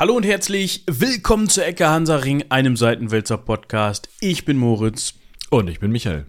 [0.00, 4.08] Hallo und herzlich willkommen zur Ecke Hansaring, einem Seitenwälzer Podcast.
[4.20, 5.14] Ich bin Moritz.
[5.50, 6.26] Und ich bin Michael.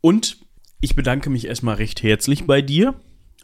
[0.00, 0.38] Und
[0.80, 2.94] ich bedanke mich erstmal recht herzlich bei dir.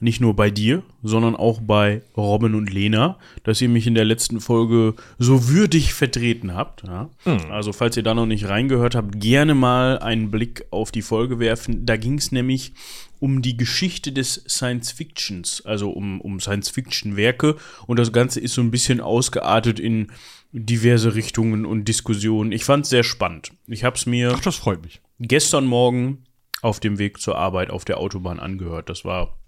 [0.00, 4.04] Nicht nur bei dir, sondern auch bei Robin und Lena, dass ihr mich in der
[4.04, 6.84] letzten Folge so würdig vertreten habt.
[6.84, 7.10] Ja?
[7.24, 7.50] Hm.
[7.50, 11.40] Also, falls ihr da noch nicht reingehört habt, gerne mal einen Blick auf die Folge
[11.40, 11.84] werfen.
[11.84, 12.72] Da ging es nämlich
[13.20, 17.56] um die Geschichte des Science Fictions, also um, um Science Fiction Werke.
[17.86, 20.08] Und das Ganze ist so ein bisschen ausgeartet in
[20.52, 22.52] diverse Richtungen und Diskussionen.
[22.52, 23.52] Ich fand es sehr spannend.
[23.66, 25.00] Ich habe es mir Ach, das freut mich.
[25.18, 26.24] gestern Morgen
[26.62, 28.88] auf dem Weg zur Arbeit auf der Autobahn angehört.
[28.88, 29.38] Das war,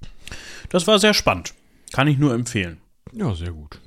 [0.68, 1.54] das war sehr spannend.
[1.92, 2.78] Kann ich nur empfehlen.
[3.12, 3.80] Ja, sehr gut.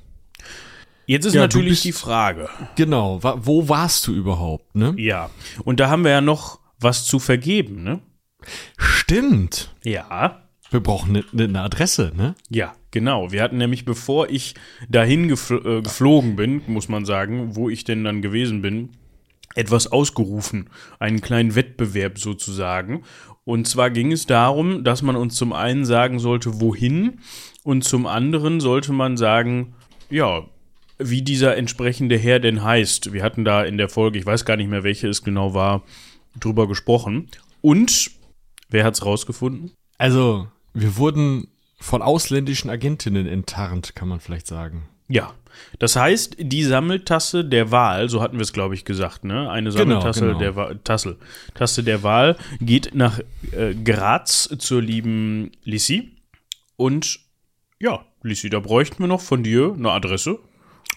[1.05, 2.49] Jetzt ist Ja, natürlich bist- die Frage.
[2.75, 4.93] Genau, wo warst du überhaupt, ne?
[4.97, 5.29] Ja,
[5.63, 7.99] und da haben wir ja noch was zu vergeben, ne?
[8.77, 9.73] Stimmt.
[9.83, 10.39] Ja,
[10.71, 12.35] Wir brauchen eine ne Adresse, ne?
[12.49, 13.31] Ja, genau.
[13.31, 14.55] Wir hatten nämlich, bevor ich
[14.89, 18.89] dahin gefl äh, geflogen bin, muss man sagen, wo ich denn dann gewesen bin,
[19.55, 20.69] etwas ausgerufen.
[20.99, 23.03] Einen kleinen Wettbewerb sozusagen.
[23.45, 27.19] Und zwar ging es darum, dass man uns zum einen sagen sollte, wohin,
[27.63, 29.75] und zum anderen sollte man sagen,
[30.09, 30.45] ja,
[30.99, 33.13] wie dieser entsprechende Herr denn heißt.
[33.13, 35.83] Wir hatten da in der Folge, ich weiß gar nicht mehr, welche es genau war,
[36.39, 37.29] drüber gesprochen.
[37.61, 38.11] Und
[38.69, 39.71] wer hat's rausgefunden?
[39.97, 41.47] Also, wir wurden
[41.79, 44.83] von ausländischen Agentinnen enttarnt, kann man vielleicht sagen.
[45.07, 45.33] Ja,
[45.79, 49.49] das heißt, die Sammeltasse der Wahl, so hatten wir es, glaube ich, gesagt, ne?
[49.49, 50.39] Eine Genau, Sammeltasse genau.
[50.39, 51.17] der Wa Tasse,
[51.53, 53.19] Tasse der Wahl geht nach
[53.51, 56.11] äh, Graz zur lieben Lissi.
[56.75, 57.19] Und
[57.79, 60.39] ja, Lissi, da bräuchten wir noch von dir eine Adresse.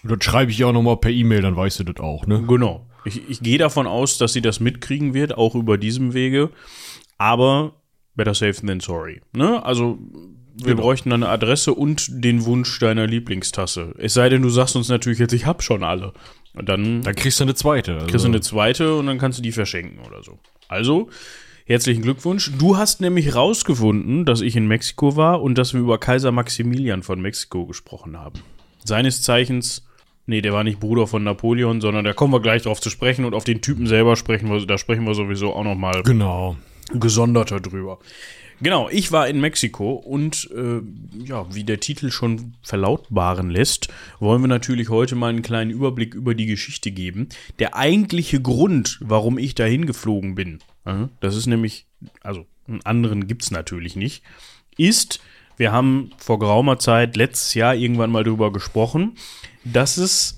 [0.03, 2.43] Das schreibe ich ja auch nochmal per E-Mail, dann weißt du das auch, ne?
[2.47, 2.85] Genau.
[3.05, 6.49] Ich, ich gehe davon aus, dass sie das mitkriegen wird, auch über diesem Wege.
[7.17, 7.73] Aber
[8.15, 9.21] better safe than sorry.
[9.33, 9.63] Ne?
[9.63, 9.97] Also,
[10.57, 10.81] wir Genau.
[10.81, 13.93] bräuchten eine Adresse und den Wunsch deiner Lieblingstasse.
[13.97, 16.13] Es sei denn, du sagst uns natürlich jetzt, ich hab schon alle.
[16.53, 17.93] Und dann Dann kriegst du eine zweite.
[17.95, 18.07] Also.
[18.07, 20.39] kriegst du eine zweite und dann kannst du die verschenken oder so.
[20.67, 21.09] Also,
[21.65, 22.51] herzlichen Glückwunsch.
[22.57, 27.03] Du hast nämlich rausgefunden, dass ich in Mexiko war und dass wir über Kaiser Maximilian
[27.03, 28.39] von Mexiko gesprochen haben.
[28.83, 29.85] Seines Zeichens,
[30.25, 33.25] nee, der war nicht Bruder von Napoleon, sondern da kommen wir gleich drauf zu sprechen
[33.25, 36.55] und auf den Typen selber sprechen wir, da sprechen wir sowieso auch noch mal Genau.
[36.93, 37.99] Gesonderter drüber.
[38.59, 40.81] Genau, ich war in Mexiko und äh,
[41.23, 43.89] ja, wie der Titel schon verlautbaren lässt,
[44.19, 47.29] wollen wir natürlich heute mal einen kleinen Überblick über die Geschichte geben.
[47.59, 51.85] Der eigentliche Grund, warum ich dahin geflogen bin, äh, das ist nämlich,
[52.23, 54.23] also einen anderen gibt's natürlich nicht,
[54.75, 55.19] ist,
[55.57, 59.17] wir haben vor geraumer Zeit, letztes Jahr irgendwann mal drüber gesprochen,
[59.63, 60.36] dass es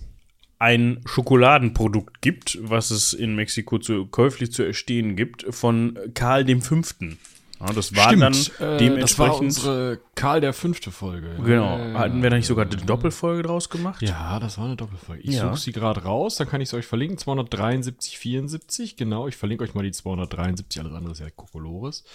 [0.59, 6.61] ein Schokoladenprodukt gibt, was es in Mexiko zu, käuflich zu erstehen gibt, von Karl dem
[6.61, 7.17] Fünften.
[7.61, 9.39] Ja, das war dann äh, das war dementsprechend.
[9.41, 11.35] unsere Karl der fünfte Folge.
[11.43, 11.77] genau.
[11.93, 14.01] Hatten wir da nicht sogar eine Doppelfolge draus gemacht?
[14.01, 15.21] Ja, das war eine Doppelfolge.
[15.23, 15.49] Ich Ja.
[15.49, 17.17] suche sie gerade raus, dann kann ich es euch verlinken.
[17.17, 19.27] 273, 74, genau.
[19.27, 22.05] Ich verlinke euch mal die 273, alles andere ist ja Kokolores.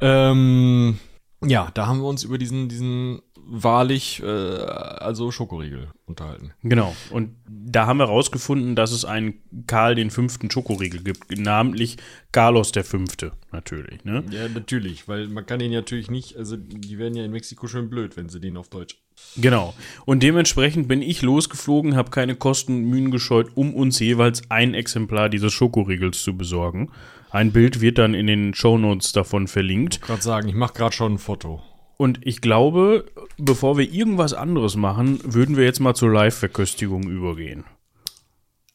[0.00, 0.98] Ähm,
[1.44, 6.52] ja, da haben wir uns über diesen, diesen wahrlich, äh, also Schokoriegel unterhalten.
[6.62, 6.94] Genau.
[7.10, 9.34] Und da haben wir rausgefunden, dass es einen
[9.66, 11.96] Karl den Fünften Schokoriegel gibt, namentlich
[12.32, 14.04] Carlos der Fünfte, natürlich.
[14.04, 14.24] Ne?
[14.30, 17.88] Ja, natürlich, weil man kann den natürlich nicht, also die werden ja in Mexiko schön
[17.88, 18.96] blöd, wenn sie den auf Deutsch.
[19.36, 19.74] Genau.
[20.04, 24.74] Und dementsprechend bin ich losgeflogen, habe keine Kosten und Mühen gescheut, um uns jeweils ein
[24.74, 26.90] Exemplar dieses Schokoriegels zu besorgen.
[27.30, 30.02] Ein Bild wird dann in den Shownotes davon verlinkt.
[30.02, 31.62] Gerade sagen, ich mache gerade schon ein Foto.
[31.96, 33.06] Und ich glaube,
[33.38, 37.64] bevor wir irgendwas anderes machen, würden wir jetzt mal zur Live-Verköstigung übergehen.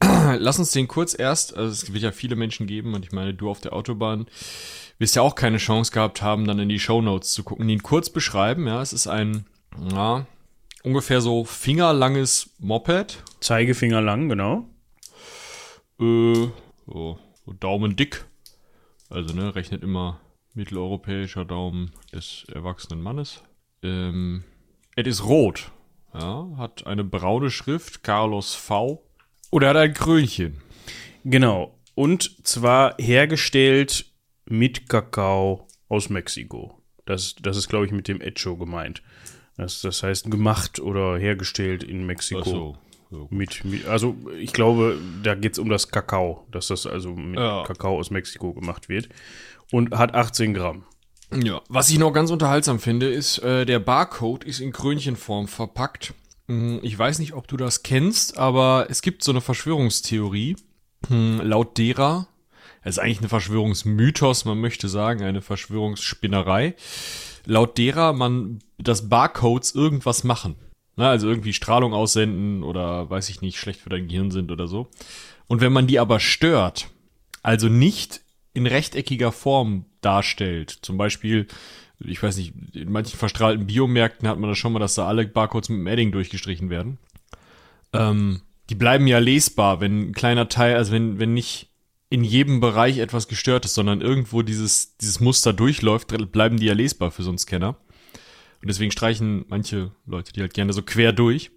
[0.00, 3.34] Lass uns den kurz erst, also es wird ja viele Menschen geben und ich meine,
[3.34, 4.26] du auf der Autobahn
[4.98, 8.10] wirst ja auch keine Chance gehabt haben, dann in die Shownotes zu gucken, ihn kurz
[8.10, 8.66] beschreiben.
[8.66, 9.46] Ja, es ist ein,
[9.92, 10.26] ja,
[10.82, 13.22] ungefähr so fingerlanges Moped.
[13.40, 14.68] Zeigefinger lang, genau.
[16.00, 16.48] Äh,
[16.86, 18.24] so, so Daumen dick.
[19.08, 20.20] Also, ne, rechnet immer
[20.54, 23.42] mitteleuropäischer Daumen des erwachsenen Mannes.
[23.82, 24.44] Ähm,
[24.96, 25.72] es ist rot.
[26.14, 29.02] Ja, hat eine braune Schrift, Carlos V.
[29.50, 30.60] Oder hat ein Krönchen.
[31.24, 31.78] Genau.
[31.94, 34.06] Und zwar hergestellt
[34.44, 36.82] mit Kakao aus Mexiko.
[37.04, 39.02] Das, das ist, glaube ich, mit dem Echo gemeint.
[39.56, 42.42] Das, das heißt gemacht oder hergestellt in Mexiko.
[42.42, 42.78] So.
[43.10, 43.28] so.
[43.30, 47.38] Mit, mit, also ich glaube, da geht es um das Kakao, dass das also mit
[47.38, 47.64] Ja.
[47.64, 49.08] Kakao aus Mexiko gemacht wird.
[49.72, 50.84] Und hat 18 Gramm.
[51.34, 56.14] Ja, was ich noch ganz unterhaltsam finde, ist, äh, der Barcode ist in Krönchenform verpackt.
[56.46, 60.56] Hm, Ich weiß nicht, ob du das kennst, aber es gibt so eine Verschwörungstheorie,
[61.08, 62.28] hm, laut derer,
[62.82, 66.74] es ist eigentlich eine Verschwörungsmythos, man möchte sagen, eine Verschwörungsspinnerei,
[67.46, 70.56] laut derer man, dass Barcodes irgendwas machen.
[70.96, 74.68] Na, also irgendwie Strahlung aussenden oder weiß ich nicht, schlecht für dein Gehirn sind oder
[74.68, 74.88] so.
[75.46, 76.90] Und wenn man die aber stört,
[77.42, 78.21] also nicht
[78.54, 81.46] in rechteckiger Form darstellt, zum Beispiel,
[82.00, 85.26] ich weiß nicht, in manchen verstrahlten Biomärkten hat man das schon mal, dass da alle
[85.26, 86.98] Barcodes mit dem Edding durchgestrichen werden.
[87.92, 91.70] Ähm, die bleiben ja lesbar, wenn ein kleiner Teil, also wenn, wenn nicht
[92.12, 96.74] in jedem Bereich etwas gestört ist, sondern irgendwo dieses, dieses Muster durchläuft, bleiben die ja
[96.74, 97.76] lesbar für so einen Scanner.
[98.60, 101.50] Und deswegen streichen manche Leute die halt gerne so quer durch.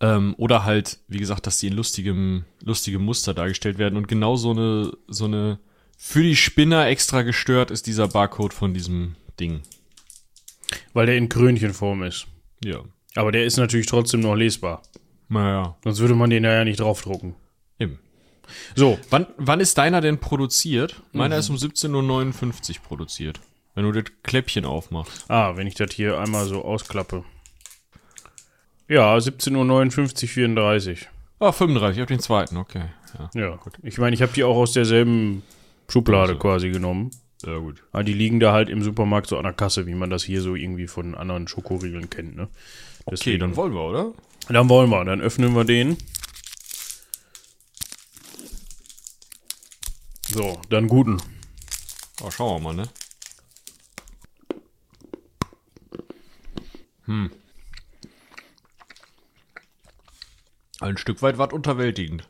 [0.00, 3.96] Ähm, oder halt, wie gesagt, dass die in lustigem, lustigem Muster dargestellt werden.
[3.96, 5.58] Und genau so eine, so eine,
[6.06, 9.62] für die Spinner extra gestört ist dieser Barcode von diesem Ding.
[10.92, 12.26] Weil der in Krönchenform ist.
[12.62, 12.80] Ja.
[13.16, 14.82] Aber der ist natürlich trotzdem noch lesbar.
[15.30, 15.76] Naja.
[15.82, 17.34] Sonst würde man den ja nicht draufdrucken.
[17.78, 17.98] Eben.
[18.76, 21.02] So, Wann, wann ist deiner denn produziert?
[21.12, 21.92] Meiner ist um 17.59
[22.70, 23.40] Uhr produziert.
[23.74, 25.24] Wenn du das Kläppchen aufmachst.
[25.28, 27.24] ah, wenn ich das hier einmal so ausklappe.
[28.88, 31.08] Ja, 17.59 Uhr, 34.
[31.40, 32.90] Ah, 35, auf den zweiten, okay.
[33.18, 35.42] Ja, Ja, ich meine, ich habe die auch aus derselben
[35.88, 36.38] Schublade Also.
[36.40, 37.10] quasi genommen.
[37.38, 37.82] sehr gut.
[37.92, 40.40] Ah, die liegen da halt im Supermarkt so an der Kasse, wie man das hier
[40.40, 42.48] so irgendwie von anderen Schokoriegeln kennt, ne?
[43.04, 44.12] Okay, Deswegen- dann wollen wir, oder?
[44.48, 45.96] Dann wollen wir, dann öffnen wir den.
[50.28, 51.18] So, dann guten.
[52.22, 52.88] Oh, schauen wir mal, ne?
[57.06, 57.30] Hm.
[60.80, 62.28] Ein Stück weit was unterwältigend.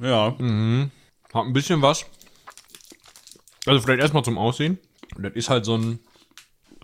[0.00, 0.36] Ja,
[1.32, 2.04] Hat ein bisschen was.
[3.66, 4.78] Also vielleicht erstmal zum Aussehen.
[5.18, 5.98] Das ist halt so ein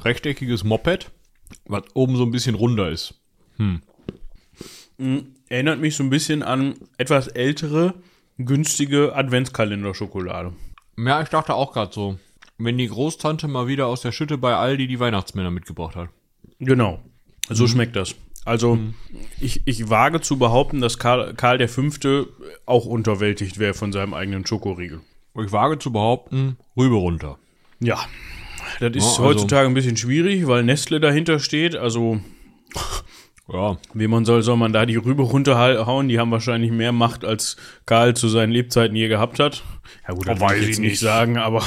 [0.01, 1.11] rechteckiges Moped,
[1.67, 3.15] was oben so ein bisschen runder ist.
[5.49, 7.95] erinnert mich so ein bisschen an etwas ältere,
[8.39, 10.53] günstige Adventskalender-Schokolade.
[10.99, 12.19] Ja, ich dachte auch gerade so.
[12.59, 16.09] Wenn die Großtante mal wieder aus der Schütte bei Aldi die Weihnachtsmänner mitgebracht hat.
[16.59, 17.03] Genau,
[17.51, 18.15] so schmeckt das.
[18.47, 18.79] Also,
[19.41, 21.83] ich, ich wage zu behaupten, dass Karl, Karl V.
[22.65, 25.01] auch unterwältigt wäre von seinem eigenen Schokoriegel.
[25.45, 27.39] Ich wage zu behaupten, Rübe runter.
[27.81, 27.99] Ja,
[28.81, 31.77] das ist Ja, also- heutzutage ein bisschen schwierig, weil Nestle dahinter steht.
[31.77, 32.21] Also,
[33.53, 36.09] Ja, wie man soll, soll man da die Rübe runterhauen?
[36.09, 39.63] Die haben wahrscheinlich mehr Macht, als Karl zu seinen Lebzeiten je gehabt hat.
[40.09, 40.99] Ja gut, das Oh, will weiß ich jetzt nicht.
[41.01, 41.63] sagen, aber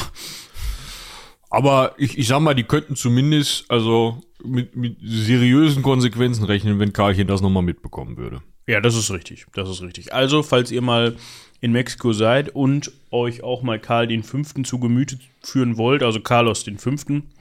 [1.50, 6.94] aber ich, ich sag mal, die könnten zumindest also mit, mit seriösen Konsequenzen rechnen, wenn
[6.94, 8.42] Karlchen das nochmal mitbekommen würde.
[8.68, 9.46] ja, das ist richtig.
[9.54, 10.14] Das ist richtig.
[10.14, 11.16] Also, falls ihr mal
[11.62, 16.22] in Mexiko seid und euch auch mal Karl den Fünften zu Gemüte führen wollt, also
[16.22, 17.32] Carlos den Fünften,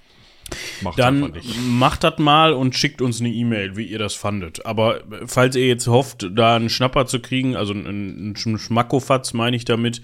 [0.80, 1.32] Macht dann
[1.68, 4.64] macht das mal und schickt uns eine E-Mail, wie ihr das fandet.
[4.64, 9.34] Aber äh, falls ihr jetzt hofft, da einen Schnapper zu kriegen, also einen, einen Schmackofatz
[9.34, 10.00] meine ich damit,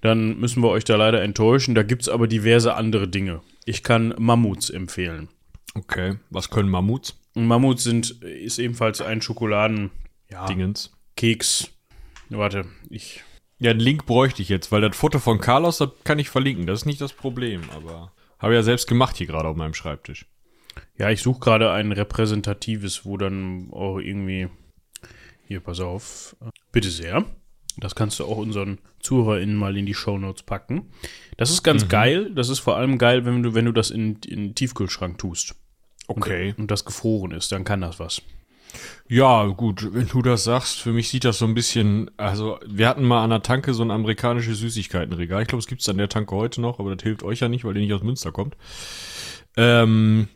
[0.00, 1.74] dann müssen wir euch da leider enttäuschen.
[1.74, 3.40] Da gibt's aber diverse andere Dinge.
[3.64, 5.28] Ich kann Mammuts empfehlen.
[5.74, 7.18] Okay, was können Mammuts?
[7.34, 10.46] Mammuts sind, ist ebenfalls ein Schokoladen-Keks.
[10.48, 10.90] Dingens.
[12.30, 13.22] Warte, ich.
[13.58, 16.66] Ja, einen Link bräuchte ich jetzt, weil das Foto von Carlos, das kann ich verlinken.
[16.66, 20.26] Das ist nicht das Problem, aber habe ja selbst gemacht hier gerade auf meinem Schreibtisch.
[20.98, 24.48] Ja, ich suche gerade ein repräsentatives, wo dann auch irgendwie.
[25.46, 26.36] Hier, pass auf.
[26.72, 27.24] Bitte sehr.
[27.78, 30.86] Das kannst du auch unseren ZuhörerInnen mal in die Shownotes packen.
[31.36, 32.30] Das ist ganz geil.
[32.34, 35.54] Das ist vor allem geil, wenn du, wenn du das in, in den Tiefkühlschrank tust.
[36.08, 36.54] Okay.
[36.56, 38.22] Und das gefroren ist, dann kann das was.
[39.08, 42.88] Ja, gut, wenn du das sagst, für mich sieht das so ein bisschen, also wir
[42.88, 45.42] hatten mal an der Tanke so ein amerikanisches Süßigkeitenregal.
[45.42, 47.48] Ich glaube, es gibt es an der Tanke heute noch, aber das hilft euch ja
[47.48, 48.56] nicht, weil ihr nicht aus Münster kommt.
[49.56, 50.28] Ähm,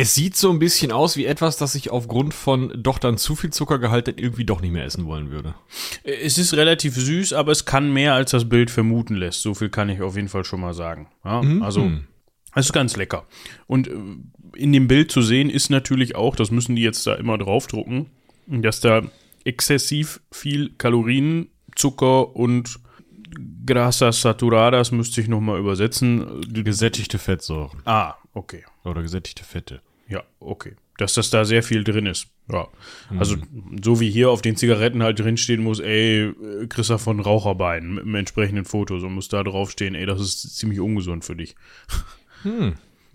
[0.00, 3.34] es sieht so ein bisschen aus wie etwas, das ich aufgrund von doch dann zu
[3.34, 5.54] viel Zuckergehalt dann irgendwie doch nicht mehr essen wollen würde.
[6.04, 9.42] Es ist relativ süß, aber es kann mehr, als das Bild vermuten lässt.
[9.42, 11.08] So viel kann ich auf jeden Fall schon mal sagen.
[11.24, 11.90] Ja, Also,
[12.54, 13.26] es ist ganz lecker.
[13.66, 13.92] Und äh,
[14.54, 18.06] in dem Bild zu sehen ist natürlich auch, das müssen die jetzt da immer draufdrucken,
[18.46, 19.02] dass da
[19.44, 22.78] exzessiv viel Kalorien, Zucker und
[23.66, 26.40] Grasas saturadas müsste ich nochmal übersetzen.
[26.52, 28.64] Gesättigte Fettsäuren Ah, okay.
[28.84, 29.80] oder gesättigte Fette.
[30.08, 30.74] Ja, okay.
[30.96, 32.26] Dass das da sehr viel drin ist.
[32.50, 32.66] Ja.
[33.18, 33.36] Also,
[33.82, 36.32] so wie hier auf den Zigaretten halt drinstehen muss, ey,
[36.68, 38.98] Christa von Raucherbein mit einem entsprechenden Foto.
[38.98, 41.54] So muss da draufstehen, ey, das ist ziemlich ungesund für dich.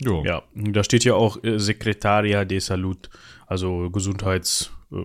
[0.00, 0.24] Jo.
[0.24, 3.10] Ja, da steht ja auch äh, Secretaria de Salud,
[3.46, 5.04] also Gesundheits, äh,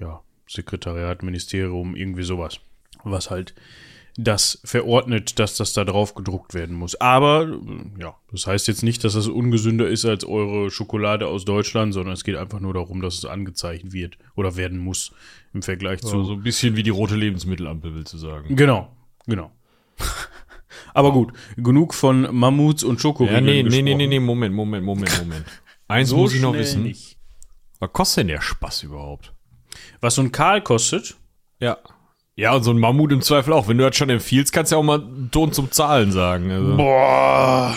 [0.00, 2.60] ja, Sekretariat, Ministerium, irgendwie sowas.
[3.04, 3.54] Was halt
[4.20, 6.96] das verordnet, dass das da drauf gedruckt werden muss.
[7.00, 11.44] Aber, äh, ja, das heißt jetzt nicht, dass das ungesünder ist als eure Schokolade aus
[11.44, 15.12] Deutschland, sondern es geht einfach nur darum, dass es angezeigt wird oder werden muss
[15.54, 16.24] im Vergleich zu.
[16.24, 18.56] so ein bisschen wie die rote Lebensmittelampel, willst du sagen.
[18.56, 18.90] Genau,
[19.26, 19.52] genau.
[20.94, 23.96] Aber gut, genug von Mammuts und Ja, Schokoriegeln nee, nee, nee, gesprochen.
[23.98, 25.46] nee, nee, Moment, Moment, Moment, Moment.
[25.88, 26.82] Eins So muss ich noch wissen.
[26.82, 27.18] nicht.
[27.78, 29.32] Was kostet denn der Spaß überhaupt?
[30.00, 31.16] Was so ein Karl kostet?
[31.60, 31.78] Ja.
[32.38, 33.66] Ja, und so ein Mammut im Zweifel auch.
[33.66, 36.52] Wenn du das schon empfiehlst, kannst du ja auch mal einen Ton zum Zahlen sagen.
[36.52, 36.76] Also.
[36.76, 37.76] Boah,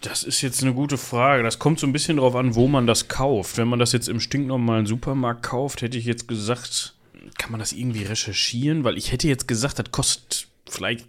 [0.00, 1.42] das ist jetzt eine gute Frage.
[1.42, 3.58] Das kommt so ein bisschen drauf an, wo man das kauft.
[3.58, 6.94] Wenn man das jetzt im stinknormalen Supermarkt kauft, hätte ich jetzt gesagt,
[7.36, 8.84] kann man das irgendwie recherchieren?
[8.84, 11.06] Weil ich hätte jetzt gesagt, das kostet vielleicht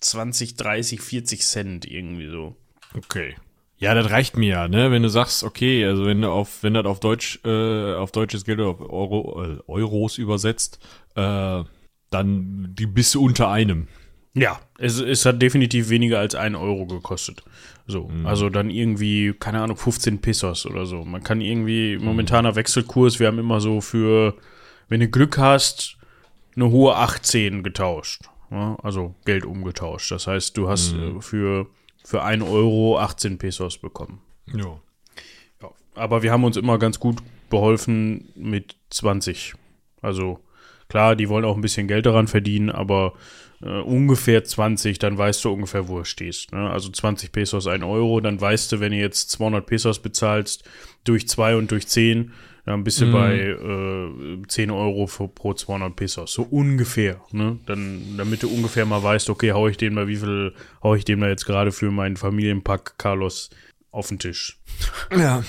[0.00, 2.56] 20, 30, 40 Cent irgendwie so.
[2.96, 3.36] Okay.
[3.78, 4.90] Ja, das reicht mir ja, ne?
[4.90, 8.44] Wenn du sagst, okay, also wenn du auf, wenn das auf Deutsch, äh, auf deutsches
[8.44, 10.80] Geld oder auf Euro, äh, Euros übersetzt,
[11.14, 11.62] äh,
[12.14, 13.88] dann die bist du unter einem.
[14.34, 17.42] Ja, es, es hat definitiv weniger als ein Euro gekostet.
[17.86, 21.04] So, also dann irgendwie, keine Ahnung, 15 Pesos oder so.
[21.04, 24.36] Man kann irgendwie, momentaner Wechselkurs, wir haben immer so für,
[24.88, 25.98] wenn du Glück hast,
[26.56, 28.22] eine hohe 18 getauscht.
[28.50, 30.10] Ja, also Geld umgetauscht.
[30.10, 31.66] Das heißt, du hast äh, für,
[32.04, 34.20] für 1 Euro 18 Pesos bekommen.
[34.46, 34.80] Ja.
[35.62, 35.70] Ja.
[35.94, 37.18] Aber wir haben uns immer ganz gut
[37.50, 39.54] beholfen mit 20.
[40.00, 40.40] Also
[40.92, 43.14] klar, die wollen auch ein bisschen Geld daran verdienen, aber
[43.62, 46.52] äh, ungefähr 20, dann weißt du ungefähr, wo du stehst.
[46.52, 46.68] Ne?
[46.68, 50.68] Also 20 Pesos, 1 Euro, dann weißt du, wenn du jetzt 200 Pesos bezahlst,
[51.04, 52.32] durch 2 und durch 10,
[52.66, 56.30] dann bist du bei äh, 10 Euro für, pro 200 Pesos.
[56.30, 57.22] So ungefähr.
[57.32, 57.58] Ne?
[57.64, 61.06] Dann, damit du ungefähr mal weißt, okay, hau ich den mal, wie viel hau ich
[61.06, 63.48] dem da jetzt gerade für meinen Familienpack Carlos
[63.92, 64.58] auf den Tisch.
[65.10, 65.42] Ja.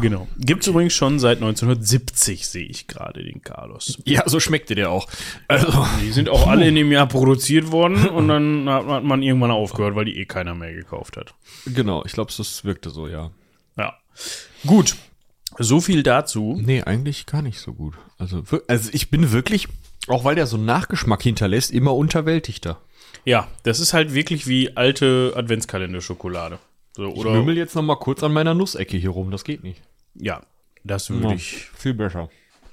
[0.00, 0.28] Genau.
[0.38, 3.98] Gibt es übrigens schon seit 1970, sehe ich gerade den Carlos.
[4.04, 5.08] Ja, so schmeckte der auch.
[5.48, 9.50] Also, Die sind auch alle in dem Jahr produziert worden und dann hat man irgendwann
[9.50, 11.34] aufgehört, weil die eh keiner mehr gekauft hat.
[11.66, 13.30] genau, ich glaube, das wirkte so, ja.
[13.76, 13.94] Ja.
[14.66, 14.96] Gut.
[15.58, 16.56] So viel dazu.
[16.60, 17.94] Nee, eigentlich gar nicht so gut.
[18.18, 19.66] Also, also ich bin wirklich,
[20.06, 22.78] auch weil der so einen Nachgeschmack hinterlässt, immer unterwältigter.
[23.24, 26.58] Ja, das ist halt wirklich wie alte Adventskalender-Schokolade.
[26.98, 29.80] So, Ich mümmel jetzt noch mal kurz an meiner Nussecke hier rum, das geht nicht.
[30.16, 30.42] Ja,
[30.82, 31.68] das würde ich.
[31.76, 32.28] Viel besser.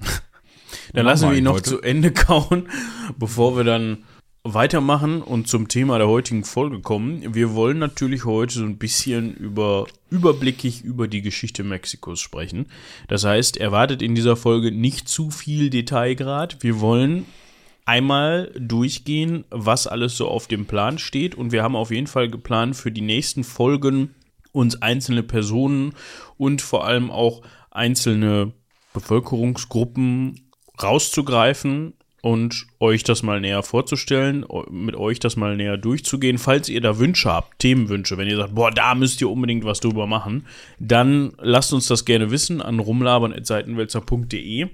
[0.92, 1.70] Dann Mach lassen wir ihn noch heute.
[1.70, 2.68] zu Ende kauen,
[3.16, 4.04] bevor wir dann
[4.42, 7.36] weitermachen und zum Thema der heutigen Folge kommen.
[7.36, 12.66] Wir wollen natürlich heute so ein bisschen über überblickig über die Geschichte Mexikos sprechen.
[13.06, 16.64] Das heißt, erwartet in dieser Folge nicht zu viel Detailgrad.
[16.64, 17.26] Wir wollen
[17.86, 22.28] einmal durchgehen, was alles so auf dem Plan steht und wir haben auf jeden Fall
[22.28, 24.14] geplant für die nächsten Folgen
[24.52, 25.94] uns einzelne Personen
[26.36, 28.52] und vor allem auch einzelne
[28.92, 30.50] Bevölkerungsgruppen
[30.82, 36.38] rauszugreifen und euch das mal näher vorzustellen, mit euch das mal näher durchzugehen.
[36.38, 39.78] Falls ihr da Wünsche habt, Themenwünsche, wenn ihr sagt, boah, da müsst ihr unbedingt was
[39.78, 40.46] drüber machen,
[40.80, 44.68] dann lasst uns das gerne wissen an rumlabern.seitenwälzer.de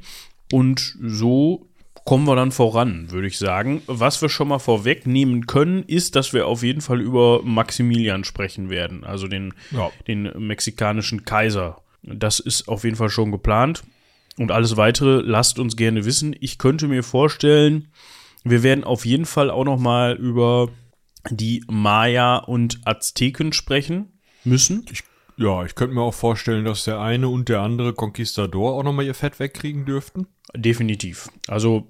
[0.51, 1.67] und so
[2.05, 3.83] kommen wir dann voran, würde ich sagen.
[3.87, 8.71] Was wir schon mal vorwegnehmen können, ist, dass wir auf jeden Fall über Maximilian sprechen
[8.71, 9.91] werden, also den, Ja.
[10.09, 11.81] den mexikanischen Kaiser.
[12.03, 13.85] Das ist auf jeden Fall schon geplant.
[14.39, 16.35] Und alles weitere lasst uns gerne wissen.
[16.41, 17.89] Ich könnte mir vorstellen,
[18.45, 20.69] wir werden auf jeden Fall auch noch mal über
[21.31, 24.85] die Maya und Azteken sprechen müssen.
[24.91, 25.05] Ich,
[25.37, 28.93] ja, ich könnte mir auch vorstellen, dass der eine und der andere Conquistador auch noch
[28.93, 30.27] mal ihr Fett wegkriegen dürften.
[30.55, 31.29] Definitiv.
[31.49, 31.89] Also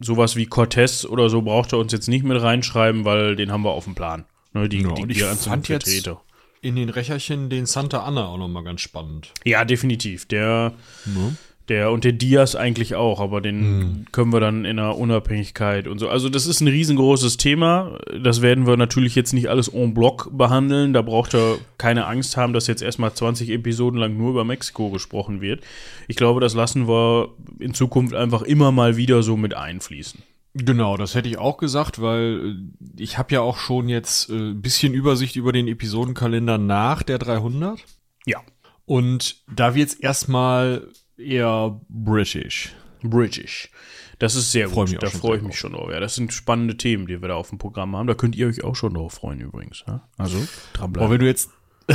[0.00, 3.62] sowas wie Cortez oder so braucht er uns jetzt nicht mit reinschreiben, weil den haben
[3.62, 4.24] wir auf dem Plan.
[4.52, 6.20] Ne, die, Ja, die, die ich fand jetzt- Vertreter.
[6.60, 9.32] In den Recherchen den Santa Anna auch noch mal ganz spannend.
[9.44, 10.26] Ja, definitiv.
[10.26, 10.72] Der,
[11.04, 11.36] Ne?
[11.68, 14.04] Der und der Diaz eigentlich auch, aber den Hm.
[14.12, 16.08] können wir dann in der Unabhängigkeit und so.
[16.08, 17.98] Also das ist ein riesengroßes Thema.
[18.22, 20.92] Das werden wir natürlich jetzt nicht alles en bloc behandeln.
[20.92, 24.90] Da braucht ihr keine Angst haben, dass jetzt erstmal 20 Episoden lang nur über Mexiko
[24.90, 25.62] gesprochen wird.
[26.06, 30.22] Ich glaube, das lassen wir in Zukunft einfach immer mal wieder so mit einfließen.
[30.54, 34.34] Genau, das hätte ich auch gesagt, weil äh, ich habe ja auch schon jetzt äh,
[34.34, 37.80] ein bisschen Übersicht über den Episodenkalender nach der 300.
[38.24, 38.40] Ja.
[38.86, 42.74] Und da wird's erstmal eher british.
[43.02, 43.70] British.
[44.18, 45.02] Das ist sehr Freu gut.
[45.02, 45.90] Da freue ich mich schon drauf.
[45.90, 48.06] Ja, das sind spannende Themen, die wir da auf dem Programm haben.
[48.06, 49.84] Da könnt ihr euch auch schon drauf freuen übrigens.
[49.86, 50.08] Ja?
[50.16, 51.10] Also Aber dranbleiben.
[51.12, 51.50] wenn du jetzt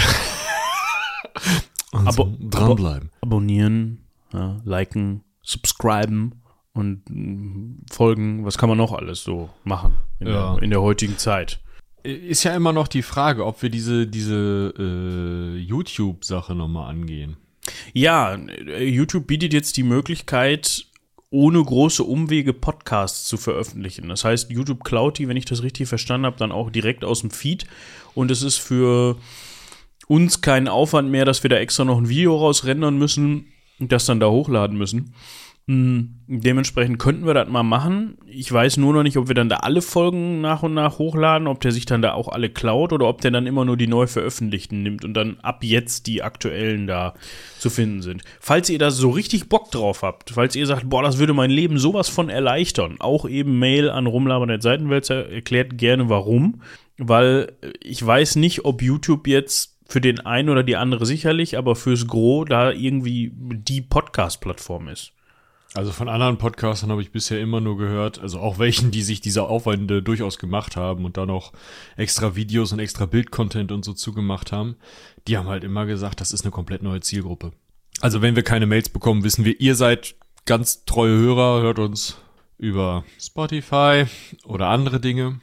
[1.91, 3.09] also, Abo- dranbleiben.
[3.21, 3.99] Abonnieren,
[4.33, 6.41] ja, liken, subscriben
[6.73, 8.45] und mm, folgen.
[8.45, 10.53] Was kann man noch alles so machen in, Ja.
[10.55, 11.59] der, in der heutigen Zeit?
[12.03, 17.37] Ist ja immer noch die Frage, ob wir diese, diese äh, YouTube-Sache nochmal angehen.
[17.93, 20.85] Ja, äh, YouTube bietet jetzt die Möglichkeit,
[21.31, 24.09] ohne große Umwege Podcasts zu veröffentlichen.
[24.09, 27.21] Das heißt, YouTube klaut die, wenn ich das richtig verstanden habe, dann auch direkt aus
[27.21, 27.65] dem Feed.
[28.15, 29.17] Und es ist für
[30.07, 33.45] uns kein Aufwand mehr, dass wir da extra noch ein Video rausrendern müssen
[33.79, 35.13] und das dann da hochladen müssen.
[35.69, 38.17] Hm, dementsprechend könnten wir das mal machen.
[38.25, 41.47] Ich weiß nur noch nicht, ob wir dann da alle Folgen nach und nach hochladen,
[41.47, 43.85] ob der sich dann da auch alle klaut oder ob der dann immer nur die
[43.85, 47.13] neu veröffentlichten nimmt und dann ab jetzt die aktuellen da
[47.59, 48.23] zu finden sind.
[48.39, 51.51] Falls ihr da so richtig Bock drauf habt, falls ihr sagt, boah, das würde mein
[51.51, 56.63] Leben sowas von erleichtern, auch eben Mail an rumlabern Seitenwälzer, erklärt gerne warum,
[56.97, 61.75] weil ich weiß nicht, ob YouTube jetzt für den einen oder die andere sicherlich, aber
[61.75, 65.13] fürs Gros da irgendwie die Podcast-Plattform ist.
[65.75, 69.21] Also von anderen Podcastern habe ich bisher immer nur gehört, also auch welchen, die sich
[69.21, 71.53] diese Aufwände durchaus gemacht haben und da noch
[71.95, 74.77] extra Videos und extra Bildcontent und so zugemacht haben,
[75.27, 77.51] die haben halt immer gesagt, das ist eine komplett neue Zielgruppe.
[78.01, 82.17] Also wenn wir keine Mails bekommen, wissen wir, ihr seid ganz treue Hörer, hört uns
[82.57, 84.05] über Spotify
[84.45, 85.39] oder andere Dinge.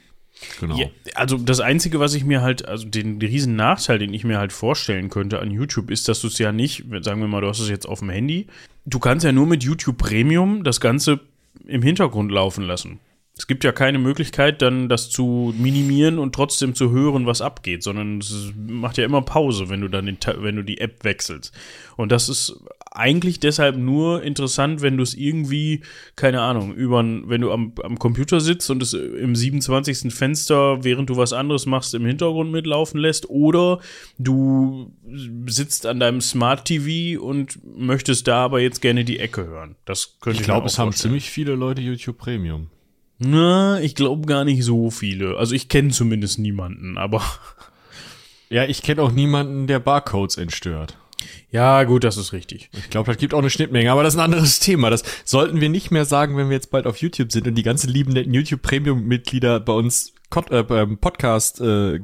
[0.61, 0.77] Genau.
[0.77, 4.25] Ja, also das Einzige, was ich mir halt, also den, den riesen Nachteil, den ich
[4.25, 7.41] mir halt vorstellen könnte an YouTube, ist, dass du es ja nicht, sagen wir mal,
[7.41, 8.47] du hast es jetzt auf dem Handy,
[8.87, 11.21] du kannst ja nur mit YouTube Premium das Ganze
[11.67, 13.01] im Hintergrund laufen lassen.
[13.39, 17.83] Es gibt ja keine Möglichkeit, dann das zu minimieren und trotzdem zu hören, was abgeht,
[17.83, 21.53] sondern es macht ja immer Pause, wenn du dann den, wenn du die App wechselst.
[21.97, 22.59] Und das ist
[22.93, 25.83] eigentlich deshalb nur interessant, wenn du es irgendwie,
[26.17, 30.15] keine Ahnung, über, wenn du am, am Computer sitzt und es im 27.
[30.15, 33.81] Fenster, während du was anderes machst, im Hintergrund mitlaufen lässt, oder
[34.19, 34.95] du
[35.47, 39.77] sitzt an deinem Smart TV und möchtest da aber jetzt gerne die Ecke hören.
[39.85, 42.71] Das könnte ich, ich glaube, es haben ziemlich viele Leute YouTube Premium.
[43.19, 45.37] Na, ich glaube gar nicht so viele.
[45.37, 47.23] Also ich kenne zumindest niemanden, aber.
[48.49, 50.97] Ja, ich kenne auch niemanden, der Barcodes entstört.
[51.51, 52.71] Ja, gut, das ist richtig.
[52.75, 54.89] Ich glaube, das gibt auch eine Schnittmenge, aber das ist ein anderes Thema.
[54.89, 57.63] Das sollten wir nicht mehr sagen, wenn wir jetzt bald auf YouTube sind und die
[57.63, 60.13] ganzen lieben netten YouTube Premium Mitglieder bei uns
[60.51, 61.99] äh, beim Podcast äh,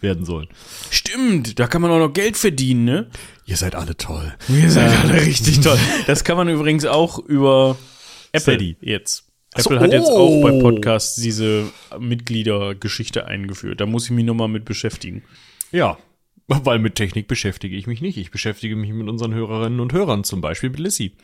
[0.00, 0.48] werden sollen.
[0.90, 3.10] Stimmt, da kann man auch noch Geld verdienen, ne?
[3.44, 4.34] Ihr seid alle toll.
[4.48, 5.78] Ihr seid alle richtig toll.
[6.06, 7.76] Das kann man übrigens auch über
[8.32, 8.76] Apple Steady.
[8.80, 9.31] jetzt.
[9.54, 10.60] Apple so, hat jetzt auch bei oh.
[10.60, 11.64] Podcasts diese
[11.98, 13.80] Mitgliedergeschichte eingeführt.
[13.80, 15.22] Da muss ich mich nochmal mit beschäftigen.
[15.70, 15.98] Ja,
[16.48, 18.16] weil mit Technik beschäftige ich mich nicht.
[18.16, 21.16] Ich beschäftige mich mit unseren Hörerinnen und Hörern, zum Beispiel mit Lissy.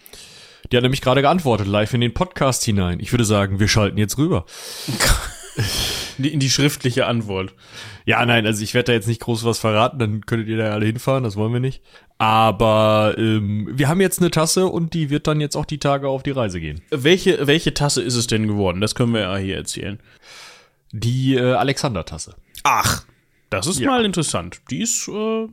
[0.71, 3.01] Die hat nämlich gerade geantwortet, live in den Podcast hinein.
[3.01, 4.45] Ich würde sagen, wir schalten jetzt rüber.
[6.19, 7.55] in die schriftliche Antwort.
[8.05, 10.73] Ja, nein, also ich werde da jetzt nicht groß was verraten, dann könntet ihr da
[10.73, 11.83] alle hinfahren, das wollen wir nicht.
[12.19, 16.09] Aber ähm, wir haben jetzt eine Tasse und die wird dann jetzt auch die Tage
[16.09, 16.81] auf die Reise gehen.
[16.91, 18.81] Welche, welche Tasse ist es denn geworden?
[18.81, 20.01] Das können wir ja hier erzählen.
[20.91, 22.35] Die äh, Alexander-Tasse.
[22.65, 23.05] Ach,
[23.51, 23.91] das ist ja.
[23.91, 24.61] mal interessant.
[24.71, 25.47] Die ist, äh,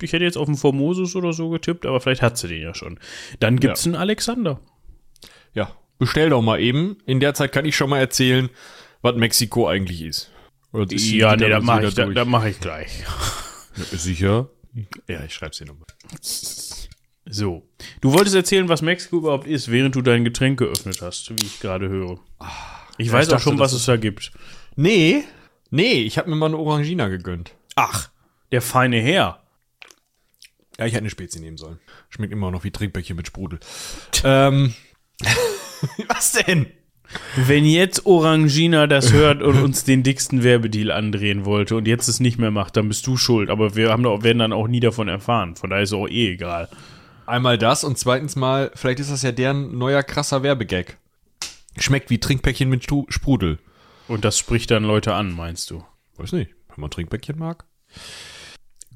[0.00, 2.74] ich hätte jetzt auf den Formosus oder so getippt, aber vielleicht hat sie den ja
[2.74, 2.98] schon.
[3.40, 3.92] Dann gibt's ja.
[3.92, 4.60] einen Alexander.
[5.54, 6.98] Ja, bestell doch mal eben.
[7.04, 8.48] In der Zeit kann ich schon mal erzählen,
[9.02, 10.30] was Mexiko eigentlich ist.
[10.88, 13.04] ist ja, nee, da mache ich, da, da mach ich gleich.
[13.74, 14.48] Sicher?
[15.08, 15.86] Ja, ich schreib's dir nochmal.
[17.24, 17.68] So.
[18.00, 21.60] Du wolltest erzählen, was Mexiko überhaupt ist, während du dein Getränk geöffnet hast, wie ich
[21.60, 22.18] gerade höre.
[22.98, 24.32] Ich ja, weiß ich auch schon, was es da gibt.
[24.76, 25.24] Nee,
[25.70, 27.54] nee, ich habe mir mal eine Orangina gegönnt.
[27.74, 28.10] Ach,
[28.50, 29.42] der feine Herr.
[30.78, 31.78] Ja, ich hätte eine Spezi nehmen sollen.
[32.08, 33.60] Schmeckt immer noch wie Trinkbäckchen mit Sprudel.
[34.24, 34.74] ähm,
[36.08, 36.66] was denn?
[37.36, 42.20] Wenn jetzt Orangina das hört und uns den dicksten Werbedeal andrehen wollte und jetzt es
[42.20, 43.50] nicht mehr macht, dann bist du schuld.
[43.50, 45.56] Aber wir haben werden dann auch nie davon erfahren.
[45.56, 46.68] Von daher ist es auch eh egal.
[47.26, 50.98] Einmal das und zweitens mal, vielleicht ist das ja deren neuer krasser Werbegag.
[51.78, 53.58] Schmeckt wie Trinkpäckchen mit Sprudel.
[54.08, 55.84] Und das spricht dann Leute an, meinst du?
[56.16, 57.64] Weiß nicht, wenn man Trinkpäckchen mag.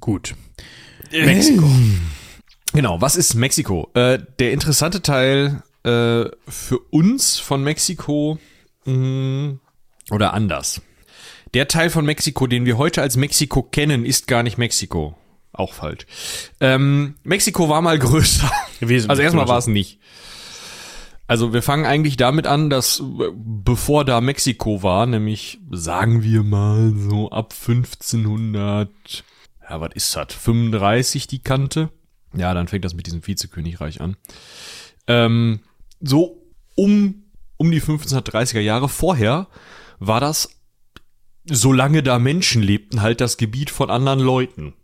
[0.01, 0.35] Gut.
[1.11, 1.71] Mexiko.
[2.73, 3.91] Genau, was ist Mexiko?
[3.95, 8.39] Äh, der interessante Teil äh, für uns von Mexiko
[8.85, 9.61] mh, mm,
[10.11, 10.83] oder anders.
[11.55, 15.17] Der Teil von Mexiko, den wir heute als Mexiko kennen, ist gar nicht Mexiko.
[15.53, 16.07] Auch falsch.
[16.61, 18.51] Ähm, Mexiko war mal größer.
[18.81, 20.01] Wesentlich also erstmal war es nicht.
[21.29, 23.03] Also wir fangen eigentlich damit an, dass
[23.35, 28.91] bevor da Mexiko war, nämlich sagen wir mal so ab 1500,
[29.69, 31.91] ja was ist das, 35 die Kante.
[32.35, 34.17] Ja, dann fängt das mit diesem Vizekönigreich an.
[35.07, 35.61] Ähm,
[36.01, 36.43] so
[36.75, 37.25] um,
[37.57, 39.49] um die 1530er Jahre vorher
[39.99, 40.51] war das,
[41.45, 44.75] solange da Menschen lebten, halt das Gebiet von anderen Leuten.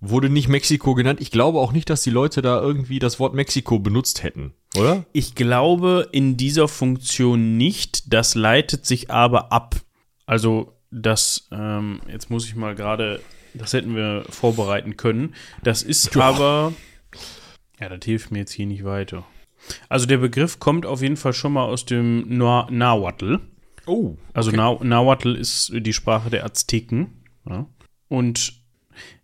[0.00, 1.20] Wurde nicht Mexiko genannt.
[1.20, 5.04] Ich glaube auch nicht, dass die Leute da irgendwie das Wort Mexiko benutzt hätten, oder?
[5.12, 8.12] Ich glaube in dieser Funktion nicht.
[8.12, 9.74] Das leitet sich aber ab.
[10.24, 13.20] Also das, ähm, jetzt muss ich mal gerade,
[13.54, 15.34] das hätten wir vorbereiten können.
[15.64, 16.28] Das ist Joa.
[16.28, 16.72] aber,
[17.80, 19.24] ja, das hilft mir jetzt hier nicht weiter.
[19.88, 23.40] Also der Begriff kommt auf jeden Fall schon mal aus dem Nahuatl.
[23.86, 24.10] Oh.
[24.10, 24.18] Okay.
[24.34, 27.22] Also Nahuatl ist die Sprache der Azteken.
[27.48, 27.66] Ja.
[28.08, 28.54] Und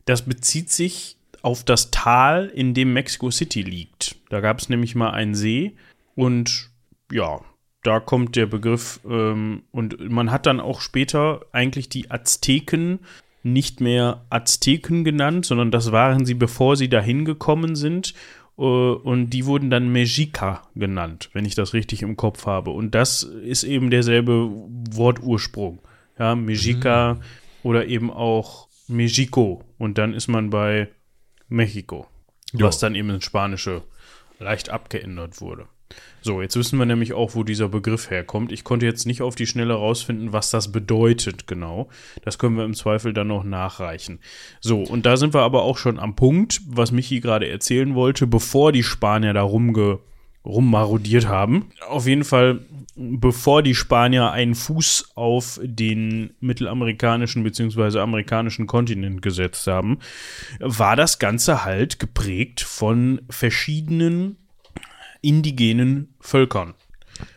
[0.04, 4.16] das bezieht sich auf das Tal, in dem Mexico City liegt.
[4.30, 5.76] Da gab es nämlich mal einen See
[6.14, 6.70] Und
[7.12, 7.40] ja,
[7.82, 13.00] da kommt der Begriff ähm, und man hat dann auch später eigentlich die Azteken
[13.42, 18.14] nicht mehr Azteken genannt, sondern das waren sie, bevor sie dahin gekommen sind.
[18.58, 22.70] Äh, und die wurden dann Mexica genannt, wenn ich das richtig im Kopf habe.
[22.70, 24.50] Und das ist eben derselbe
[24.90, 25.80] Wortursprung.
[26.18, 27.20] Ja, Mexica mhm.
[27.68, 29.62] oder eben auch Mexico.
[29.78, 30.88] Und dann ist man bei
[31.48, 32.06] Mexiko,
[32.52, 32.66] jo.
[32.66, 33.82] was dann eben ins Spanische
[34.38, 35.66] leicht abgeändert wurde.
[36.24, 38.50] So, jetzt wissen wir nämlich auch, wo dieser Begriff herkommt.
[38.50, 41.90] Ich konnte jetzt nicht auf die Schnelle rausfinden, was das bedeutet genau.
[42.24, 44.20] Das können wir im Zweifel dann noch nachreichen.
[44.60, 48.26] So, und da sind wir aber auch schon am Punkt, was Michi gerade erzählen wollte,
[48.26, 49.98] bevor die Spanier da rumge
[50.46, 51.70] rummarodiert haben.
[51.88, 52.60] Auf jeden Fall,
[52.96, 57.98] bevor die Spanier einen Fuß auf den mittelamerikanischen bzw.
[57.98, 59.98] amerikanischen Kontinent gesetzt haben,
[60.58, 64.36] war das Ganze halt geprägt von verschiedenen
[65.24, 66.74] indigenen Völkern.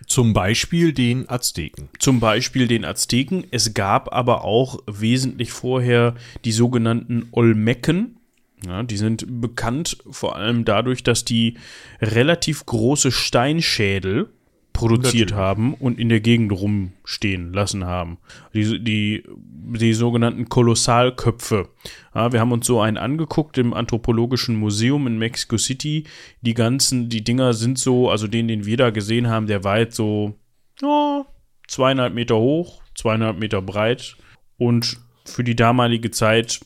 [0.08, 1.90] Zum Beispiel den Azteken.
[2.00, 3.46] Zum Beispiel den Azteken.
[3.52, 8.18] Es gab aber auch wesentlich vorher die sogenannten Olmecken.
[8.66, 11.58] Ja, die sind bekannt vor allem dadurch, dass die
[12.02, 14.30] relativ große Steinschädel
[14.78, 15.34] produziert Natürlich.
[15.34, 18.20] haben und in der Gegend rumstehen lassen haben.
[18.54, 21.68] Die, die, die sogenannten Kolossalköpfe.
[22.14, 26.04] Ja, wir haben uns so einen angeguckt im Anthropologischen Museum in Mexico City.
[26.42, 29.80] Die ganzen, die Dinger sind so, also den, den wir da gesehen haben, der war
[29.80, 30.36] jetzt so
[30.84, 31.26] oh,
[31.68, 34.16] zweieinhalb Meter hoch, zweieinhalb Meter breit
[34.58, 36.60] und für die damalige Zeit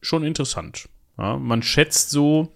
[0.00, 0.88] schon interessant.
[1.18, 2.50] Ja, man schätzt so,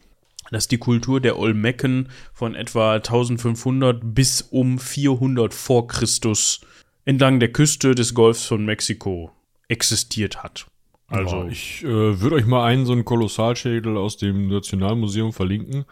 [0.55, 6.61] dass die Kultur der Olmecken von etwa 1500 bis um 400 vor Christus
[7.05, 9.31] entlang der Küste des Golfs von Mexiko
[9.69, 10.67] existiert hat.
[11.09, 15.85] Also ja, ich äh, würde euch mal einen so einen Kolossalschädel aus dem Nationalmuseum verlinken.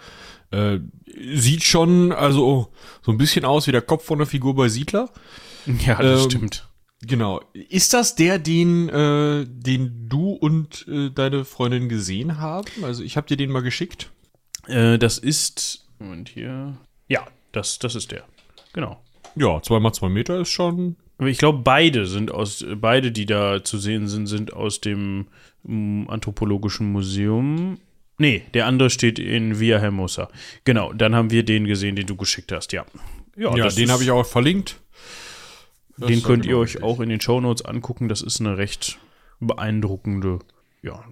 [0.51, 0.79] Äh,
[1.35, 2.73] sieht schon also
[3.03, 5.11] so ein bisschen aus wie der Kopf von der Figur bei Siedler.
[5.87, 6.69] Ja, das ähm, stimmt.
[7.03, 7.41] Genau.
[7.53, 12.69] Ist das der, den, äh, den du und äh, deine Freundin gesehen haben?
[12.83, 14.11] Also ich habe dir den mal geschickt.
[14.67, 15.87] Äh, das ist.
[15.99, 16.77] Moment hier.
[17.09, 18.25] Ja, das, das ist der.
[18.73, 19.01] Genau.
[19.35, 20.97] Ja, zweimal zwei Meter ist schon.
[21.19, 25.29] Ich glaube, beide sind aus, beide, die da zu sehen sind, sind aus dem
[25.63, 27.79] um, Anthropologischen Museum.
[28.19, 30.29] Nee, der andere steht in Via Hermosa.
[30.65, 32.85] Genau, dann haben wir den gesehen, den du geschickt hast, ja.
[33.37, 34.81] Ja, ja den habe ich auch verlinkt.
[35.97, 38.09] Das den könnt ihr euch auch in den Show Notes angucken.
[38.09, 38.99] Das ist eine recht
[39.41, 40.41] beeindruckende
[40.83, 41.05] ja,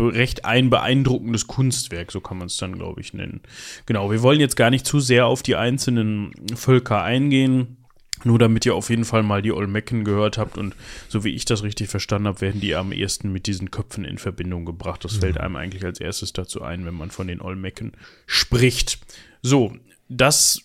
[0.00, 3.40] recht ein beeindruckendes Kunstwerk, so kann man es dann, glaube ich, nennen.
[3.86, 7.76] Genau, wir wollen jetzt gar nicht zu sehr auf die einzelnen Völker eingehen.
[8.24, 10.76] Nur damit ihr auf jeden Fall mal die Olmecken gehört habt und
[11.08, 14.18] so wie ich das richtig verstanden habe, werden die am ehesten mit diesen Köpfen in
[14.18, 15.04] Verbindung gebracht.
[15.04, 15.20] Das mhm.
[15.20, 17.92] fällt einem eigentlich als erstes dazu ein, wenn man von den Olmecken
[18.26, 19.00] spricht.
[19.42, 19.72] So,
[20.08, 20.60] das,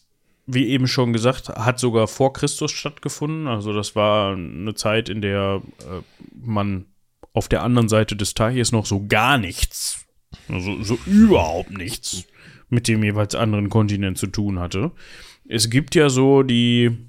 [0.46, 3.48] wie eben schon gesagt, hat sogar vor Christus stattgefunden.
[3.48, 6.02] Also das war eine Zeit, in der äh,
[6.36, 6.86] man
[7.38, 10.06] auf der anderen Seite des Teiches noch so gar nichts,
[10.50, 12.26] also so überhaupt nichts
[12.70, 14.92] mit dem jeweils anderen Kontinent zu tun hatte.
[15.48, 17.07] Es gibt ja so die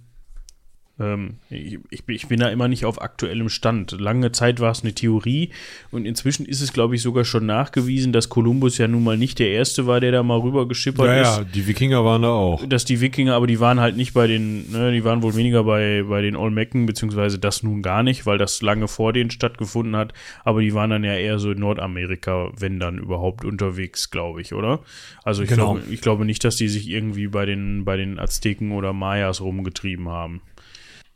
[1.48, 3.92] ich, ich, bin da immer nicht auf aktuellem Stand.
[4.00, 5.50] Lange Zeit war es eine Theorie
[5.92, 9.38] und inzwischen ist es, glaube ich, sogar schon nachgewiesen, dass Kolumbus ja nun mal nicht
[9.38, 11.38] der Erste war, der da mal rüber geschippert ja, ist.
[11.38, 12.66] Ja, die Wikinger waren da auch.
[12.66, 15.62] Dass die Wikinger, aber die waren halt nicht bei den, ne, die waren wohl weniger
[15.62, 19.94] bei, bei den Olmecken, beziehungsweise das nun gar nicht, weil das lange vor denen stattgefunden
[19.94, 24.40] hat, aber die waren dann ja eher so in Nordamerika, wenn dann überhaupt unterwegs, glaube
[24.40, 24.80] ich, oder?
[25.22, 25.74] Also ich, genau.
[25.74, 29.40] glaube, ich glaube nicht, dass die sich irgendwie bei den, bei den Azteken oder Mayas
[29.40, 30.40] rumgetrieben haben.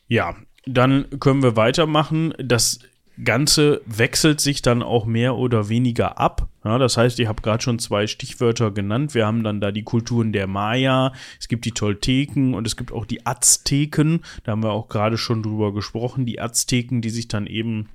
[0.09, 0.37] Ja,
[0.67, 2.35] dann können wir weitermachen.
[2.39, 2.81] Das
[3.23, 6.49] Ganze wechselt sich dann auch mehr oder weniger ab.
[6.65, 9.15] Ja, das heißt, ich habe gerade schon zwei Stichwörter genannt.
[9.15, 12.93] Wir haben dann da die Kulturen der Maya, es gibt die Tolteken und es gibt
[12.93, 14.21] auch die Azteken.
[14.45, 16.25] Da haben wir auch gerade schon drüber gesprochen.
[16.25, 17.89] Die Azteken, die sich dann eben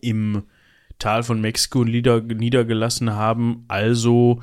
[0.00, 0.42] im
[0.98, 4.40] Tal von Mexiko nieder, niedergelassen haben, also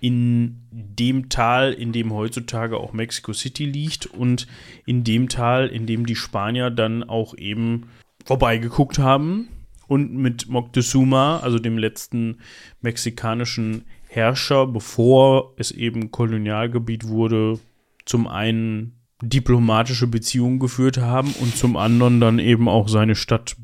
[0.00, 4.46] in dem Tal, in dem heutzutage auch Mexico City liegt und
[4.86, 7.88] in dem Tal, in dem die Spanier dann auch eben
[8.24, 9.48] vorbeigeguckt haben
[9.86, 12.38] und mit Moctezuma, also dem letzten
[12.80, 17.58] mexikanischen Herrscher, bevor es eben Kolonialgebiet wurde,
[18.04, 23.56] zum einen diplomatische Beziehungen geführt haben und zum anderen dann eben auch seine Stadt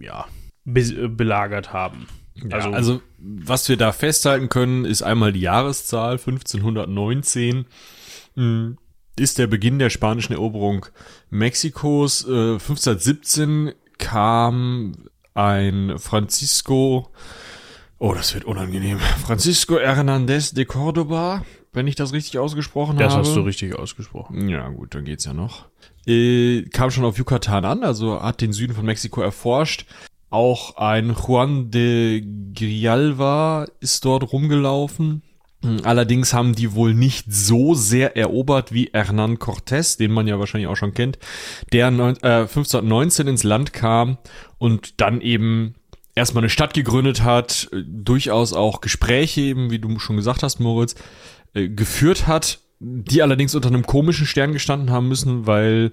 [0.00, 0.26] ja,
[0.64, 2.06] be belagert haben.
[2.34, 7.66] Ja, also, also, was wir da festhalten können, ist einmal die Jahreszahl 1519
[8.34, 8.78] hm,
[9.18, 10.86] ist der Beginn der spanischen Eroberung
[11.30, 12.24] Mexikos.
[12.26, 14.94] Äh, 1517 kam
[15.34, 17.10] ein Francisco,
[17.98, 21.42] oh, das wird unangenehm, Francisco Hernández de Córdoba
[21.72, 23.24] wenn ich das richtig ausgesprochen Das habe.
[23.24, 24.48] hast du richtig ausgesprochen.
[24.48, 25.66] Ja, gut, dann geht's ja noch.
[26.06, 29.86] Äh, kam schon auf Yucatan an, also hat den Süden von Mexiko erforscht.
[30.32, 35.22] Auch ein Juan de Grijalva ist dort rumgelaufen.
[35.84, 40.66] Allerdings haben die wohl nicht so sehr erobert wie Hernán Cortés, den man ja wahrscheinlich
[40.68, 41.20] auch schon kennt,
[41.72, 44.18] der neun- äh, 1519 ins Land kam
[44.58, 45.74] und dann eben
[46.16, 50.58] erstmal eine Stadt gegründet hat, äh, durchaus auch Gespräche eben, wie du schon gesagt hast,
[50.58, 50.96] Moritz,
[51.54, 55.92] äh, geführt hat, die allerdings unter einem komischen Stern gestanden haben müssen, weil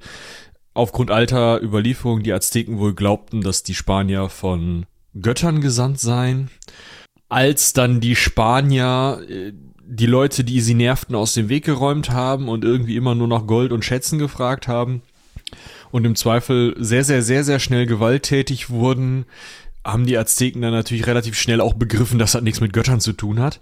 [0.73, 4.85] aufgrund alter Überlieferungen die Azteken wohl glaubten, dass die Spanier von
[5.19, 6.49] Göttern gesandt seien.
[7.27, 9.53] Als dann die Spanier äh,
[9.91, 13.47] die Leute, die sie nervten, aus dem Weg geräumt haben und irgendwie immer nur nach
[13.47, 15.01] Gold und Schätzen gefragt haben
[15.89, 19.25] und im Zweifel sehr, sehr, sehr, sehr schnell gewalttätig wurden,
[19.83, 23.13] haben die Azteken dann natürlich relativ schnell auch begriffen, dass das nichts mit Göttern zu
[23.13, 23.59] tun hat.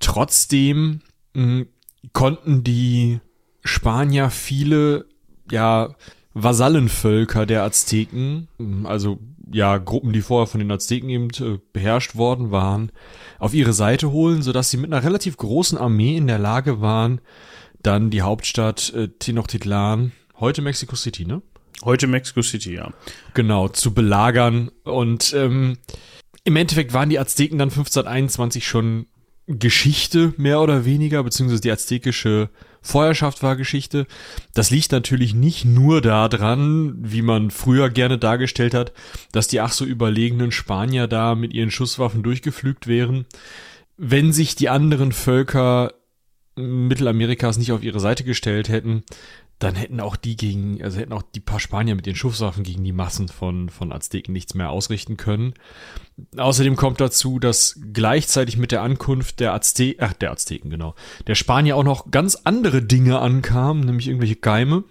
[0.00, 1.00] Trotzdem
[1.32, 1.64] mh,
[2.12, 3.20] konnten die
[3.64, 5.06] Spanier viele,
[5.50, 5.94] ja,
[6.34, 8.48] Vasallenvölker der Azteken,
[8.84, 9.18] also
[9.52, 12.92] ja, Gruppen, die vorher von den Azteken eben äh, beherrscht worden waren,
[13.38, 17.20] auf ihre Seite holen, sodass sie mit einer relativ großen Armee in der Lage waren,
[17.82, 21.42] dann die Hauptstadt äh, Tenochtitlan, heute Mexico City, ne?
[21.82, 22.92] Heute Mexico City, ja.
[23.34, 24.70] Genau, zu belagern.
[24.84, 25.78] Und ähm,
[26.44, 29.06] im Endeffekt waren die Azteken dann 1521 schon
[29.46, 32.50] Geschichte, mehr oder weniger, beziehungsweise die aztekische
[32.82, 34.06] Vorherrschaft war Geschichte.
[34.54, 38.92] Das liegt natürlich nicht nur daran, wie man früher gerne dargestellt hat,
[39.32, 43.26] dass die ach so überlegenen Spanier da mit ihren Schusswaffen durchgeflügt wären.
[43.96, 45.92] Wenn sich die anderen Völker
[46.56, 49.04] Mittelamerikas nicht auf ihre Seite gestellt hätten,
[49.60, 52.82] dann hätten auch die gegen, also hätten auch die paar Spanier mit den Schusswaffen gegen
[52.82, 55.52] die Massen von, von Azteken nichts mehr ausrichten können.
[56.36, 60.94] Außerdem kommt dazu, dass gleichzeitig mit der Ankunft der Azte ach, der Azteken, genau,
[61.26, 64.84] der Spanier auch noch ganz andere Dinge ankamen, nämlich irgendwelche Keime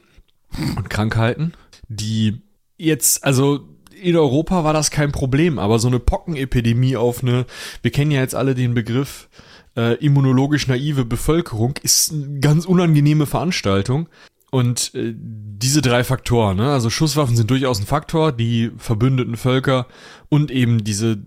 [0.75, 1.53] und Krankheiten,
[1.87, 2.41] die
[2.77, 3.67] jetzt, also
[3.99, 7.47] in Europa war das kein Problem, aber so eine Pockenepidemie auf eine,
[7.81, 9.29] wir kennen ja jetzt alle den Begriff
[9.75, 14.07] äh, immunologisch naive Bevölkerung, ist eine ganz unangenehme Veranstaltung.
[14.51, 16.71] Und äh, diese drei Faktoren, ne?
[16.71, 19.87] also Schusswaffen sind durchaus ein Faktor, die verbündeten Völker
[20.29, 21.19] und eben diese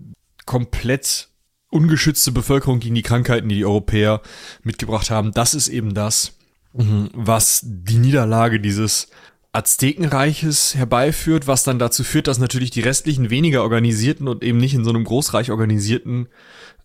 [0.45, 1.29] komplett
[1.69, 4.21] ungeschützte Bevölkerung gegen die Krankheiten, die die Europäer
[4.63, 6.37] mitgebracht haben, das ist eben das,
[6.73, 9.07] mhm, was die Niederlage dieses
[9.53, 14.73] Aztekenreiches herbeiführt, was dann dazu führt, dass natürlich die restlichen weniger organisierten und eben nicht
[14.73, 16.27] in so einem Großreich organisierten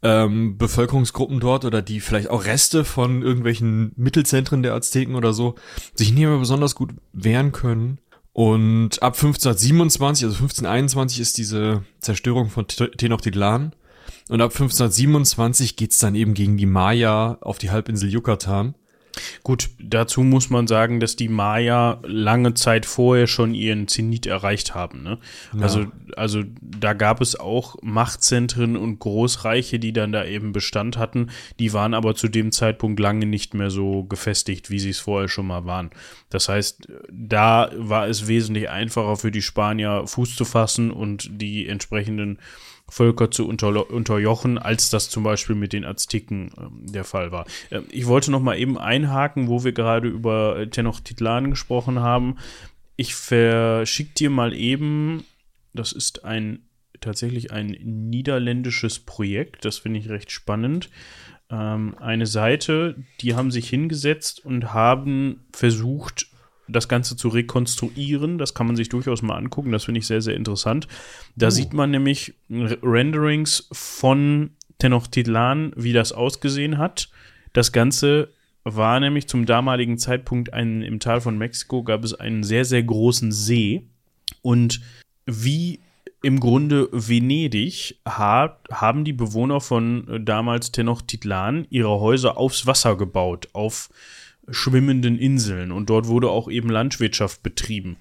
[0.03, 5.55] ähm, Bevölkerungsgruppen dort oder die vielleicht auch Reste von irgendwelchen Mittelzentren der Azteken oder so
[5.95, 7.99] sich nicht mehr besonders gut wehren können.
[8.33, 13.73] Und ab 1527, also 1521 ist diese Zerstörung von Te- Tenochtitlan.
[14.29, 18.75] Und ab 1527 geht's dann eben gegen die Maya auf die Halbinsel Yucatan.
[19.43, 24.75] Gut, dazu muss man sagen, dass die Maya lange Zeit vorher schon ihren Zenit erreicht
[24.75, 25.03] haben.
[25.03, 25.19] Ne?
[25.61, 31.31] Also, also da gab es auch Machtzentren und Großreiche, die dann da eben Bestand hatten.
[31.59, 35.29] Die waren aber zu dem Zeitpunkt lange nicht mehr so gefestigt, wie sie es vorher
[35.29, 35.91] schon mal waren.
[36.31, 41.69] Das heißt, da war es wesentlich einfacher für die Spanier Fuß zu fassen und die
[41.69, 42.39] entsprechenden
[42.89, 47.47] Völker zu unter, unterjochen, als das zum Beispiel mit den Azteken ähm, der Fall war.
[47.71, 52.37] Ähm, ich wollte noch mal eben einhaken, wo wir gerade über äh, Tenochtitlan gesprochen haben.
[52.97, 55.25] Ich verschick dir mal eben,
[55.73, 56.61] das ist ein
[57.01, 60.91] tatsächlich ein niederländisches Projekt, das finde ich recht spannend.
[61.51, 66.27] Ähm, eine Seite, die haben sich hingesetzt und haben versucht,
[66.69, 68.39] das Ganze zu rekonstruieren.
[68.39, 69.73] Das kann man sich durchaus mal angucken.
[69.73, 70.89] Das finde ich sehr, sehr interessant.
[71.37, 77.11] Da sieht man nämlich Renderings von Tenochtitlan, wie das ausgesehen hat.
[77.53, 78.29] Das Ganze
[78.65, 82.83] war nämlich zum damaligen Zeitpunkt ein, im Tal von Mexiko gab es einen sehr, sehr
[82.83, 83.85] großen See.
[84.43, 84.81] Und
[85.27, 85.81] wie
[86.23, 92.97] im Grunde Venedig ha haben die Bewohner von äh, damals Tenochtitlan ihre Häuser aufs Wasser
[92.97, 93.89] gebaut, auf
[94.51, 97.97] schwimmenden Inseln und dort wurde auch eben Landwirtschaft betrieben.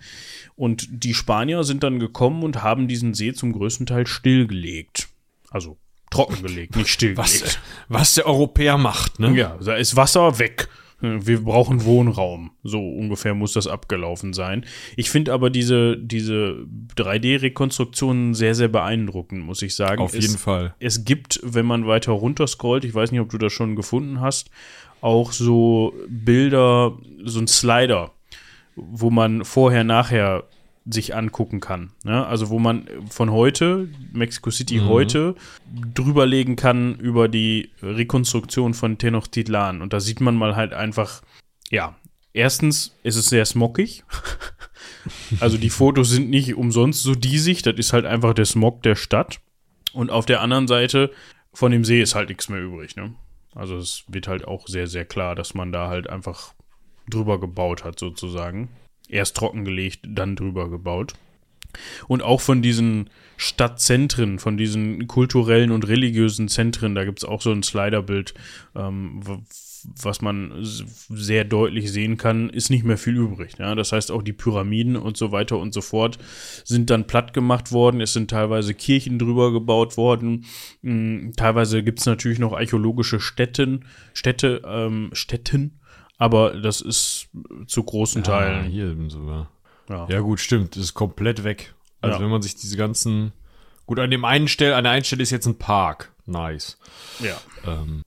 [0.55, 5.09] Und die Spanier sind dann gekommen und haben diesen See zum größten Teil stillgelegt.
[5.49, 5.77] Also
[6.09, 7.43] trockengelegt, nicht stillgelegt.
[7.43, 9.35] Was, was der Europäer macht, ne?
[9.35, 10.67] Ja, da ist Wasser weg.
[10.99, 12.51] Wir brauchen Wohnraum.
[12.63, 14.65] So ungefähr muss das abgelaufen sein.
[14.95, 20.01] Ich finde aber diese, diese 3D-Rekonstruktionen sehr, sehr beeindruckend, muss ich sagen.
[20.01, 20.73] Auf es, jeden Fall.
[20.79, 24.21] Es gibt, wenn man weiter runter scrollt, ich weiß nicht, ob du das schon gefunden
[24.21, 24.49] hast,
[25.07, 28.11] auch so Bilder, so ein Slider,
[28.75, 30.43] wo man vorher, nachher
[30.85, 31.91] sich angucken kann.
[32.03, 32.25] Ne?
[32.25, 34.87] Also wo man von heute, Mexico City mhm.
[34.89, 35.35] heute,
[35.93, 39.81] drüberlegen kann über die Rekonstruktion von Tenochtitlan.
[39.81, 41.21] Und da sieht man mal halt einfach,
[41.69, 41.95] ja,
[42.33, 44.03] erstens ist es sehr smockig.
[45.39, 48.95] also die Fotos sind nicht umsonst so diesig, das ist halt einfach der Smog der
[48.95, 49.39] Stadt.
[49.93, 51.11] Und auf der anderen Seite
[51.53, 52.97] von dem See ist halt nichts mehr übrig.
[52.97, 53.15] Ne?
[53.57, 56.53] Also es wird halt auch sehr, sehr klar, dass man da halt einfach
[57.09, 58.69] drüber gebaut hat, sozusagen.
[59.09, 61.13] Erst trockengelegt, dann drüber gebaut.
[62.07, 67.41] Und auch von diesen Stadtzentren, von diesen kulturellen und religiösen Zentren, da gibt es auch
[67.41, 68.35] so ein Sliderbild,
[68.75, 69.21] ähm,
[70.01, 73.53] was man sehr deutlich sehen kann, ist nicht mehr viel übrig.
[73.57, 73.75] Ja?
[73.75, 76.17] Das heißt, auch die Pyramiden und so weiter und so fort
[76.63, 78.01] sind dann platt gemacht worden.
[78.01, 80.45] Es sind teilweise Kirchen drüber gebaut worden.
[80.83, 85.79] Hm, teilweise gibt es natürlich noch archäologische Städten, Städte, ähm, Städten,
[86.17, 87.29] aber das ist
[87.67, 88.65] zu großen ja, Teilen.
[88.65, 89.49] Hier sogar.
[89.89, 90.07] Ja.
[90.09, 90.75] ja, gut, stimmt.
[90.75, 91.73] Das ist komplett weg.
[92.01, 92.23] Also, ja.
[92.23, 93.31] wenn man sich diese ganzen.
[93.85, 96.11] Gut, an dem einen Stelle, an der einen Stelle ist jetzt ein Park.
[96.25, 96.77] Nice.
[97.19, 97.37] Ja.
[97.65, 98.03] Ähm,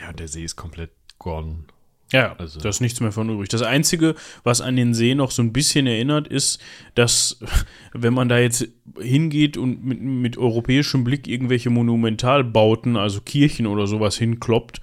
[0.00, 1.64] ja, der See ist komplett gone.
[2.12, 2.60] Ja, also.
[2.60, 3.48] da ist nichts mehr von übrig.
[3.48, 6.60] Das Einzige, was an den See noch so ein bisschen erinnert, ist,
[6.94, 7.40] dass,
[7.92, 8.68] wenn man da jetzt
[9.00, 14.80] hingeht und mit, mit europäischem Blick irgendwelche Monumentalbauten, also Kirchen oder sowas hinkloppt,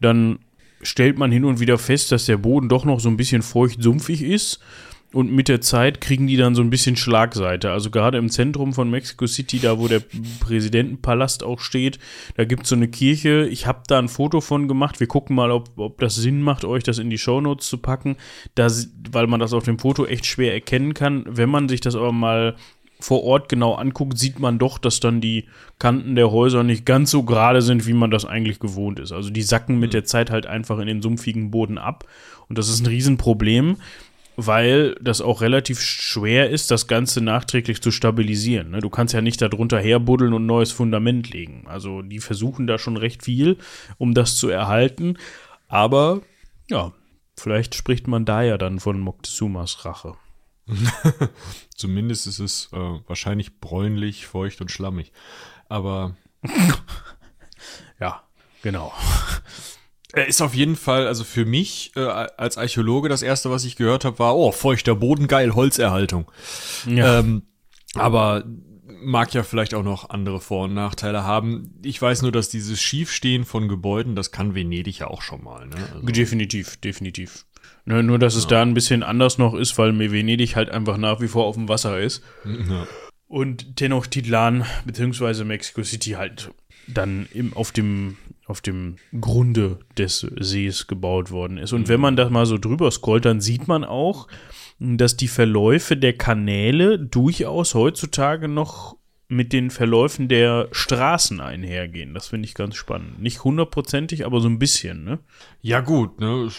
[0.00, 0.40] dann
[0.82, 4.22] stellt man hin und wieder fest, dass der Boden doch noch so ein bisschen feucht-sumpfig
[4.22, 4.60] ist
[5.12, 7.70] und mit der Zeit kriegen die dann so ein bisschen Schlagseite.
[7.70, 10.02] Also gerade im Zentrum von Mexico City, da wo der
[10.40, 11.98] Präsidentenpalast auch steht,
[12.36, 13.46] da gibt es so eine Kirche.
[13.50, 15.00] Ich habe da ein Foto von gemacht.
[15.00, 18.16] Wir gucken mal, ob, ob das Sinn macht, euch das in die Shownotes zu packen,
[18.54, 18.68] da,
[19.10, 21.24] weil man das auf dem Foto echt schwer erkennen kann.
[21.28, 22.56] Wenn man sich das aber mal
[23.02, 25.46] vor Ort genau anguckt, sieht man doch, dass dann die
[25.78, 29.12] Kanten der Häuser nicht ganz so gerade sind, wie man das eigentlich gewohnt ist.
[29.12, 29.92] Also die sacken mit mhm.
[29.92, 32.06] der Zeit halt einfach in den sumpfigen Boden ab.
[32.48, 33.76] Und das ist ein Riesenproblem
[34.36, 38.70] weil das auch relativ schwer ist, das Ganze nachträglich zu stabilisieren.
[38.70, 38.80] Ne?
[38.80, 41.64] Du kannst ja nicht darunter herbuddeln und ein neues Fundament legen.
[41.66, 43.58] Also die versuchen da schon recht viel,
[43.98, 45.18] um das zu erhalten.
[45.68, 46.22] Aber
[46.70, 46.92] ja,
[47.36, 50.14] vielleicht spricht man da ja dann von Moctezumas Rache.
[51.76, 55.12] Zumindest ist es äh, wahrscheinlich bräunlich, feucht und schlammig.
[55.68, 56.16] Aber
[58.00, 58.22] ja,
[58.62, 58.92] genau.
[60.12, 63.76] Er ist auf jeden Fall, also für mich äh, als Archäologe, das erste, was ich
[63.76, 66.30] gehört habe, war, oh, feuchter Boden, geil, Holzerhaltung.
[66.86, 67.20] Ja.
[67.20, 67.42] Ähm,
[67.94, 68.44] aber
[69.02, 71.74] mag ja vielleicht auch noch andere Vor- und Nachteile haben.
[71.82, 75.66] Ich weiß nur, dass dieses Schiefstehen von Gebäuden, das kann Venedig ja auch schon mal.
[75.66, 75.76] Ne?
[75.94, 77.46] Also definitiv, definitiv.
[77.84, 78.50] Nur, nur dass es ja.
[78.50, 81.68] da ein bisschen anders noch ist, weil Venedig halt einfach nach wie vor auf dem
[81.68, 82.22] Wasser ist.
[82.44, 82.86] Ja.
[83.26, 86.50] Und Tenochtitlan beziehungsweise Mexico City halt
[86.86, 91.72] dann im, auf, dem, auf dem Grunde des Sees gebaut worden ist.
[91.72, 94.28] Und wenn man da mal so drüber scrollt, dann sieht man auch,
[94.78, 98.96] dass die Verläufe der Kanäle durchaus heutzutage noch
[99.28, 102.12] mit den Verläufen der Straßen einhergehen.
[102.12, 103.22] Das finde ich ganz spannend.
[103.22, 105.20] Nicht hundertprozentig, aber so ein bisschen, ne?
[105.62, 106.50] Ja, gut, ne?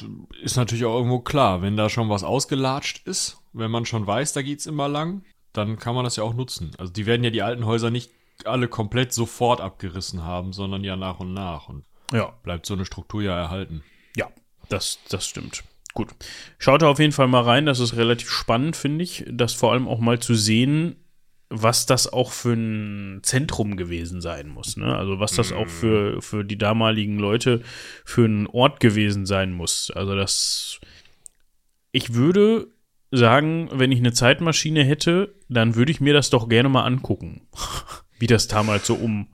[0.42, 4.34] Ist natürlich auch irgendwo klar, wenn da schon was ausgelatscht ist, wenn man schon weiß,
[4.34, 6.72] da geht es immer lang, dann kann man das ja auch nutzen.
[6.80, 8.10] Also die werden ja die alten Häuser nicht
[8.46, 11.70] alle komplett sofort abgerissen haben, sondern ja nach und nach.
[11.70, 12.34] Und ja.
[12.44, 13.84] bleibt so eine Struktur ja erhalten.
[14.16, 14.30] Ja,
[14.70, 15.64] das, das stimmt.
[15.94, 16.10] Gut.
[16.58, 17.66] Schaut da auf jeden Fall mal rein.
[17.66, 20.96] Das ist relativ spannend, finde ich, das vor allem auch mal zu sehen,
[21.50, 24.76] was das auch für ein Zentrum gewesen sein muss.
[24.76, 24.96] Ne?
[24.98, 27.62] Also was das auch für, für die damaligen Leute
[28.06, 29.92] für ein Ort gewesen sein muss.
[29.92, 30.80] Also das,
[31.92, 32.70] ich würde
[33.12, 37.48] sagen, wenn ich eine Zeitmaschine hätte, dann würde ich mir das doch gerne mal angucken.
[38.24, 39.28] wie das damals so um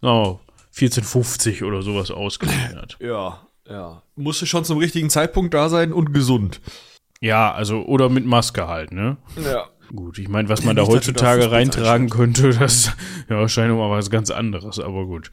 [0.00, 2.96] oh, 1450 oder sowas ausgesehen hat.
[3.00, 4.02] Ja, ja.
[4.14, 6.60] Musste schon zum richtigen Zeitpunkt da sein und gesund.
[7.20, 9.16] Ja, also, oder mit Maske halt, ne?
[9.44, 9.66] Ja.
[9.92, 12.92] Gut, ich meine, was man da heutzutage reintragen könnte, das
[13.28, 15.32] ja wahrscheinlich mal was ganz anderes, aber gut.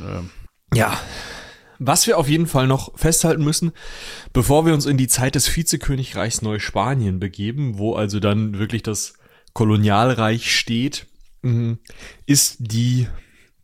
[0.00, 0.30] Ähm.
[0.72, 0.98] Ja.
[1.78, 3.72] Was wir auf jeden Fall noch festhalten müssen,
[4.32, 9.12] bevor wir uns in die Zeit des Vizekönigreichs Neuspanien begeben, wo also dann wirklich das
[9.52, 11.06] Kolonialreich steht.
[12.26, 13.06] Ist die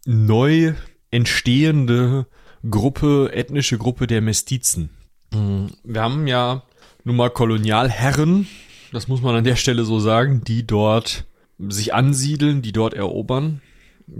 [0.06, 0.74] neu
[1.10, 2.26] entstehende
[2.68, 4.90] Gruppe, ethnische Gruppe der Mestizen.
[5.32, 5.70] Mhm.
[5.82, 6.62] Wir haben ja
[7.04, 8.48] nun mal Kolonialherren,
[8.92, 11.26] das muss man an der Stelle so sagen, die dort
[11.58, 13.60] sich ansiedeln, die dort erobern,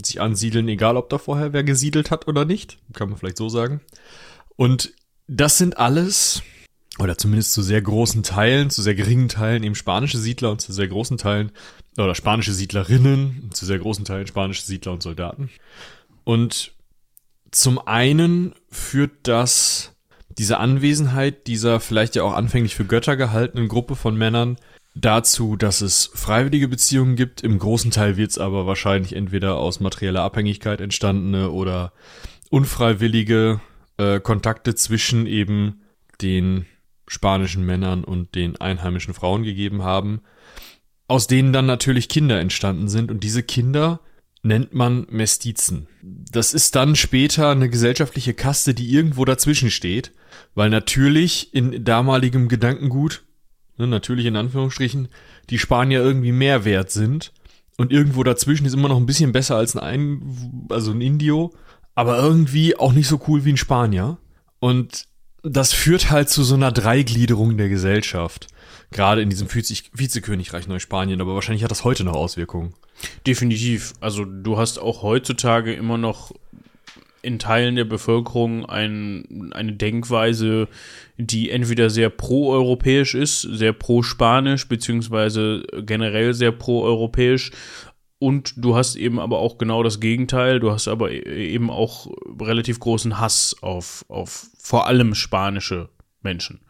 [0.03, 3.49] sich ansiedeln, egal ob da vorher wer gesiedelt hat oder nicht, kann man vielleicht so
[3.49, 3.81] sagen.
[4.57, 4.93] Und
[5.27, 6.43] das sind alles,
[6.99, 10.73] oder zumindest zu sehr großen Teilen, zu sehr geringen Teilen eben spanische Siedler und zu
[10.73, 11.51] sehr großen Teilen
[11.97, 15.51] oder spanische Siedlerinnen, zu sehr großen Teilen spanische Siedler und Soldaten.
[16.25, 16.73] Und
[17.51, 19.95] zum einen führt das
[20.39, 24.57] diese Anwesenheit dieser vielleicht ja auch anfänglich für Götter gehaltenen Gruppe von Männern
[24.95, 27.43] dazu, dass es freiwillige Beziehungen gibt.
[27.43, 31.93] Im großen Teil wird es aber wahrscheinlich entweder aus materieller Abhängigkeit entstandene oder
[32.51, 33.61] unfreiwillige
[33.97, 35.83] äh, Kontakte zwischen eben
[36.21, 36.67] den
[37.07, 40.21] spanischen Männern und den einheimischen Frauen gegeben haben,
[41.09, 44.01] aus denen dann natürlich Kinder entstanden sind und diese Kinder
[44.43, 45.89] nennt man Mestizen.
[46.03, 50.13] Das ist dann später eine gesellschaftliche Kaste, die irgendwo dazwischen steht,
[50.55, 53.25] weil natürlich in damaligem Gedankengut,
[53.79, 55.09] ne, natürlich in Anführungsstrichen,
[55.51, 57.33] die Spanier irgendwie mehr wert sind
[57.77, 61.53] und irgendwo dazwischen ist immer noch ein bisschen besser als ein, also ein Indio,
[61.95, 64.19] aber irgendwie auch nicht so cool wie ein Spanier.
[64.61, 65.07] Und
[65.43, 68.47] das führt halt zu so einer Dreigliederung der Gesellschaft.
[68.95, 72.75] Gerade in diesem Vizekönigreich Neuspanien, aber wahrscheinlich hat das heute noch Auswirkungen.
[73.27, 73.93] Definitiv.
[74.01, 76.31] Also du hast auch heutzutage immer noch
[77.21, 80.69] in Teilen der Bevölkerung ein, eine Denkweise,
[81.17, 87.51] die entweder sehr pro-europäisch ist, sehr pro-spanisch, beziehungsweise generell sehr pro-europäisch.
[88.21, 90.61] Und du hast eben aber auch genau das Gegenteil.
[90.61, 91.19] Du hast aber e-,
[91.49, 92.07] eben auch
[92.41, 95.89] relativ großen Hass auf, auf vor allem spanische
[96.23, 96.61] Menschen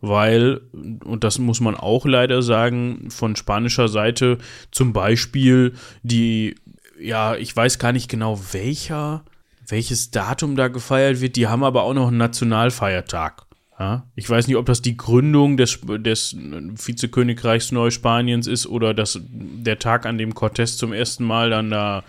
[0.00, 0.60] weil,
[1.04, 4.38] und das muss man auch leider sagen, von spanischer Seite
[4.70, 6.54] zum Beispiel die,
[6.98, 9.24] ja, ich weiß gar nicht genau welcher,
[9.68, 13.46] welches Datum da gefeiert wird, die haben aber auch noch einen Nationalfeiertag.
[13.78, 14.06] Ja?
[14.14, 19.78] Ich weiß nicht, ob das die Gründung des, des Vizekönigreichs Neuspaniens ist oder das, der
[19.78, 22.04] Tag, an dem Cortés zum ersten Mal dann da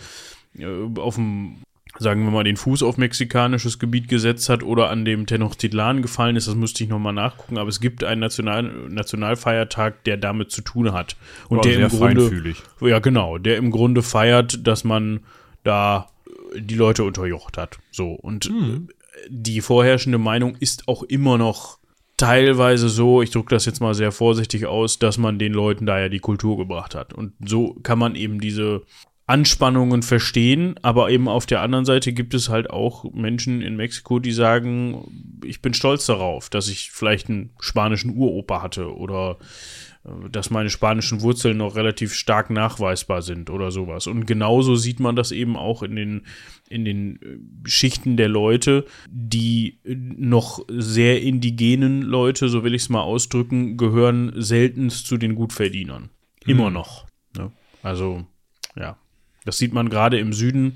[0.57, 0.65] äh,
[0.97, 1.57] auf dem
[2.01, 6.35] sagen wir mal, den Fuß auf mexikanisches Gebiet gesetzt hat oder an dem Tenochtitlan gefallen
[6.35, 10.61] ist, das müsste ich nochmal nachgucken, aber es gibt einen National Nationalfeiertag, der damit zu
[10.61, 11.15] tun hat.
[11.47, 12.63] Und ja, der im Grunde, feinfühlig.
[12.81, 15.21] ja genau, der im Grunde feiert, dass man
[15.63, 16.09] da
[16.57, 17.77] die Leute unterjocht hat.
[17.91, 18.89] So, und Hm.
[19.29, 21.77] die vorherrschende Meinung ist auch immer noch
[22.17, 25.99] teilweise so, ich drücke das jetzt mal sehr vorsichtig aus, dass man den Leuten da
[25.99, 27.13] ja die Kultur gebracht hat.
[27.13, 28.83] Und so kann man eben diese
[29.31, 34.19] Anspannungen verstehen, aber eben auf der anderen Seite gibt es halt auch Menschen in Mexiko,
[34.19, 39.37] die sagen, ich bin stolz darauf, dass ich vielleicht einen spanischen Uropa hatte oder
[40.03, 44.05] äh, dass meine spanischen Wurzeln noch relativ stark nachweisbar sind oder sowas.
[44.05, 46.25] Und genauso sieht man das eben auch in den,
[46.69, 52.89] in den äh, Schichten der Leute, die noch sehr indigenen Leute, so will ich es
[52.89, 56.09] mal ausdrücken, gehören seltenst zu den Gutverdienern.
[56.45, 56.73] Immer Hm.
[56.73, 57.05] noch.
[57.37, 57.49] Ne?
[57.81, 58.25] Also,
[58.75, 58.97] ja.
[59.45, 60.75] Das sieht man gerade im Süden,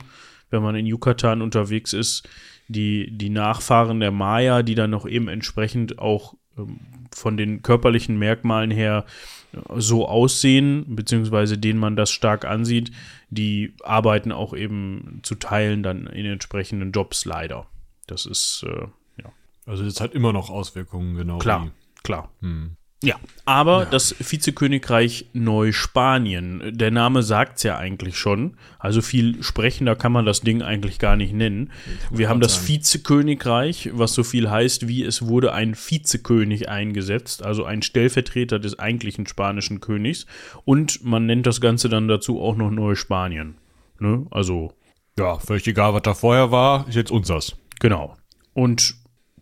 [0.49, 2.27] wenn man in Yucatan unterwegs ist.
[2.67, 6.79] Die, die Nachfahren der Maya, die dann noch eben entsprechend auch ähm,
[7.13, 9.05] von den körperlichen Merkmalen her
[9.53, 12.91] äh, so aussehen, beziehungsweise denen man das stark ansieht,
[13.29, 17.67] die arbeiten auch eben zu Teilen dann in entsprechenden Jobs leider.
[18.07, 18.87] Das ist, äh,
[19.21, 19.31] ja,
[19.65, 21.37] Also das hat immer noch Auswirkungen, genau.
[21.37, 21.71] klar,
[22.03, 22.31] klar.
[22.41, 22.77] Wie, hm.
[23.03, 28.57] Ja, aber das Vizekönigreich Neuspanien, der Name sagt's ja eigentlich schon.
[28.79, 31.71] Also viel sprechender kann man das Ding eigentlich gar nicht nennen.
[32.09, 32.67] Wir haben das.
[32.67, 38.79] Vizekönigreich, was so viel heißt, wie es wurde ein Vizekönig eingesetzt, also ein Stellvertreter des
[38.79, 40.25] eigentlichen spanischen Königs.
[40.63, 43.55] Und man nennt das Ganze dann dazu auch noch Neuspanien.
[43.99, 44.25] Ne?
[44.31, 44.73] Also
[45.19, 47.55] Ja, völlig egal, was da vorher war, ist jetzt unseres.
[47.79, 48.15] Genau.
[48.53, 48.95] Und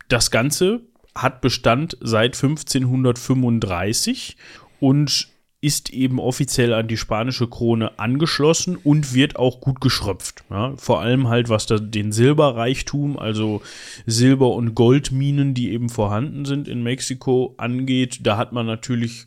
[0.10, 0.82] das Ganze
[1.16, 4.38] hat Bestand seit 1535
[4.80, 5.28] und
[5.64, 10.44] ist eben offiziell an die spanische Krone angeschlossen und wird auch gut geschröpft.
[10.50, 13.62] Ja, vor allem halt, was da den Silberreichtum, also
[14.06, 18.20] Silber- und Goldminen, die eben vorhanden sind in Mexiko, angeht.
[18.24, 19.26] Da hat man natürlich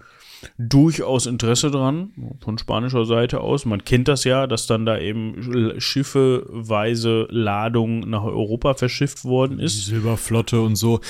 [0.59, 3.65] durchaus Interesse dran, von spanischer Seite aus.
[3.65, 9.65] Man kennt das ja, dass dann da eben schiffeweise Ladung nach Europa verschifft worden Die
[9.65, 9.87] ist.
[9.87, 11.01] Silberflotte und so.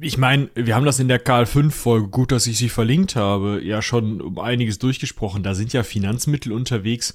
[0.00, 3.82] Ich meine, wir haben das in der Karl-5-Folge, gut, dass ich sie verlinkt habe, ja
[3.82, 5.42] schon um einiges durchgesprochen.
[5.42, 7.14] Da sind ja Finanzmittel unterwegs,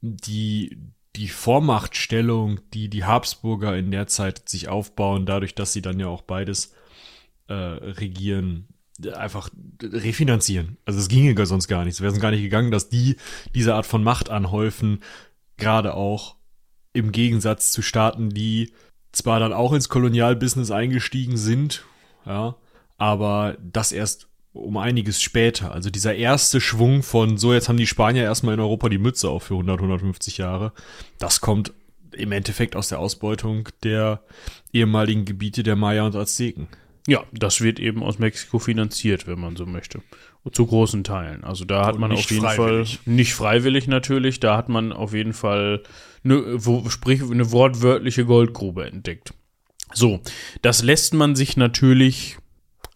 [0.00, 0.78] die
[1.16, 6.06] die Vormachtstellung, die die Habsburger in der Zeit sich aufbauen, dadurch, dass sie dann ja
[6.06, 6.74] auch beides
[7.48, 8.68] äh, regieren,
[9.14, 9.50] einfach
[9.82, 10.76] refinanzieren.
[10.84, 11.94] Also es ginge sonst gar nicht.
[11.94, 13.16] Es wäre sonst gar nicht gegangen, dass die
[13.54, 15.00] diese Art von Macht anhäufen,
[15.56, 16.36] gerade auch
[16.92, 18.72] im Gegensatz zu Staaten, die
[19.12, 21.84] zwar dann auch ins Kolonialbusiness eingestiegen sind,
[22.26, 22.56] ja,
[22.98, 25.72] aber das erst um einiges später.
[25.72, 29.28] Also dieser erste Schwung von so, jetzt haben die Spanier erstmal in Europa die Mütze
[29.30, 30.72] auf für 100, 150 Jahre,
[31.18, 31.72] das kommt
[32.12, 34.20] im Endeffekt aus der Ausbeutung der
[34.72, 36.68] ehemaligen Gebiete der Maya und Azteken.
[37.08, 40.02] Ja, das wird eben aus Mexiko finanziert, wenn man so möchte.
[40.50, 41.44] Zu großen Teilen.
[41.44, 42.98] Also da hat Und man auf jeden freiwillig.
[42.98, 45.82] Fall, nicht freiwillig natürlich, da hat man auf jeden Fall
[46.24, 49.34] eine, wo, sprich, eine wortwörtliche Goldgrube entdeckt.
[49.92, 50.20] So,
[50.62, 52.38] das lässt man sich natürlich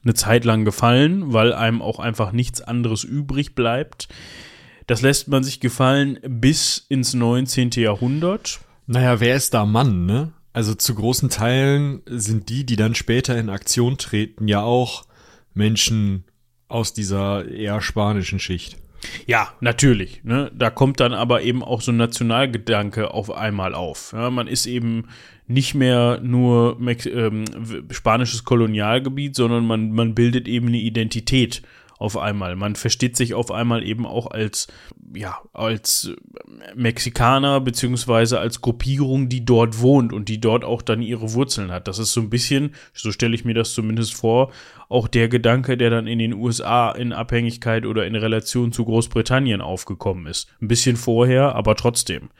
[0.02, 4.08] eine Zeit lang gefallen, weil einem auch einfach nichts anderes übrig bleibt.
[4.86, 7.70] Das lässt man sich gefallen bis ins 19.
[7.74, 8.60] Jahrhundert.
[8.86, 10.32] Naja, wer ist da Mann, ne?
[10.56, 15.04] Also zu großen Teilen sind die, die dann später in Aktion treten, ja auch
[15.52, 16.24] Menschen
[16.66, 18.78] aus dieser eher spanischen Schicht.
[19.26, 20.24] Ja, natürlich.
[20.24, 20.50] Ne?
[20.54, 24.14] Da kommt dann aber eben auch so ein Nationalgedanke auf einmal auf.
[24.14, 25.08] Ja, man ist eben
[25.46, 27.44] nicht mehr nur Mex ähm,
[27.90, 31.60] spanisches Kolonialgebiet, sondern man, man bildet eben eine Identität
[31.98, 32.56] auf einmal.
[32.56, 34.68] Man versteht sich auf einmal eben auch als,
[35.14, 36.12] ja, als
[36.74, 41.88] Mexikaner beziehungsweise als Gruppierung, die dort wohnt und die dort auch dann ihre Wurzeln hat.
[41.88, 44.52] Das ist so ein bisschen, so stelle ich mir das zumindest vor,
[44.88, 49.60] auch der Gedanke, der dann in den USA in Abhängigkeit oder in Relation zu Großbritannien
[49.60, 50.48] aufgekommen ist.
[50.60, 52.30] Ein bisschen vorher, aber trotzdem.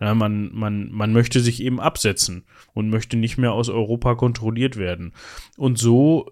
[0.00, 2.44] Ja, man, man, man möchte sich eben absetzen
[2.74, 5.12] und möchte nicht mehr aus Europa kontrolliert werden.
[5.56, 6.28] Und so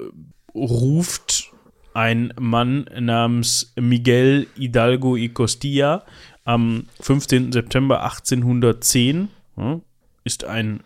[0.55, 1.52] ruft
[1.95, 6.05] ein Mann namens Miguel Hidalgo y Costilla
[6.45, 7.53] am 15.
[7.53, 9.81] September 1810 ja,
[10.25, 10.81] ist ein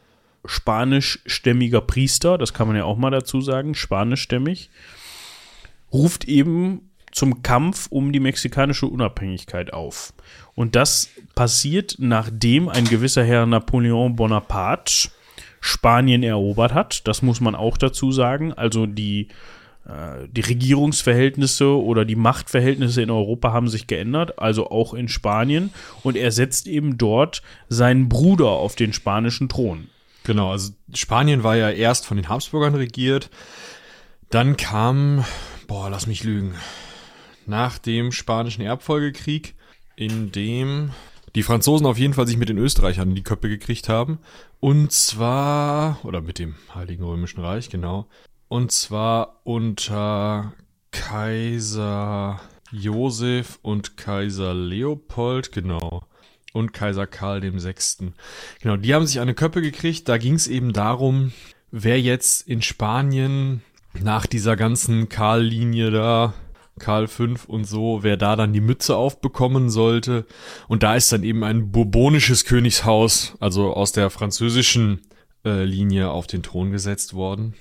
[0.44, 4.70] spanischstämmiger Priester, das kann man ja auch mal dazu sagen, spanischstämmig,
[5.92, 10.12] ruft eben zum Kampf um die mexikanische Unabhängigkeit auf.
[10.54, 15.08] Und das passiert, nachdem ein gewisser Herr Napoleon Bonaparte
[15.60, 17.08] Spanien erobert hat.
[17.08, 18.52] Das muss man auch dazu sagen.
[18.52, 19.28] Also die
[19.88, 25.70] die Regierungsverhältnisse oder die Machtverhältnisse in Europa haben sich geändert, also auch in Spanien.
[26.02, 29.86] Und er setzt eben dort seinen Bruder auf den spanischen Thron.
[30.24, 33.30] Genau, also Spanien war ja erst von den Habsburgern regiert.
[34.30, 35.24] Dann kam,
[35.68, 36.56] boah, lass mich lügen,
[37.46, 39.54] nach dem Spanischen Erbfolgekrieg,
[39.94, 40.90] in dem
[41.36, 44.18] die Franzosen auf jeden Fall sich mit den Österreichern in die Köpfe gekriegt haben.
[44.58, 48.06] Und zwar, oder mit dem Heiligen Römischen Reich, genau.
[48.48, 50.52] Und zwar unter
[50.90, 52.40] Kaiser
[52.70, 56.04] Josef und Kaiser Leopold, genau.
[56.52, 58.14] Und Kaiser Karl dem Sechsten.
[58.60, 60.08] Genau, die haben sich eine Köppe gekriegt.
[60.08, 61.32] Da ging es eben darum,
[61.70, 63.62] wer jetzt in Spanien
[64.00, 66.34] nach dieser ganzen Karl-Linie da,
[66.78, 70.26] Karl V und so, wer da dann die Mütze aufbekommen sollte.
[70.68, 75.02] Und da ist dann eben ein bourbonisches Königshaus, also aus der französischen
[75.44, 77.54] äh, Linie auf den Thron gesetzt worden.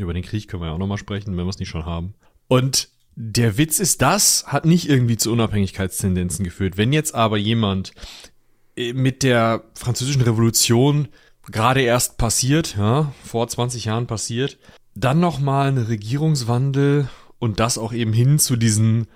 [0.00, 2.14] Über den Krieg können wir ja auch nochmal sprechen, wenn wir es nicht schon haben.
[2.48, 6.76] Und der Witz ist, das hat nicht irgendwie zu Unabhängigkeitstendenzen geführt.
[6.76, 7.92] Wenn jetzt aber jemand
[8.76, 11.08] äh, mit der französischen Revolution
[11.50, 14.58] gerade erst passiert, ja, vor 20 Jahren passiert,
[14.94, 19.06] dann nochmal ein Regierungswandel und das auch eben hin zu diesen,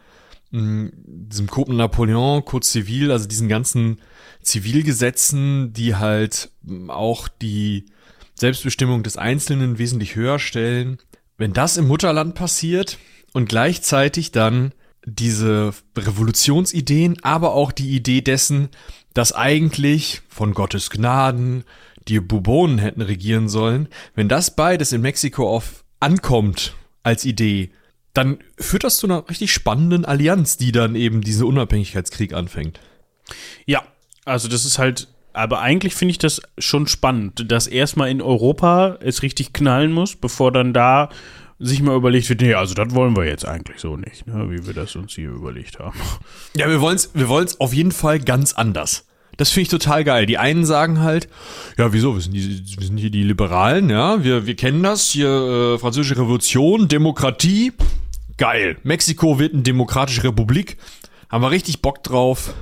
[0.50, 4.00] mh, mm, diesem Code Napoleon, Code Civil, also diesen ganzen
[4.40, 7.86] Zivilgesetzen, die halt mm, auch die
[8.34, 10.98] Selbstbestimmung des Einzelnen wesentlich höher stellen.
[11.36, 12.98] Wenn das im Mutterland passiert
[13.32, 14.72] und gleichzeitig dann
[15.04, 18.70] diese Revolutionsideen, aber auch die Idee dessen,
[19.12, 21.64] dass eigentlich von Gottes Gnaden
[22.08, 27.70] die Bourbonen hätten regieren sollen, wenn das beides in Mexiko auf ankommt als Idee,
[28.12, 32.80] dann führt das zu einer richtig spannenden Allianz, die dann eben diesen Unabhängigkeitskrieg anfängt.
[33.66, 33.82] Ja,
[34.24, 38.98] also das ist halt aber eigentlich finde ich das schon spannend, dass erstmal in Europa
[39.00, 41.10] es richtig knallen muss, bevor dann da
[41.58, 44.66] sich mal überlegt wird, nee, also das wollen wir jetzt eigentlich so nicht, ne, wie
[44.66, 45.98] wir das uns hier überlegt haben.
[46.56, 49.06] Ja, wir wollen es wir wollen's auf jeden Fall ganz anders.
[49.36, 50.26] Das finde ich total geil.
[50.26, 51.28] Die einen sagen halt,
[51.76, 55.10] ja, wieso, wir sind, die, wir sind hier die Liberalen, ja, wir, wir kennen das,
[55.10, 57.72] hier äh, französische Revolution, Demokratie,
[58.36, 58.76] geil.
[58.84, 60.76] Mexiko wird eine demokratische Republik,
[61.28, 62.54] haben wir richtig Bock drauf.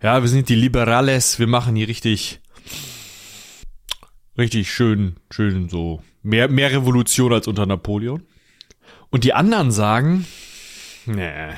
[0.00, 2.40] Ja, wir sind die Liberales, wir machen hier richtig,
[4.36, 6.04] richtig schön, schön so.
[6.22, 8.22] Mehr, mehr Revolution als unter Napoleon.
[9.10, 10.24] Und die anderen sagen,
[11.04, 11.48] nee,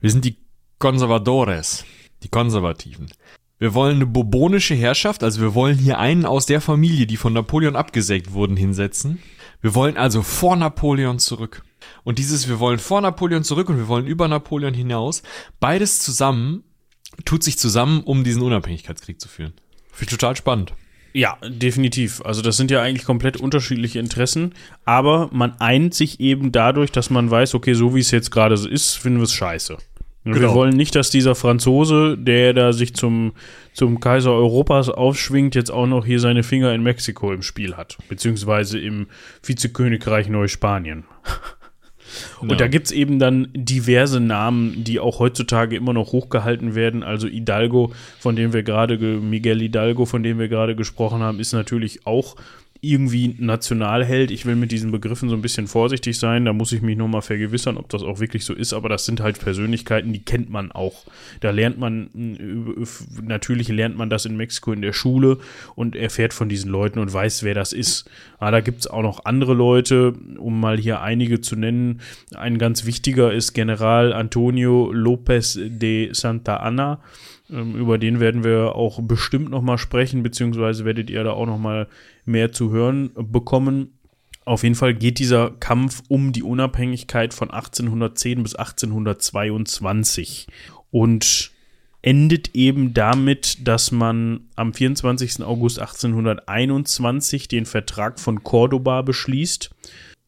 [0.00, 0.38] wir sind die
[0.78, 1.84] Conservadores,
[2.22, 3.12] die Konservativen.
[3.58, 7.34] Wir wollen eine bourbonische Herrschaft, also wir wollen hier einen aus der Familie, die von
[7.34, 9.22] Napoleon abgesägt wurden, hinsetzen.
[9.60, 11.62] Wir wollen also vor Napoleon zurück.
[12.04, 15.22] Und dieses, wir wollen vor Napoleon zurück und wir wollen über Napoleon hinaus,
[15.60, 16.64] beides zusammen
[17.24, 19.52] tut sich zusammen, um diesen Unabhängigkeitskrieg zu führen.
[19.92, 20.72] Finde ich total spannend.
[21.14, 22.22] Ja, definitiv.
[22.24, 24.54] Also das sind ja eigentlich komplett unterschiedliche Interessen,
[24.84, 28.54] aber man eint sich eben dadurch, dass man weiß, okay, so wie es jetzt gerade
[28.54, 29.76] ist, finden wir es scheiße.
[30.24, 30.38] Genau.
[30.40, 33.32] Wir wollen nicht, dass dieser Franzose, der da sich zum,
[33.74, 37.98] zum Kaiser Europas aufschwingt, jetzt auch noch hier seine Finger in Mexiko im Spiel hat,
[38.08, 39.08] beziehungsweise im
[39.42, 41.04] Vizekönigreich Neuspanien.
[42.40, 42.56] Und ja.
[42.56, 47.02] da gibt es eben dann diverse Namen, die auch heutzutage immer noch hochgehalten werden.
[47.02, 51.52] Also Hidalgo, von dem wir gerade, Miguel Hidalgo, von dem wir gerade gesprochen haben, ist
[51.52, 52.36] natürlich auch
[52.84, 54.32] irgendwie Nationalheld.
[54.32, 56.44] Ich will mit diesen Begriffen so ein bisschen vorsichtig sein.
[56.44, 58.72] Da muss ich mich nochmal vergewissern, ob das auch wirklich so ist.
[58.72, 61.04] Aber das sind halt Persönlichkeiten, die kennt man auch.
[61.38, 65.38] Da lernt man, äh, natürlich lernt man das in Mexiko in der Schule
[65.76, 68.10] und erfährt von diesen Leuten und weiß, wer das ist.
[68.40, 72.00] Aber da gibt es auch noch andere Leute, um mal hier einige zu nennen.
[72.34, 77.00] Ein ganz wichtiger ist General Antonio López de Santa Anna.
[77.52, 81.88] Ähm, über den werden wir auch bestimmt nochmal sprechen, beziehungsweise werdet ihr da auch nochmal
[82.24, 83.98] mehr zu hören bekommen.
[84.44, 90.48] Auf jeden Fall geht dieser Kampf um die Unabhängigkeit von 1810 bis 1822
[90.90, 91.52] und
[92.00, 95.44] endet eben damit, dass man am 24.
[95.44, 99.70] August 1821 den Vertrag von Cordoba beschließt.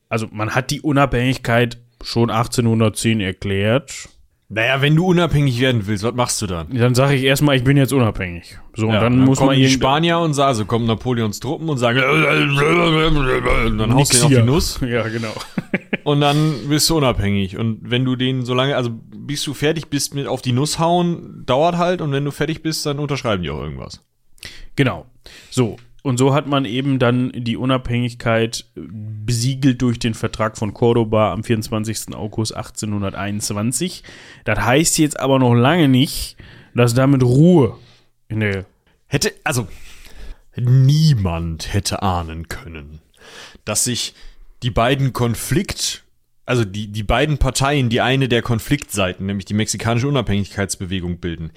[0.08, 4.08] Also man hat die Unabhängigkeit schon 1810 erklärt,
[4.49, 6.68] naja, wenn du unabhängig werden willst, was machst du dann?
[6.76, 8.59] Dann sage ich erstmal, ich bin jetzt unabhängig.
[8.74, 11.68] So, ja, und dann, dann muss man die Spanier und sagen, also kommen Napoleons Truppen
[11.68, 14.80] und sagen, und dann haust du auf die Nuss.
[14.86, 15.32] Ja, genau.
[16.05, 17.57] und dann bist du unabhängig.
[17.57, 20.78] Und wenn du den so lange, also bis du fertig bist mit auf die Nuss
[20.78, 22.03] hauen, dauert halt.
[22.03, 24.05] Und wenn du fertig bist, dann unterschreiben die auch irgendwas.
[24.76, 25.07] Genau.
[25.51, 31.32] So, und so hat man eben dann die Unabhängigkeit besiegelt durch den Vertrag von Cordoba
[31.32, 32.14] am 24.
[32.14, 34.02] August 1821.
[34.44, 36.36] Das heißt jetzt aber noch lange nicht,
[36.74, 37.78] dass damit Ruhe
[38.28, 38.66] in der.
[39.07, 39.66] Hätte, also,
[40.57, 43.00] niemand hätte ahnen können,
[43.64, 44.14] dass sich
[44.62, 46.05] die beiden Konflikt,
[46.44, 51.50] also die, die beiden Parteien, die eine der Konfliktseiten, nämlich die mexikanische Unabhängigkeitsbewegung bilden,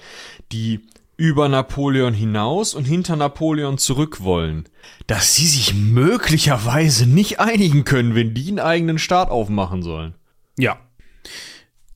[0.52, 0.80] die
[1.18, 4.68] über Napoleon hinaus und hinter Napoleon zurück wollen,
[5.08, 10.14] dass sie sich möglicherweise nicht einigen können, wenn die einen eigenen Staat aufmachen sollen.
[10.56, 10.78] Ja.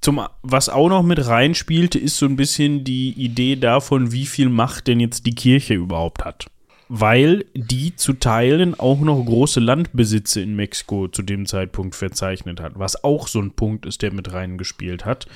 [0.00, 4.48] Zum, was auch noch mit reinspielte, ist so ein bisschen die Idee davon, wie viel
[4.48, 6.46] Macht denn jetzt die Kirche überhaupt hat.
[6.88, 12.72] Weil die zu Teilen auch noch große Landbesitze in Mexiko zu dem Zeitpunkt verzeichnet hat,
[12.76, 15.28] was auch so ein Punkt ist, der mit reingespielt hat.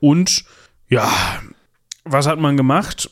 [0.00, 0.44] Und
[0.88, 1.12] ja,
[2.04, 3.10] was hat man gemacht?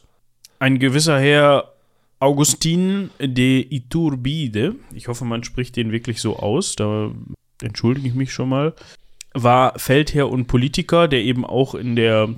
[0.64, 1.74] Ein gewisser Herr
[2.20, 7.10] Augustin de Iturbide, ich hoffe, man spricht den wirklich so aus, da
[7.60, 8.72] entschuldige ich mich schon mal,
[9.34, 12.30] war Feldherr und Politiker, der eben auch in der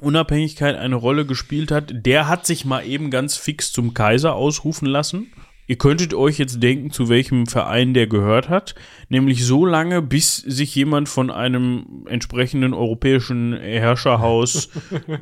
[0.00, 1.92] Unabhängigkeit eine Rolle gespielt hat.
[1.92, 5.32] Der hat sich mal eben ganz fix zum Kaiser ausrufen lassen
[5.68, 8.76] Ihr könntet euch jetzt denken, zu welchem Verein der gehört hat,
[9.08, 14.68] nämlich so lange, bis sich jemand von einem entsprechenden europäischen Herrscherhaus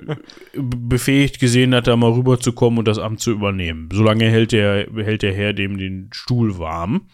[0.55, 3.89] befähigt gesehen hat, da mal rüberzukommen und das Amt zu übernehmen.
[3.93, 7.07] Solange hält der, hält der Herr dem den Stuhl warm.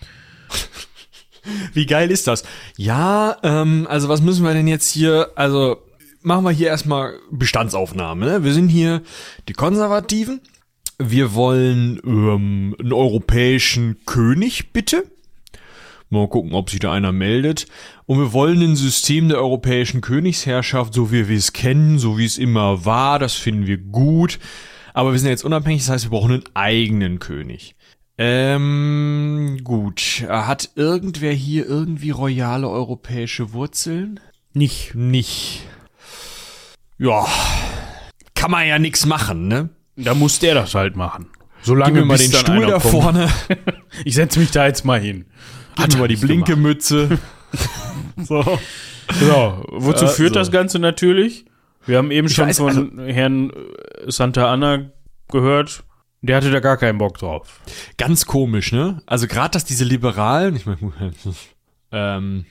[1.73, 2.45] Wie geil ist das?
[2.77, 5.79] Ja, ähm, also was müssen wir denn jetzt hier, also
[6.23, 8.27] machen wir hier erstmal Bestandsaufnahme.
[8.27, 8.45] Ne?
[8.45, 9.03] Wir sind hier
[9.49, 10.41] die Konservativen
[11.01, 15.05] wir wollen ähm, einen europäischen König, bitte.
[16.11, 17.67] Mal gucken, ob sich da einer meldet.
[18.07, 22.25] Und wir wollen ein System der europäischen Königsherrschaft, so wie wir es kennen, so wie
[22.25, 23.19] es immer war.
[23.19, 24.39] Das finden wir gut.
[24.93, 27.77] Aber wir sind jetzt unabhängig, das heißt, wir brauchen einen eigenen König.
[28.19, 30.27] Ähm, gut.
[30.29, 34.21] Hat irgendwer hier irgendwie royale europäische Wurzeln?
[34.53, 34.95] Nicht.
[34.95, 35.63] Nicht.
[36.99, 37.27] Ja.
[38.35, 39.71] Kann man ja nix machen, ne?
[39.97, 41.27] Da muss der das halt machen.
[41.63, 42.85] Solange Gib mir mal den Stuhl da kommt.
[42.85, 43.29] vorne.
[44.05, 45.27] ich setze mich da jetzt mal hin.
[45.75, 46.63] Gib Hat mir mal die blinke gemacht.
[46.63, 47.19] Mütze.
[48.17, 48.59] so.
[49.21, 49.65] so.
[49.69, 50.41] Wozu äh, führt so.
[50.41, 51.45] das Ganze natürlich?
[51.87, 53.53] Wir haben eben ich schon weiß, von also, Herrn
[54.07, 54.91] Santa Anna
[55.29, 55.85] gehört.
[56.23, 57.61] Der hatte da gar keinen Bock drauf.
[57.97, 59.03] Ganz komisch, ne?
[59.07, 60.79] Also gerade, dass diese Liberalen, ich meine,
[61.93, 62.45] ähm,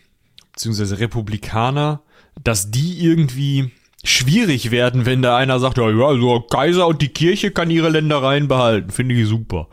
[0.54, 2.02] beziehungsweise Republikaner,
[2.44, 3.72] dass die irgendwie
[4.04, 8.48] schwierig werden, wenn da einer sagt, ja, also Kaiser und die Kirche kann ihre Ländereien
[8.48, 8.92] behalten.
[8.92, 9.68] Finde ich super.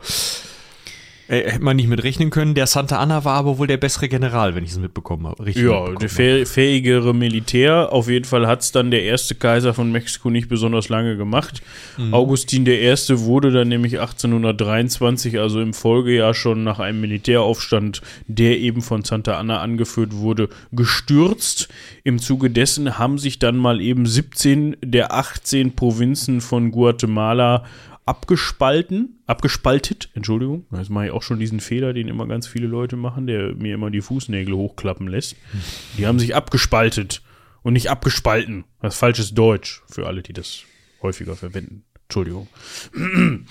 [1.27, 2.53] Äh, hätte man nicht mit rechnen können.
[2.53, 5.45] Der Santa Anna war aber wohl der bessere General, wenn ich es mitbekommen habe.
[5.45, 7.91] Richtig ja, der fäh fähigere Militär.
[7.91, 11.61] Auf jeden Fall hat es dann der erste Kaiser von Mexiko nicht besonders lange gemacht.
[11.97, 12.13] Mhm.
[12.13, 12.93] Augustin I.
[13.09, 19.37] wurde dann nämlich 1823, also im Folgejahr schon nach einem Militäraufstand, der eben von Santa
[19.37, 21.67] Anna angeführt wurde, gestürzt.
[22.03, 27.65] Im Zuge dessen haben sich dann mal eben 17 der 18 Provinzen von Guatemala
[28.07, 30.65] abgespalten, abgespaltet, Entschuldigung.
[30.71, 33.75] Jetzt mache ich auch schon diesen Fehler, den immer ganz viele Leute machen, der mir
[33.75, 35.35] immer die Fußnägel hochklappen lässt.
[35.97, 37.21] Die haben sich abgespaltet
[37.63, 38.63] und nicht abgespalten.
[38.81, 40.63] Das ist falsches Deutsch für alle, die das
[41.01, 41.83] häufiger verwenden.
[42.03, 42.47] Entschuldigung.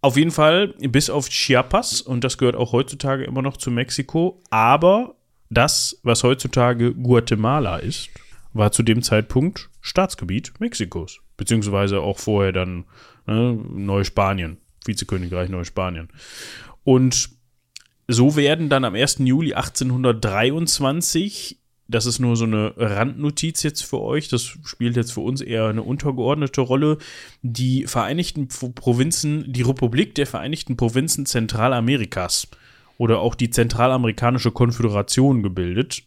[0.00, 4.42] Auf jeden Fall bis auf Chiapas, und das gehört auch heutzutage immer noch zu Mexiko,
[4.50, 5.14] aber
[5.48, 8.08] das, was heutzutage Guatemala ist,
[8.52, 11.20] war zu dem Zeitpunkt Staatsgebiet Mexikos.
[11.42, 12.84] Beziehungsweise auch vorher dann
[13.26, 16.08] ne, Neuspanien, Vizekönigreich Neuspanien.
[16.84, 17.30] Und
[18.06, 19.18] so werden dann am 1.
[19.18, 24.28] Juli 1823 das ist nur so eine Randnotiz jetzt für euch.
[24.28, 26.98] Das spielt jetzt für uns eher eine untergeordnete Rolle.
[27.42, 32.48] Die Vereinigten Provinzen, die Republik der Vereinigten Provinzen Zentralamerikas
[32.96, 36.04] oder auch die Zentralamerikanische Konföderation gebildet.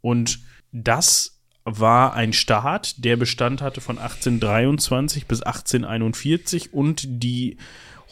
[0.00, 0.40] Und
[0.72, 1.35] das
[1.66, 7.58] war ein Staat, der Bestand hatte von 1823 bis 1841 und die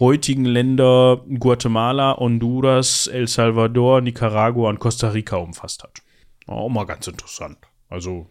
[0.01, 6.03] heutigen Länder Guatemala, Honduras, El Salvador, Nicaragua und Costa Rica umfasst hat.
[6.47, 7.59] Auch mal ganz interessant.
[7.89, 8.27] Also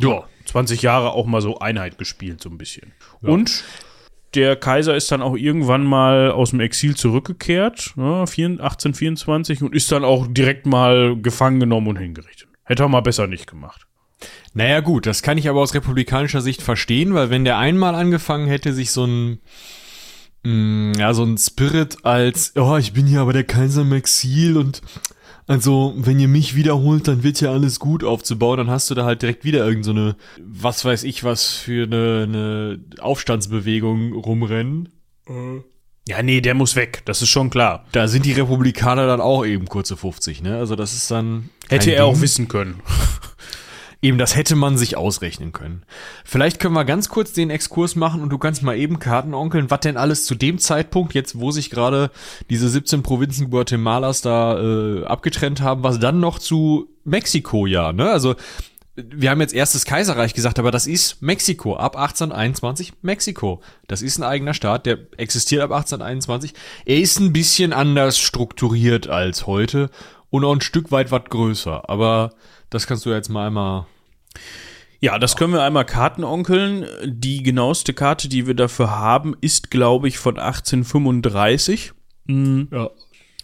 [0.00, 0.22] ja.
[0.44, 2.92] 20 Jahre auch mal so Einheit gespielt, so ein bisschen.
[3.22, 3.30] Ja.
[3.30, 3.64] Und
[4.34, 9.90] der Kaiser ist dann auch irgendwann mal aus dem Exil zurückgekehrt, ne, 1824, und ist
[9.90, 12.48] dann auch direkt mal gefangen genommen und hingerichtet.
[12.62, 13.87] Hätte er mal besser nicht gemacht.
[14.54, 18.48] Naja, gut, das kann ich aber aus republikanischer Sicht verstehen, weil wenn der einmal angefangen
[18.48, 19.38] hätte, sich so ein,
[20.42, 24.56] mm, ja, so ein Spirit als, oh, ich bin hier aber der Kaiser im Exil
[24.56, 24.82] und
[25.48, 29.06] also, wenn ihr mich wiederholt, dann wird ja alles gut aufzubauen, dann hast du da
[29.06, 34.90] halt direkt wieder irgendeine, so was weiß ich, was für eine, eine Aufstandsbewegung rumrennen.
[36.06, 37.86] Ja, nee, der muss weg, das ist schon klar.
[37.92, 40.58] Da sind die Republikaner dann auch eben kurze 50, ne?
[40.58, 41.48] Also das ist dann.
[41.68, 42.14] Hätte er Ding.
[42.14, 42.82] auch wissen können.
[44.00, 45.82] Eben, das hätte man sich ausrechnen können.
[46.24, 49.80] Vielleicht können wir ganz kurz den Exkurs machen und du kannst mal eben Kartenonkeln, was
[49.80, 52.12] denn alles zu dem Zeitpunkt, jetzt wo sich gerade
[52.48, 58.08] diese 17 Provinzen Guatemalas da äh, abgetrennt haben, was dann noch zu Mexiko ja, ne?
[58.10, 58.36] Also
[58.94, 61.76] wir haben jetzt erstes Kaiserreich gesagt, aber das ist Mexiko.
[61.76, 63.60] Ab 1821 Mexiko.
[63.86, 66.52] Das ist ein eigener Staat, der existiert ab 1821.
[66.84, 69.90] Er ist ein bisschen anders strukturiert als heute
[70.30, 71.88] und auch ein Stück weit was größer.
[71.88, 72.30] Aber
[72.70, 73.86] das kannst du jetzt mal einmal.
[75.00, 76.86] Ja, das können wir einmal Kartenonkeln.
[77.04, 81.92] Die genaueste Karte, die wir dafür haben, ist, glaube ich, von 1835.
[82.26, 82.68] Mhm.
[82.72, 82.90] Ja.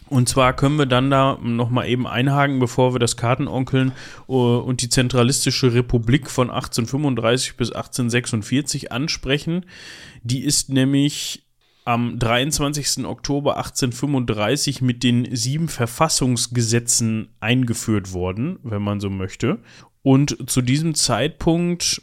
[0.07, 3.91] Und zwar können wir dann da nochmal eben einhaken, bevor wir das Kartenonkeln
[4.27, 9.65] uh, und die Zentralistische Republik von 1835 bis 1846 ansprechen.
[10.21, 11.44] Die ist nämlich
[11.85, 13.05] am 23.
[13.05, 19.59] Oktober 1835 mit den sieben Verfassungsgesetzen eingeführt worden, wenn man so möchte.
[20.01, 22.01] Und zu diesem Zeitpunkt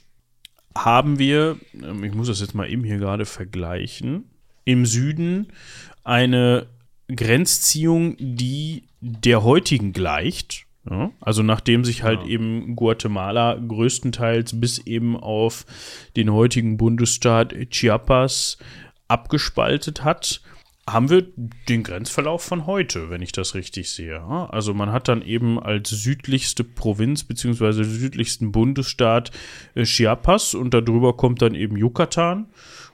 [0.76, 4.30] haben wir, ähm, ich muss das jetzt mal eben hier gerade vergleichen,
[4.64, 5.48] im Süden
[6.04, 6.66] eine
[7.08, 10.66] Grenzziehung, die der heutigen gleicht.
[10.88, 12.28] Ja, also nachdem sich halt ja.
[12.28, 15.64] eben Guatemala größtenteils bis eben auf
[16.16, 18.58] den heutigen Bundesstaat Chiapas
[19.12, 20.40] abgespaltet hat,
[20.88, 21.26] haben wir
[21.68, 24.20] den Grenzverlauf von heute, wenn ich das richtig sehe.
[24.20, 27.84] Also man hat dann eben als südlichste Provinz bzw.
[27.84, 29.30] südlichsten Bundesstaat
[29.74, 32.46] äh, Chiapas und darüber kommt dann eben Yucatan.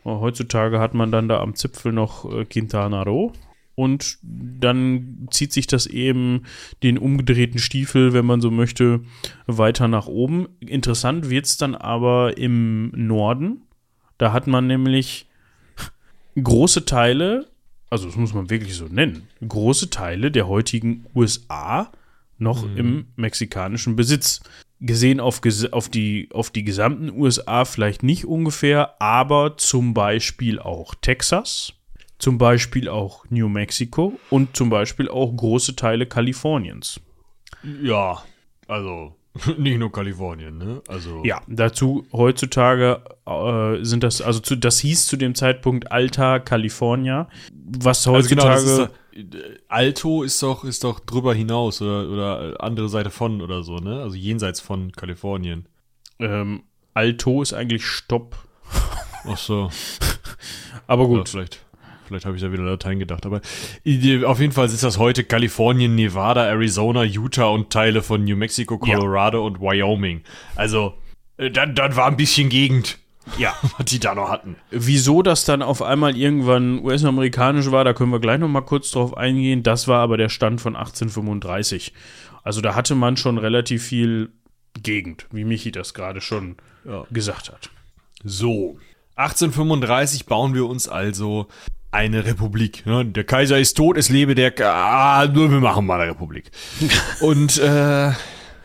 [0.04, 3.32] Heutzutage hat man dann da am Zipfel noch äh, Quintana Roo.
[3.74, 6.42] Und dann zieht sich das eben
[6.82, 9.02] den umgedrehten Stiefel, wenn man so möchte,
[9.46, 10.48] weiter nach oben.
[10.58, 13.62] Interessant wird es dann aber im Norden.
[14.18, 15.28] Da hat man nämlich
[16.42, 17.48] große Teile,
[17.90, 21.90] also das muss man wirklich so nennen, große Teile der heutigen USA
[22.38, 22.76] noch mhm.
[22.76, 24.40] im mexikanischen Besitz.
[24.80, 25.40] Gesehen auf,
[25.72, 31.72] auf, die, auf die gesamten USA vielleicht nicht ungefähr, aber zum Beispiel auch Texas,
[32.18, 37.00] zum Beispiel auch New Mexico und zum Beispiel auch große Teile Kaliforniens.
[37.82, 38.22] Ja,
[38.68, 39.16] also
[39.58, 40.82] Nicht nur Kalifornien, ne?
[40.88, 41.22] Also.
[41.24, 47.28] Ja, dazu heutzutage äh, sind das, also zu, das hieß zu dem Zeitpunkt Alta California,
[47.52, 48.50] was heutzutage.
[48.50, 48.92] Also genau, ist
[49.68, 54.00] Alto ist doch, ist doch drüber hinaus oder, oder andere Seite von oder so, ne?
[54.00, 55.66] Also jenseits von Kalifornien.
[56.18, 56.62] Ähm,
[56.94, 58.36] Alto ist eigentlich Stopp.
[59.24, 59.70] Ach so.
[60.86, 61.18] Aber gut.
[61.18, 61.64] Ja, vielleicht.
[62.08, 63.24] Vielleicht habe ich da wieder Latein gedacht.
[63.26, 68.36] Aber auf jeden Fall ist das heute Kalifornien, Nevada, Arizona, Utah und Teile von New
[68.36, 69.44] Mexico, Colorado ja.
[69.44, 70.22] und Wyoming.
[70.56, 70.94] Also,
[71.36, 72.98] äh, dann, dann war ein bisschen Gegend.
[73.36, 74.56] Ja, was die da noch hatten.
[74.70, 78.90] Wieso das dann auf einmal irgendwann US-amerikanisch war, da können wir gleich noch mal kurz
[78.90, 79.62] drauf eingehen.
[79.62, 81.92] Das war aber der Stand von 1835.
[82.42, 84.32] Also da hatte man schon relativ viel
[84.82, 87.04] Gegend, wie Michi das gerade schon ja.
[87.10, 87.70] gesagt hat.
[88.24, 88.78] So,
[89.16, 91.48] 1835 bauen wir uns also
[91.90, 92.84] eine Republik.
[92.86, 93.04] Ne?
[93.06, 94.52] Der Kaiser ist tot, es lebe der.
[94.60, 96.50] Ah, nur wir machen mal eine Republik.
[97.20, 98.12] Und äh,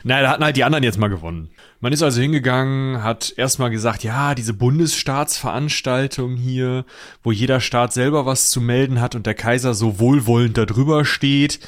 [0.05, 1.49] naja, da hatten halt die anderen jetzt mal gewonnen.
[1.80, 6.86] Man ist also hingegangen, hat erstmal gesagt, ja, diese Bundesstaatsveranstaltung hier,
[7.24, 11.59] wo jeder Staat selber was zu melden hat und der Kaiser so wohlwollend darüber steht,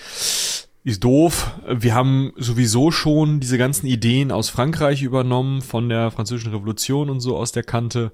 [0.84, 1.52] ist doof.
[1.68, 7.22] Wir haben sowieso schon diese ganzen Ideen aus Frankreich übernommen, von der französischen Revolution und
[7.22, 8.12] so aus der Kante.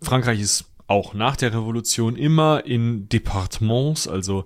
[0.00, 4.44] Frankreich ist auch nach der Revolution immer in Departements, also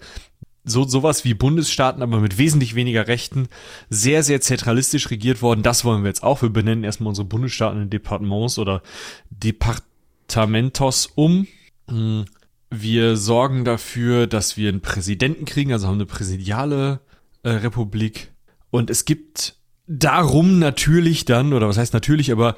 [0.64, 3.48] so sowas wie Bundesstaaten, aber mit wesentlich weniger Rechten,
[3.88, 5.62] sehr, sehr zentralistisch regiert worden.
[5.62, 6.42] Das wollen wir jetzt auch.
[6.42, 8.82] Wir benennen erstmal unsere Bundesstaaten in Departements oder
[9.30, 11.46] Departamentos um.
[11.88, 12.26] Hm,
[12.70, 17.00] wir sorgen dafür, dass wir einen Präsidenten kriegen, also haben eine präsidiale
[17.42, 18.30] äh, Republik.
[18.70, 19.54] Und es gibt
[19.86, 22.56] darum natürlich dann, oder was heißt natürlich, aber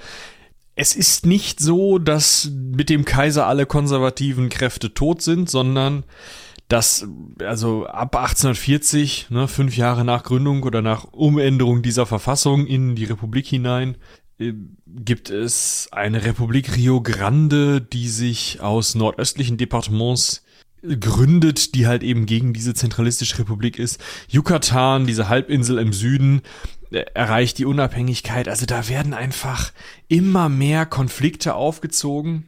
[0.74, 6.04] es ist nicht so, dass mit dem Kaiser alle konservativen Kräfte tot sind, sondern
[6.68, 7.06] dass
[7.40, 13.04] also ab 1840, ne, fünf Jahre nach Gründung oder nach Umänderung dieser Verfassung in die
[13.04, 13.96] Republik hinein,
[14.38, 14.52] äh,
[14.86, 20.44] gibt es eine Republik Rio Grande, die sich aus nordöstlichen Departements
[20.82, 24.00] gründet, die halt eben gegen diese zentralistische Republik ist.
[24.28, 26.42] Yucatan, diese Halbinsel im Süden,
[26.90, 28.48] äh, erreicht die Unabhängigkeit.
[28.48, 29.72] Also da werden einfach
[30.08, 32.46] immer mehr Konflikte aufgezogen.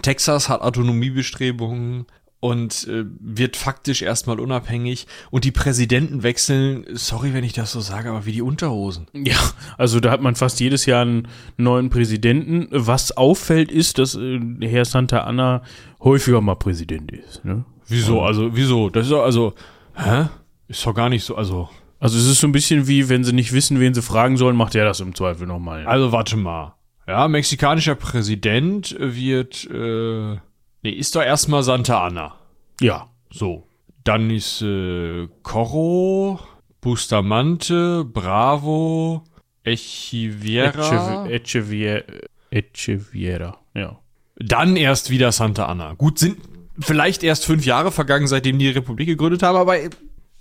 [0.00, 2.06] Texas hat Autonomiebestrebungen
[2.42, 7.78] und äh, wird faktisch erstmal unabhängig und die Präsidenten wechseln, sorry, wenn ich das so
[7.78, 9.06] sage, aber wie die Unterhosen.
[9.14, 9.38] Ja,
[9.78, 12.66] also da hat man fast jedes Jahr einen neuen Präsidenten.
[12.72, 15.62] Was auffällt, ist, dass äh, Herr Santa Anna
[16.00, 17.44] häufiger mal Präsident ist.
[17.44, 17.64] Ne?
[17.86, 18.22] Wieso?
[18.22, 18.90] Also, wieso?
[18.90, 19.54] Das ist doch, also,
[19.94, 20.26] hä?
[20.66, 21.68] Ist doch gar nicht so, also.
[22.00, 24.56] Also es ist so ein bisschen wie, wenn sie nicht wissen, wen sie fragen sollen,
[24.56, 25.86] macht er das im Zweifel nochmal.
[25.86, 26.74] Also warte mal.
[27.06, 30.38] Ja, mexikanischer Präsident wird, äh,
[30.82, 32.34] nee, ist doch erstmal Santa Anna.
[32.80, 33.08] Ja.
[33.30, 33.66] So.
[34.04, 36.40] Dann ist äh, Corro,
[36.80, 39.22] Bustamante, Bravo,
[39.64, 41.26] Echeviera.
[41.28, 42.02] Echeviera.
[42.50, 43.98] Echeviera, ja.
[44.36, 45.94] Dann erst wieder Santa Anna.
[45.94, 46.38] Gut, sind
[46.78, 49.76] vielleicht erst fünf Jahre vergangen, seitdem die Republik gegründet haben, aber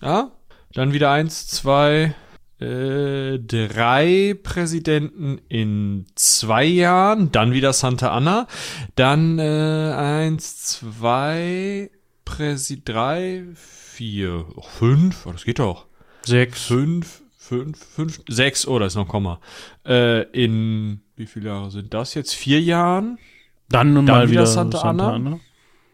[0.01, 0.31] ja,
[0.73, 2.15] dann wieder eins, zwei,
[2.61, 8.47] äh, drei Präsidenten in zwei Jahren, dann wieder Santa Anna,
[8.95, 11.89] dann äh, eins, zwei,
[12.23, 15.87] Präsi drei, vier, oh, fünf, oh, das geht doch.
[16.23, 16.65] Sechs.
[16.65, 19.39] Fünf, fünf, fünf, sechs, oh, da ist noch ein Komma.
[19.85, 22.35] Äh, in, wie viele Jahre sind das jetzt?
[22.35, 23.17] Vier Jahren?
[23.69, 25.13] Dann, Dann mal wieder wieder Santa Santa, Ana.
[25.13, 25.39] Ana.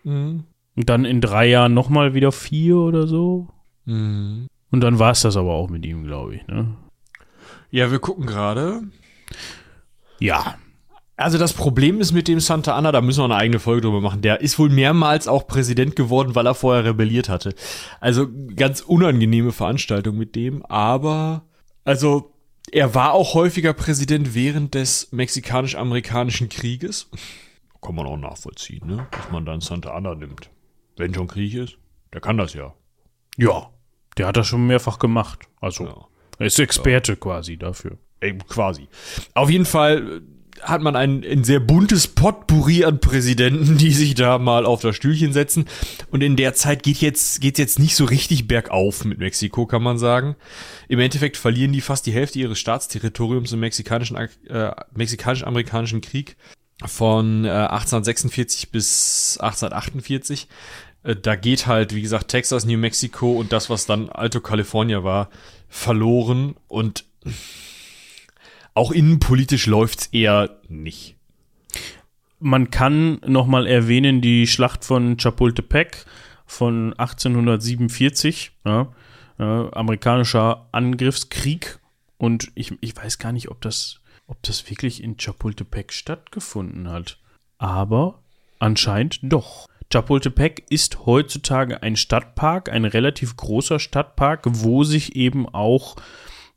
[0.03, 0.43] Mhm.
[0.75, 3.47] Und dann in drei Jahren nochmal wieder vier oder so.
[3.85, 4.47] Mhm.
[4.71, 6.47] Und dann war es das aber auch mit ihm, glaube ich.
[6.47, 6.75] Ne?
[7.69, 8.81] Ja, wir gucken gerade.
[10.19, 10.55] Ja.
[11.15, 14.01] Also das Problem ist mit dem Santa Anna, da müssen wir eine eigene Folge drüber
[14.01, 14.21] machen.
[14.21, 17.55] Der ist wohl mehrmals auch Präsident geworden, weil er vorher rebelliert hatte.
[17.99, 21.43] Also ganz unangenehme Veranstaltung mit dem, aber
[21.83, 22.33] also
[22.71, 27.09] er war auch häufiger Präsident während des mexikanisch-amerikanischen Krieges.
[27.81, 29.07] Kann man auch nachvollziehen, ne?
[29.11, 30.49] Dass man dann Santa Anna nimmt.
[30.97, 31.77] Wenn schon Krieg ist,
[32.13, 32.73] der kann das ja.
[33.37, 33.69] Ja.
[34.17, 35.39] Der hat das schon mehrfach gemacht.
[35.61, 35.95] Also, Ja.
[36.39, 37.97] er ist Experte quasi dafür.
[38.21, 38.87] Eben quasi.
[39.35, 40.21] Auf jeden Fall
[40.57, 44.81] äh, hat man ein, ein sehr buntes Potpourri an Präsidenten, die sich da mal auf
[44.81, 45.65] das Stühlchen setzen.
[46.09, 49.83] Und in der Zeit geht jetzt, geht's jetzt nicht so richtig bergauf mit Mexiko, kann
[49.83, 50.35] man sagen.
[50.87, 56.37] Im Endeffekt verlieren die fast die Hälfte ihres Staatsterritoriums im mexikanischen, äh, mexikanisch-amerikanischen Krieg
[56.85, 60.47] von äh, 1846 bis 1848.
[61.07, 65.03] Äh, Da geht halt, wie gesagt, Texas, New Mexico und das, was dann Alto California
[65.03, 65.29] war,
[65.69, 66.55] verloren.
[66.67, 67.05] Und
[68.73, 71.15] auch innenpolitisch läuft's eher nicht.
[72.39, 76.05] Man kann nochmal erwähnen die Schlacht von Chapultepec
[76.45, 78.93] von 1847, ja,
[79.39, 81.79] äh, amerikanischer Angriffskrieg.
[82.19, 87.17] Und ich, ich weiß gar nicht, ob das, ob das wirklich in Chapultepec stattgefunden hat.
[87.57, 88.19] Aber
[88.59, 89.67] anscheinend doch.
[89.91, 95.95] Chapultepec ist heutzutage ein Stadtpark, ein relativ großer Stadtpark, wo sich eben auch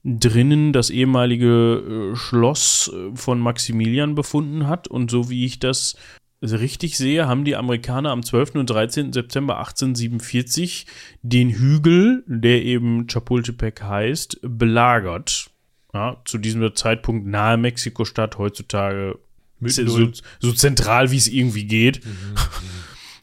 [0.05, 4.89] drinnen das ehemalige äh, Schloss äh, von Maximilian befunden hat.
[4.89, 5.97] Und so wie ich das
[6.43, 8.57] richtig sehe, haben die Amerikaner am 12.
[8.57, 9.12] und 13.
[9.12, 10.87] September 1847
[11.22, 15.51] den Hügel, der eben Chapultepec heißt, belagert.
[15.93, 19.18] Ja, zu diesem Zeitpunkt nahe Mexiko-Stadt, heutzutage
[19.61, 22.01] so, so zentral, wie es irgendwie geht.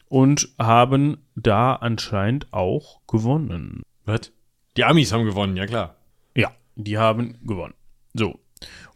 [0.08, 3.82] Und haben da anscheinend auch gewonnen.
[4.04, 4.32] Was?
[4.76, 5.96] Die Amis haben gewonnen, ja klar.
[6.34, 7.74] Ja, die haben gewonnen.
[8.14, 8.40] So.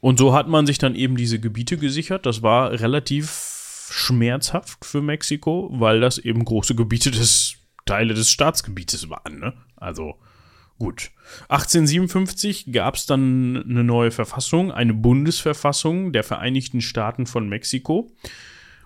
[0.01, 2.27] Und so hat man sich dann eben diese Gebiete gesichert.
[2.27, 9.11] Das war relativ schmerzhaft für Mexiko, weil das eben große Gebiete des Teile des Staatsgebietes
[9.11, 9.39] waren.
[9.39, 9.53] Ne?
[9.77, 10.15] Also
[10.79, 11.11] gut.
[11.49, 18.11] 1857 gab es dann eine neue Verfassung, eine Bundesverfassung der Vereinigten Staaten von Mexiko.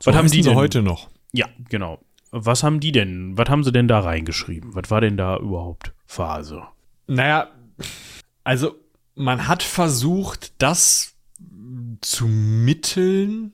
[0.00, 0.54] So Was haben die denn?
[0.54, 1.08] heute noch?
[1.32, 2.00] Ja, genau.
[2.30, 3.36] Was haben die denn?
[3.38, 4.74] Was haben sie denn da reingeschrieben?
[4.74, 6.62] Was war denn da überhaupt Phase?
[7.06, 7.50] Naja,
[8.44, 8.74] also
[9.14, 11.14] man hat versucht, das
[12.00, 13.52] zu mitteln,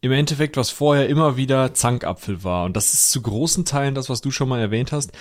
[0.00, 2.66] im Endeffekt, was vorher immer wieder Zankapfel war.
[2.66, 5.12] Und das ist zu großen Teilen das, was du schon mal erwähnt hast,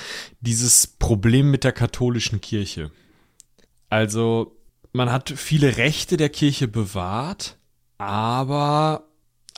[0.42, 2.92] dieses Problem mit der katholischen Kirche.
[3.90, 4.58] Also,
[4.92, 7.58] man hat viele Rechte der Kirche bewahrt,
[7.98, 9.08] aber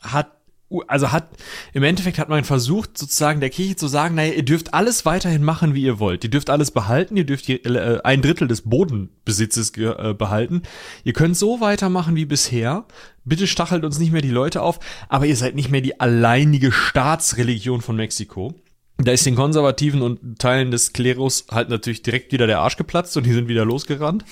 [0.03, 0.34] hat
[0.83, 1.29] also hat,
[1.73, 5.43] im Endeffekt hat man versucht, sozusagen der Kirche zu sagen, naja, ihr dürft alles weiterhin
[5.43, 6.23] machen, wie ihr wollt.
[6.23, 10.63] Ihr dürft alles behalten, ihr dürft äh, ein Drittel des Bodenbesitzes äh, behalten.
[11.03, 12.85] Ihr könnt so weitermachen wie bisher.
[13.23, 16.71] Bitte stachelt uns nicht mehr die Leute auf, aber ihr seid nicht mehr die alleinige
[16.71, 18.53] Staatsreligion von Mexiko.
[18.97, 23.17] Da ist den Konservativen und Teilen des Klerus halt natürlich direkt wieder der Arsch geplatzt
[23.17, 24.23] und die sind wieder losgerannt.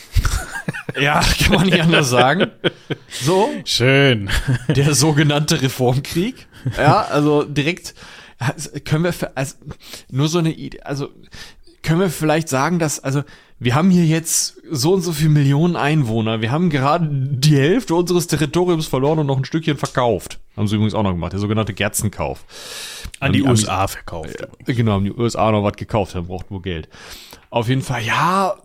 [1.00, 2.50] ja, kann man nicht anders sagen.
[3.10, 3.50] So.
[3.66, 4.30] Schön.
[4.70, 6.48] Der sogenannte Reformkrieg.
[6.78, 7.94] Ja, also direkt
[8.86, 9.56] können wir, also,
[10.10, 11.10] nur so eine Idee, also
[11.84, 13.24] können wir vielleicht sagen, dass, also
[13.60, 16.42] wir haben hier jetzt so und so viele Millionen Einwohner.
[16.42, 20.40] Wir haben gerade die Hälfte unseres Territoriums verloren und noch ein Stückchen verkauft.
[20.58, 22.46] Haben sie übrigens auch noch gemacht, der sogenannte Gerzenkauf.
[23.20, 24.42] An die, die USA verkauft.
[24.66, 26.90] Äh, genau, haben die USA noch was gekauft, dann braucht wohl Geld.
[27.50, 28.56] Auf jeden Fall, ja,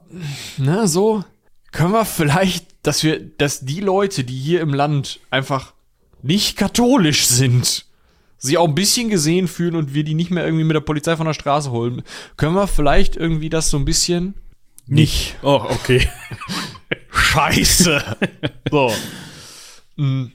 [0.56, 1.22] ne, so
[1.70, 5.74] können wir vielleicht, dass wir, dass die Leute, die hier im Land einfach
[6.22, 7.84] nicht katholisch sind,
[8.38, 11.16] sich auch ein bisschen gesehen fühlen und wir die nicht mehr irgendwie mit der Polizei
[11.16, 12.02] von der Straße holen,
[12.36, 14.34] können wir vielleicht irgendwie das so ein bisschen
[14.86, 15.36] nicht.
[15.42, 16.08] Oh, okay.
[17.12, 18.02] Scheiße.
[18.70, 18.92] so.
[19.96, 20.26] Mm.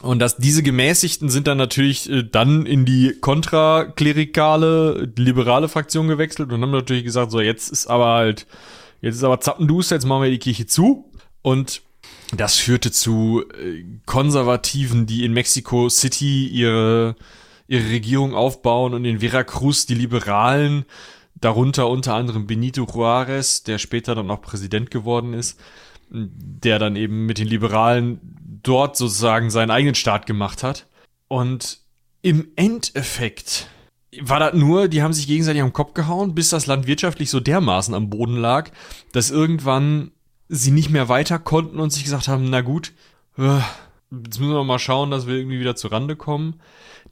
[0.00, 6.52] Und dass diese Gemäßigten sind dann natürlich äh, dann in die kontraklerikale, liberale Fraktion gewechselt
[6.52, 8.46] und haben natürlich gesagt, so jetzt ist aber halt,
[9.00, 11.10] jetzt ist aber Zappenduster, jetzt machen wir die Kirche zu.
[11.42, 11.82] Und
[12.32, 17.16] das führte zu äh, Konservativen, die in Mexico City ihre,
[17.68, 20.84] ihre Regierung aufbauen und in Veracruz die Liberalen
[21.34, 25.60] darunter unter anderem Benito Juarez, der später dann auch Präsident geworden ist,
[26.10, 28.20] der dann eben mit den Liberalen
[28.62, 30.86] dort sozusagen seinen eigenen Staat gemacht hat.
[31.28, 31.80] Und
[32.22, 33.68] im Endeffekt
[34.20, 37.40] war das nur, die haben sich gegenseitig am Kopf gehauen, bis das Land wirtschaftlich so
[37.40, 38.70] dermaßen am Boden lag,
[39.12, 40.10] dass irgendwann
[40.48, 42.92] sie nicht mehr weiter konnten und sich gesagt haben, na gut,
[43.36, 43.58] äh,
[44.10, 46.58] jetzt müssen wir mal schauen, dass wir irgendwie wieder zur Rande kommen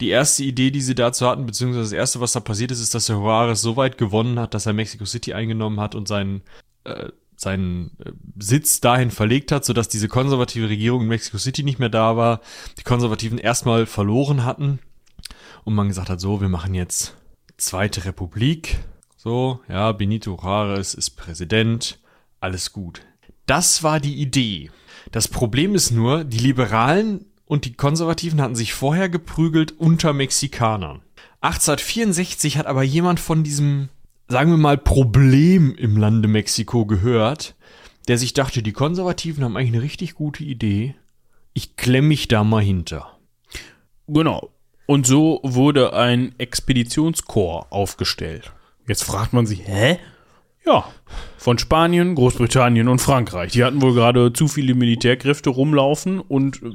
[0.00, 2.94] die erste Idee, die sie dazu hatten, beziehungsweise das erste, was da passiert ist, ist,
[2.94, 6.42] dass der Juarez so weit gewonnen hat, dass er Mexico City eingenommen hat und seinen,
[6.84, 11.78] äh, seinen äh, Sitz dahin verlegt hat, sodass diese konservative Regierung in Mexico City nicht
[11.78, 12.40] mehr da war,
[12.78, 14.78] die Konservativen erstmal verloren hatten
[15.64, 17.14] und man gesagt hat, so, wir machen jetzt
[17.56, 18.78] Zweite Republik,
[19.16, 21.98] so, ja, Benito Juarez ist Präsident,
[22.38, 23.00] alles gut.
[23.46, 24.70] Das war die Idee.
[25.10, 31.02] Das Problem ist nur, die Liberalen und die Konservativen hatten sich vorher geprügelt unter Mexikanern.
[31.40, 33.88] 1864 hat aber jemand von diesem,
[34.28, 37.54] sagen wir mal, Problem im Lande Mexiko gehört,
[38.08, 40.94] der sich dachte, die Konservativen haben eigentlich eine richtig gute Idee.
[41.54, 43.18] Ich klemme mich da mal hinter.
[44.08, 44.50] Genau.
[44.86, 48.52] Und so wurde ein Expeditionskorps aufgestellt.
[48.86, 49.98] Jetzt fragt man sich, hä?
[50.66, 50.84] Ja,
[51.38, 53.52] von Spanien, Großbritannien und Frankreich.
[53.52, 56.70] Die hatten wohl gerade zu viele Militärkräfte rumlaufen und äh,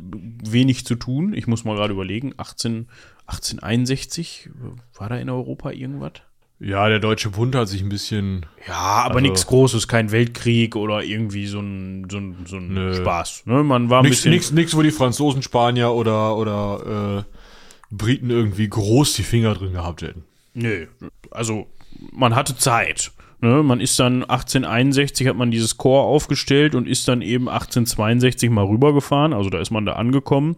[0.49, 1.33] wenig zu tun.
[1.33, 2.87] Ich muss mal gerade überlegen, 18,
[3.25, 4.49] 1861,
[4.97, 6.13] war da in Europa irgendwas?
[6.59, 8.45] Ja, der deutsche Bund hat sich ein bisschen.
[8.67, 12.73] Ja, aber also, nichts Großes, kein Weltkrieg oder irgendwie so ein, so ein, so ein
[12.73, 12.93] nö.
[12.93, 13.43] Spaß.
[13.47, 13.63] Ne?
[13.63, 14.31] Man war ein nix, bisschen.
[14.31, 19.73] Nix, nix, wo die Franzosen, Spanier oder, oder äh, Briten irgendwie groß die Finger drin
[19.73, 20.23] gehabt hätten.
[20.53, 20.87] Nö,
[21.31, 21.67] also
[22.11, 23.11] man hatte Zeit.
[23.43, 28.51] Ne, man ist dann 1861 hat man dieses Chor aufgestellt und ist dann eben 1862
[28.51, 29.33] mal rübergefahren.
[29.33, 30.57] Also da ist man da angekommen.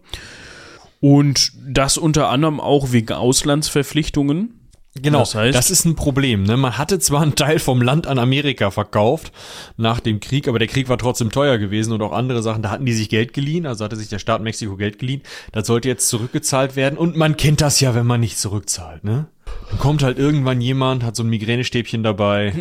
[1.00, 4.60] Und das unter anderem auch wegen Auslandsverpflichtungen.
[5.00, 6.44] Genau, das, heißt, das ist ein Problem.
[6.44, 6.56] Ne?
[6.56, 9.32] Man hatte zwar einen Teil vom Land an Amerika verkauft
[9.76, 12.70] nach dem Krieg, aber der Krieg war trotzdem teuer gewesen und auch andere Sachen, da
[12.70, 15.22] hatten die sich Geld geliehen, also hatte sich der Staat Mexiko Geld geliehen.
[15.50, 19.02] Das sollte jetzt zurückgezahlt werden und man kennt das ja, wenn man nicht zurückzahlt.
[19.02, 19.26] Ne?
[19.70, 22.52] Dann kommt halt irgendwann jemand, hat so ein Migränestäbchen dabei.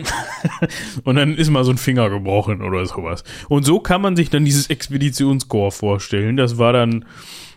[1.04, 3.24] und dann ist mal so ein Finger gebrochen oder sowas.
[3.50, 6.38] Und so kann man sich dann dieses Expeditionskorps vorstellen.
[6.38, 7.06] Das war dann,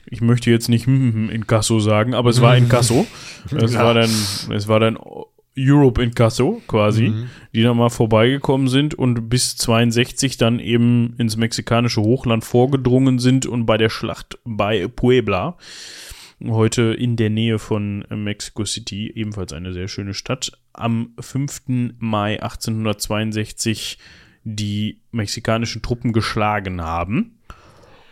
[0.07, 3.07] ich möchte jetzt nicht in Kasso sagen, aber es war in Kasso.
[3.57, 3.85] Es ja.
[3.85, 4.11] war dann,
[4.51, 4.99] es war dann
[5.59, 7.31] Europe in Casso quasi, mhm.
[7.55, 13.47] die dann mal vorbeigekommen sind und bis 62 dann eben ins mexikanische Hochland vorgedrungen sind
[13.47, 15.57] und bei der Schlacht bei Puebla
[16.45, 21.95] heute in der Nähe von Mexico City, ebenfalls eine sehr schöne Stadt, am 5.
[21.99, 23.99] Mai 1862
[24.45, 27.39] die mexikanischen Truppen geschlagen haben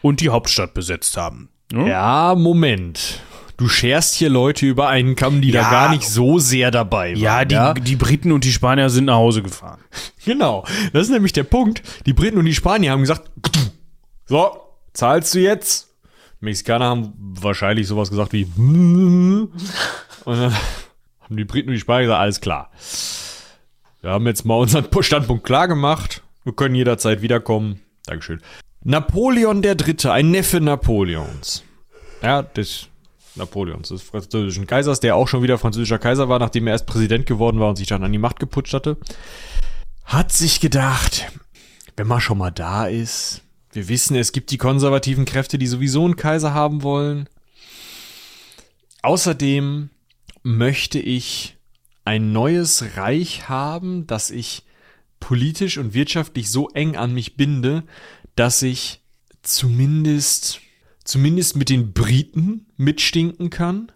[0.03, 1.49] und die Hauptstadt besetzt haben.
[1.73, 3.21] Ja, ja Moment.
[3.57, 7.13] Du scherst hier Leute über einen Kamm, die ja, da gar nicht so sehr dabei
[7.13, 7.21] waren.
[7.21, 7.73] Ja, die, ja?
[7.73, 9.81] die Briten und die Spanier sind nach Hause gefahren.
[10.25, 10.65] Genau.
[10.95, 11.83] Das ist nämlich der Punkt.
[12.07, 13.31] Die Briten und die Spanier haben gesagt,
[14.25, 14.57] so,
[14.95, 15.94] zahlst du jetzt?
[16.45, 19.51] Mexikaner haben wahrscheinlich sowas gesagt wie und
[20.25, 22.71] dann haben die Briten und die Spanier gesagt, alles klar.
[24.01, 26.23] Wir haben jetzt mal unseren Standpunkt klar gemacht.
[26.45, 27.81] Wir können jederzeit wiederkommen.
[28.05, 28.41] Dankeschön.
[28.83, 31.65] Napoleon der Dritte, ein Neffe Napoleons.
[32.23, 32.89] Ja, des
[33.35, 37.27] Napoleons, des französischen Kaisers, der auch schon wieder französischer Kaiser war, nachdem er erst Präsident
[37.27, 38.99] geworden war und sich dann an die Macht geputscht hatte,
[40.05, 41.27] hat sich gedacht,
[41.97, 43.44] wenn man schon mal da ist,
[43.75, 47.29] wir wissen, es gibt die konservativen Kräfte, die sowieso einen Kaiser haben wollen.
[49.03, 49.91] Außerdem
[50.43, 51.57] möchte ich
[52.05, 54.65] ein neues Reich haben, das ich
[55.21, 57.85] politisch und wirtschaftlich so eng an mich binde,
[58.37, 59.01] dass ich
[59.43, 60.61] zumindest,
[61.05, 63.91] zumindest mit den Briten mitstinken kann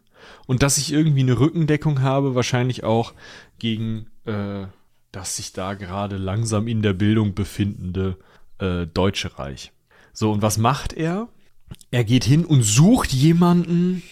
[0.46, 3.14] und dass ich irgendwie eine Rückendeckung habe, wahrscheinlich auch
[3.58, 4.66] gegen äh,
[5.12, 8.16] das sich da gerade langsam in der Bildung befindende
[8.59, 9.72] äh, Deutsche Reich.
[10.12, 11.28] So, und was macht er?
[11.90, 14.02] Er geht hin und sucht jemanden,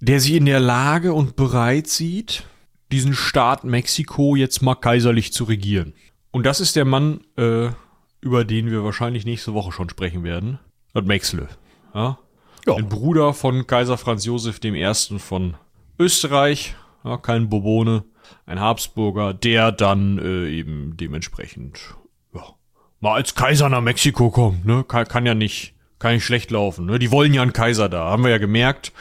[0.00, 2.44] der sich in der Lage und bereit sieht,
[2.92, 5.94] diesen Staat Mexiko jetzt mal kaiserlich zu regieren.
[6.30, 7.68] Und das ist der Mann, äh,
[8.20, 10.58] über den wir wahrscheinlich nächste Woche schon sprechen werden.
[10.92, 11.48] Das Mexle.
[11.94, 12.18] Ja?
[12.66, 12.74] ja.
[12.74, 14.92] Ein Bruder von Kaiser Franz Josef I.
[15.18, 15.54] von
[15.98, 16.74] Österreich.
[17.04, 18.04] Ja, kein Bourbone,
[18.44, 21.94] ein Habsburger, der dann äh, eben dementsprechend
[23.00, 24.64] mal als Kaiser nach Mexiko kommt.
[24.64, 24.84] Ne?
[24.84, 26.86] Kann, kann ja nicht, kann nicht schlecht laufen.
[26.86, 26.98] Ne?
[26.98, 28.92] Die wollen ja einen Kaiser da, haben wir ja gemerkt.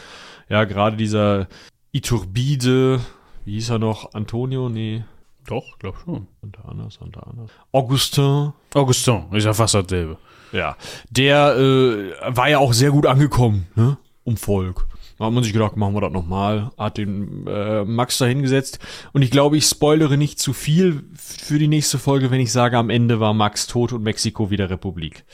[0.50, 1.48] Ja, gerade dieser
[1.92, 3.00] Iturbide,
[3.46, 4.14] wie hieß er noch?
[4.14, 4.70] Antonio?
[4.70, 5.04] Nee.
[5.48, 6.28] Doch, glaub schon.
[6.42, 7.48] Santa Anna, Santa Anna.
[7.72, 8.54] Augustin.
[8.74, 10.18] Augustin, ist ja fast dasselbe.
[10.52, 10.76] Ja.
[11.10, 13.98] Der äh, war ja auch sehr gut angekommen, ne?
[14.24, 14.86] Um Volk.
[15.20, 16.72] Da hat man sich gedacht, machen wir das nochmal.
[16.78, 18.80] Hat den äh, Max da hingesetzt.
[19.12, 22.78] Und ich glaube, ich spoilere nicht zu viel für die nächste Folge, wenn ich sage,
[22.78, 25.26] am Ende war Max tot und Mexiko wieder Republik.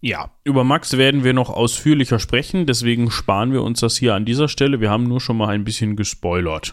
[0.00, 4.24] Ja, über Max werden wir noch ausführlicher sprechen, deswegen sparen wir uns das hier an
[4.24, 4.80] dieser Stelle.
[4.80, 6.72] Wir haben nur schon mal ein bisschen gespoilert.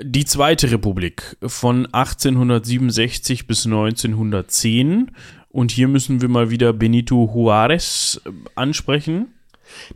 [0.00, 5.10] Die Zweite Republik von 1867 bis 1910.
[5.50, 9.34] Und hier müssen wir mal wieder Benito Juárez äh, ansprechen.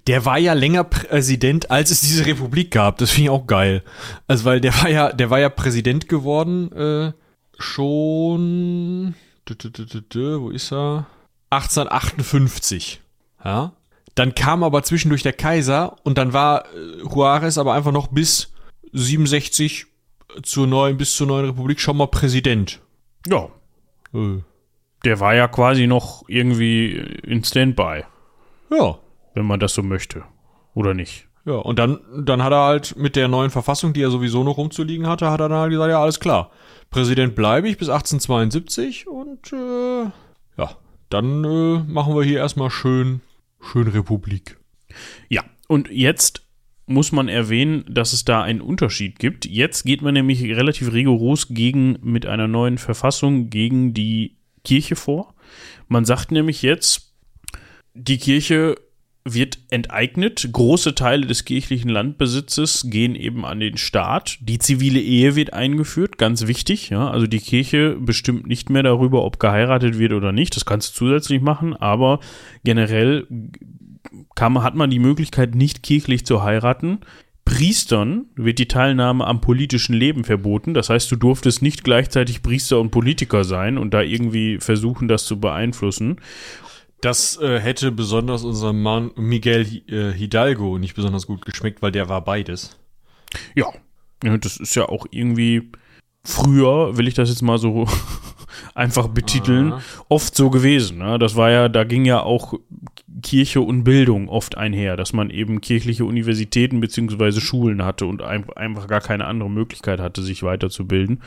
[0.06, 2.98] Der war ja länger Präsident, als es diese Republik gab.
[2.98, 3.82] Das finde ich auch geil.
[4.26, 7.12] Also, weil der war ja, der war ja Präsident geworden, äh,
[7.58, 9.14] schon,
[9.46, 11.06] wo ist er?
[11.50, 13.00] 1858.
[13.44, 13.72] Ja.
[14.14, 18.52] Dann kam aber zwischendurch der Kaiser und dann war äh, Juarez aber einfach noch bis
[18.92, 19.86] 67
[20.42, 22.80] zur neuen, bis zur neuen Republik schon mal Präsident.
[23.26, 23.48] Ja.
[24.12, 24.40] Äh.
[25.04, 26.92] Der war ja quasi noch irgendwie
[27.24, 28.04] in Standby.
[28.70, 28.98] Ja.
[29.34, 30.24] Wenn man das so möchte.
[30.74, 31.26] Oder nicht?
[31.44, 34.56] Ja, und dann, dann hat er halt mit der neuen Verfassung, die er sowieso noch
[34.56, 36.50] rumzuliegen hatte, hat er dann halt gesagt, ja, alles klar.
[36.90, 40.04] Präsident bleibe ich bis 1872 und äh,
[40.56, 40.76] ja,
[41.10, 43.20] dann äh, machen wir hier erstmal schön,
[43.60, 44.56] schön Republik.
[45.28, 46.42] Ja, und jetzt
[46.86, 49.46] muss man erwähnen, dass es da einen Unterschied gibt.
[49.46, 55.34] Jetzt geht man nämlich relativ rigoros gegen mit einer neuen Verfassung gegen die Kirche vor.
[55.88, 57.14] Man sagt nämlich jetzt,
[57.94, 58.76] die Kirche
[59.26, 60.46] wird enteignet.
[60.52, 64.36] Große Teile des kirchlichen Landbesitzes gehen eben an den Staat.
[64.40, 66.90] Die zivile Ehe wird eingeführt, ganz wichtig.
[66.90, 67.10] Ja?
[67.10, 70.54] Also die Kirche bestimmt nicht mehr darüber, ob geheiratet wird oder nicht.
[70.56, 72.20] Das kannst du zusätzlich machen, aber
[72.64, 73.26] generell
[74.34, 77.00] kann, hat man die Möglichkeit, nicht kirchlich zu heiraten.
[77.46, 80.72] Priestern wird die Teilnahme am politischen Leben verboten.
[80.72, 85.26] Das heißt, du durftest nicht gleichzeitig Priester und Politiker sein und da irgendwie versuchen, das
[85.26, 86.16] zu beeinflussen.
[87.04, 92.08] Das äh, hätte besonders unserem Mann Miguel äh, Hidalgo nicht besonders gut geschmeckt, weil der
[92.08, 92.78] war beides.
[93.54, 93.66] Ja,
[94.38, 95.70] das ist ja auch irgendwie
[96.24, 97.86] früher, will ich das jetzt mal so
[98.74, 99.82] einfach betiteln, Aha.
[100.08, 100.96] oft so gewesen.
[100.96, 101.18] Ne?
[101.18, 102.54] Das war ja, da ging ja auch
[103.22, 108.86] Kirche und Bildung oft einher, dass man eben kirchliche Universitäten beziehungsweise Schulen hatte und einfach
[108.86, 111.20] gar keine andere Möglichkeit hatte, sich weiterzubilden.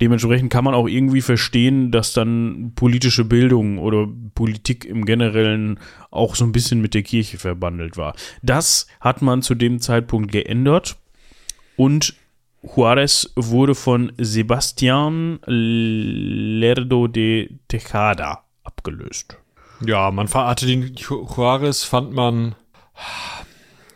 [0.00, 5.78] Dementsprechend kann man auch irgendwie verstehen, dass dann politische Bildung oder Politik im Generellen
[6.10, 8.14] auch so ein bisschen mit der Kirche verbandelt war.
[8.42, 10.96] Das hat man zu dem Zeitpunkt geändert
[11.76, 12.14] und
[12.62, 19.38] Juarez wurde von Sebastián Lerdo de Tejada abgelöst.
[19.84, 22.54] Ja, man hatte den Juarez, fand man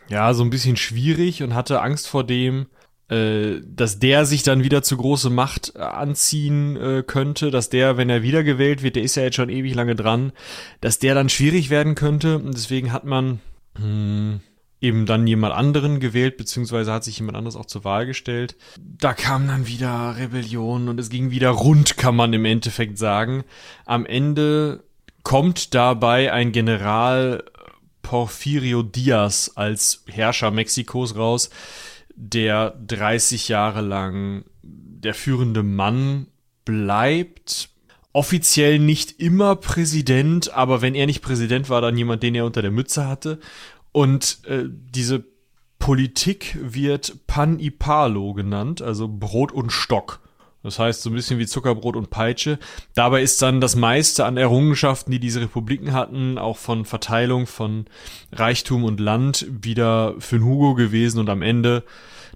[0.09, 2.67] ja so ein bisschen schwierig und hatte Angst vor dem,
[3.09, 7.97] äh, dass der sich dann wieder zu große Macht äh, anziehen äh, könnte, dass der,
[7.97, 10.31] wenn er wiedergewählt wird, der ist ja jetzt schon ewig lange dran,
[10.81, 12.37] dass der dann schwierig werden könnte.
[12.37, 13.41] Und deswegen hat man
[13.77, 14.39] hm,
[14.81, 18.55] eben dann jemand anderen gewählt, beziehungsweise hat sich jemand anderes auch zur Wahl gestellt.
[18.79, 23.43] Da kam dann wieder Rebellion und es ging wieder rund, kann man im Endeffekt sagen.
[23.85, 24.83] Am Ende
[25.23, 27.43] kommt dabei ein General
[28.01, 31.49] Porfirio Diaz als Herrscher Mexikos raus,
[32.15, 36.27] der 30 Jahre lang der führende Mann
[36.63, 37.69] bleibt.
[38.13, 42.61] Offiziell nicht immer Präsident, aber wenn er nicht Präsident war, dann jemand, den er unter
[42.61, 43.39] der Mütze hatte.
[43.91, 45.25] Und äh, diese
[45.79, 50.21] Politik wird Pan y Palo genannt, also Brot und Stock.
[50.65, 52.57] Das heißt, so ein bisschen wie Zuckerbrot und Peitsche.
[52.95, 57.85] Dabei ist dann das meiste an Errungenschaften, die diese Republiken hatten, auch von Verteilung von
[58.31, 61.19] Reichtum und Land, wieder für den Hugo gewesen.
[61.19, 61.83] Und am Ende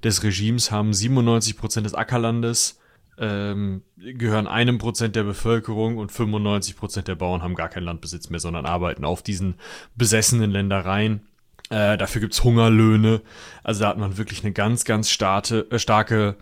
[0.03, 2.80] des Regimes haben 97 Prozent des Ackerlandes
[3.18, 8.30] ähm, gehören einem Prozent der Bevölkerung und 95 Prozent der Bauern haben gar keinen Landbesitz
[8.30, 9.56] mehr, sondern arbeiten auf diesen
[9.95, 11.22] besessenen Ländereien.
[11.69, 13.22] Äh, dafür gibt's Hungerlöhne.
[13.64, 16.38] Also da hat man wirklich eine ganz, ganz starte, äh, starke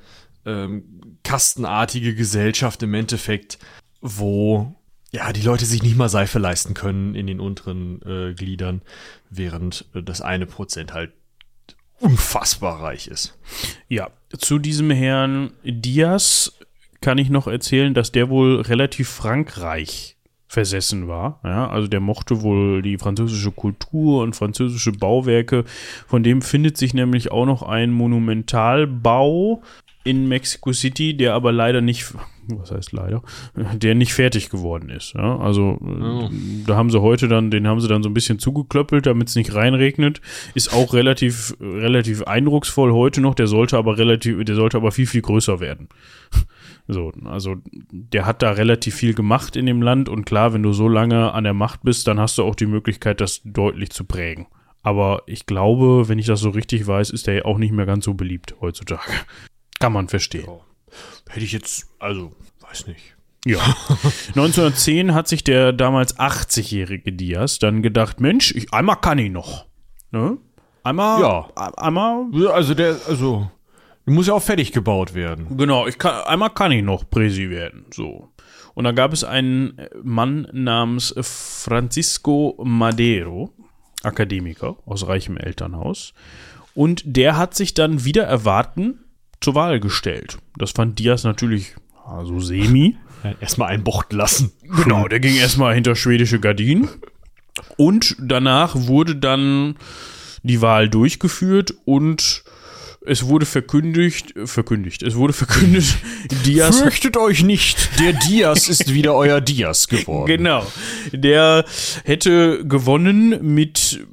[0.46, 0.97] ähm,
[1.28, 3.60] kastenartige Gesellschaft im Endeffekt,
[4.00, 4.74] wo
[5.12, 8.82] ja die Leute sich nicht mal Seife leisten können in den unteren äh, Gliedern,
[9.30, 11.12] während äh, das eine Prozent halt
[12.00, 13.38] unfassbar reich ist.
[13.90, 16.54] Ja, zu diesem Herrn Diaz
[17.02, 20.16] kann ich noch erzählen, dass der wohl relativ Frankreich
[20.48, 21.42] versessen war.
[21.44, 25.66] Ja, also der mochte wohl die französische Kultur und französische Bauwerke.
[26.08, 29.62] Von dem findet sich nämlich auch noch ein Monumentalbau
[30.08, 32.14] in Mexico City, der aber leider nicht,
[32.48, 33.22] was heißt leider,
[33.74, 35.14] der nicht fertig geworden ist.
[35.14, 36.30] Ja, also oh.
[36.66, 39.36] da haben sie heute dann, den haben sie dann so ein bisschen zugeklöppelt, damit es
[39.36, 40.22] nicht reinregnet.
[40.54, 43.36] Ist auch relativ, relativ eindrucksvoll heute noch.
[43.36, 45.90] Der sollte aber relativ, der sollte aber viel, viel größer werden.
[46.90, 47.56] So, also
[47.92, 51.34] der hat da relativ viel gemacht in dem Land und klar, wenn du so lange
[51.34, 54.48] an der Macht bist, dann hast du auch die Möglichkeit, das deutlich zu prägen.
[54.84, 57.86] Aber ich glaube, wenn ich das so richtig weiß, ist der ja auch nicht mehr
[57.86, 59.12] ganz so beliebt heutzutage.
[59.80, 60.46] Kann man verstehen.
[60.48, 60.60] Ja.
[61.30, 63.16] Hätte ich jetzt, also, weiß nicht.
[63.46, 63.60] Ja.
[64.30, 69.66] 1910 hat sich der damals 80-jährige Diaz dann gedacht, Mensch, ich, einmal kann ich noch.
[70.12, 70.38] Ne?
[70.84, 71.50] Einmal, ja.
[71.78, 72.28] einmal.
[72.52, 73.50] Also der, also
[74.06, 75.58] muss ja auch fertig gebaut werden.
[75.58, 77.86] Genau, ich kann, einmal kann ich noch Präsi werden.
[77.94, 78.30] So.
[78.74, 83.52] Und da gab es einen Mann namens Francisco Madero,
[84.04, 86.14] Akademiker aus reichem Elternhaus.
[86.74, 89.00] Und der hat sich dann wieder erwarten
[89.42, 90.38] zur Wahl gestellt.
[90.58, 92.98] Das fand Diaz natürlich also semi.
[93.42, 94.52] Erstmal einbochten lassen.
[94.84, 96.88] Genau, der ging erstmal hinter schwedische Gardinen.
[97.76, 99.76] Und danach wurde dann
[100.44, 102.44] die Wahl durchgeführt und
[103.06, 105.96] es wurde verkündigt, verkündigt, es wurde verkündet,
[106.46, 106.80] Diaz.
[106.80, 110.28] Fürchtet euch nicht, der Diaz ist wieder euer Diaz geworden.
[110.28, 110.66] Genau.
[111.12, 111.64] Der
[112.04, 114.06] hätte gewonnen mit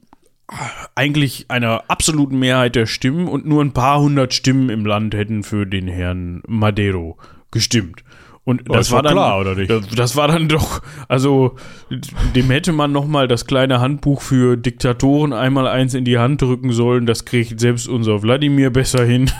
[0.95, 5.43] eigentlich einer absoluten Mehrheit der Stimmen und nur ein paar hundert Stimmen im Land hätten
[5.43, 7.17] für den Herrn Madero
[7.51, 8.05] gestimmt.
[8.45, 9.71] Und das, das war, dann klar, oder nicht?
[9.71, 11.57] Das, das, war dann doch, also
[12.35, 16.43] dem hätte man noch mal das kleine Handbuch für Diktatoren einmal eins in die Hand
[16.43, 17.07] drücken sollen.
[17.07, 19.31] Das kriegt selbst unser Wladimir besser hin.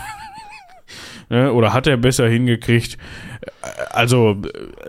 [1.29, 1.53] ne?
[1.53, 2.97] Oder hat er besser hingekriegt.
[3.91, 4.41] Also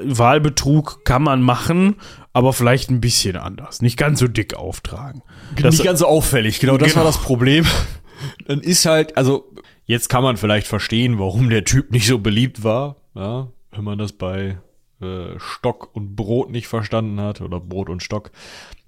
[0.02, 1.97] Wahlbetrug kann man machen,
[2.37, 3.81] aber vielleicht ein bisschen anders.
[3.81, 5.23] Nicht ganz so dick auftragen.
[5.59, 6.99] Das, nicht ganz so auffällig, genau, das genau.
[6.99, 7.65] war das Problem.
[8.47, 9.51] Dann ist halt, also
[9.87, 12.97] jetzt kann man vielleicht verstehen, warum der Typ nicht so beliebt war.
[13.15, 14.59] Ja, wenn man das bei
[15.01, 18.31] äh, Stock und Brot nicht verstanden hat oder Brot und Stock,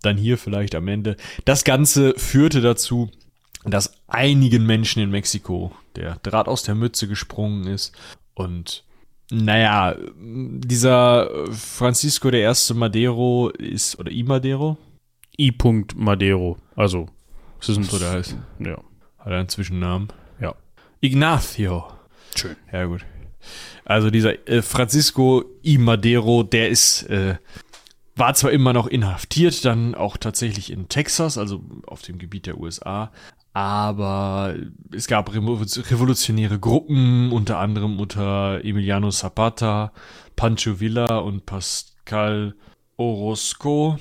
[0.03, 1.17] dann hier vielleicht am Ende.
[1.47, 3.11] Das Ganze führte dazu,
[3.65, 7.97] dass einigen Menschen in Mexiko der Draht aus der Mütze gesprungen ist
[8.35, 8.85] und
[9.31, 14.79] naja, dieser Francisco der erste Madero ist, oder I Madero?
[15.39, 15.53] I.
[15.95, 17.09] Madero, also,
[17.59, 18.37] was ist denn so der heißt?
[18.59, 18.79] Ja.
[19.19, 20.09] Hat er einen Zwischennamen?
[20.41, 20.55] Ja.
[21.01, 21.85] Ignacio.
[22.35, 22.57] Schön.
[22.73, 23.05] Ja, gut.
[23.85, 25.79] Also dieser äh, Francisco I.
[25.79, 27.37] Madero, der ist, äh,
[28.17, 32.59] war zwar immer noch inhaftiert, dann auch tatsächlich in Texas, also auf dem Gebiet der
[32.59, 33.13] USA,
[33.59, 34.55] aber
[34.93, 39.93] es gab revolutionäre Gruppen, unter anderem unter Emiliano Zapata,
[40.37, 42.55] Pancho Villa und Pascal
[42.97, 43.99] Orozco.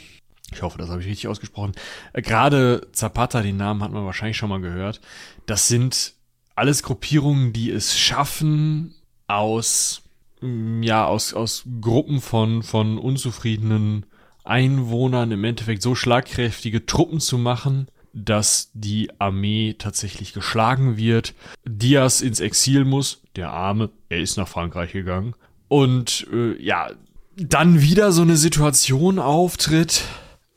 [0.52, 1.72] Ich hoffe, das habe ich richtig ausgesprochen.
[2.14, 5.02] Äh, gerade Zapata, den Namen hat man wahrscheinlich schon mal gehört.
[5.48, 6.14] Das sind
[6.54, 8.94] alles Gruppierungen, die es schaffen,
[9.26, 10.04] aus,
[10.42, 14.06] mm, ja, aus, aus Gruppen von, von unzufriedenen
[14.44, 17.88] Einwohnern im Endeffekt so schlagkräftige Truppen zu machen,
[18.26, 21.34] dass die Armee tatsächlich geschlagen wird.
[21.66, 25.36] Diaz ins Exil muss, der Arme, er ist nach Frankreich gegangen.
[25.68, 26.90] Und äh, ja,
[27.36, 30.04] dann wieder so eine Situation auftritt,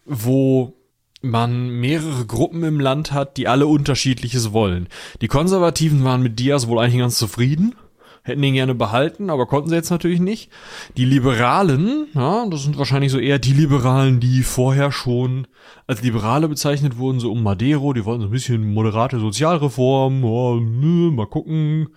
[0.06, 0.74] wo
[1.22, 4.88] man mehrere Gruppen im Land hat, die alle unterschiedliches wollen.
[5.20, 7.74] Die Konservativen waren mit Diaz wohl eigentlich ganz zufrieden
[8.22, 10.50] hätten ihn gerne behalten, aber konnten sie jetzt natürlich nicht.
[10.96, 15.46] Die Liberalen, ja, das sind wahrscheinlich so eher die Liberalen, die vorher schon
[15.86, 20.56] als Liberale bezeichnet wurden, so um Madero, die wollten so ein bisschen moderate Sozialreform, oh,
[20.56, 21.88] nö, mal gucken.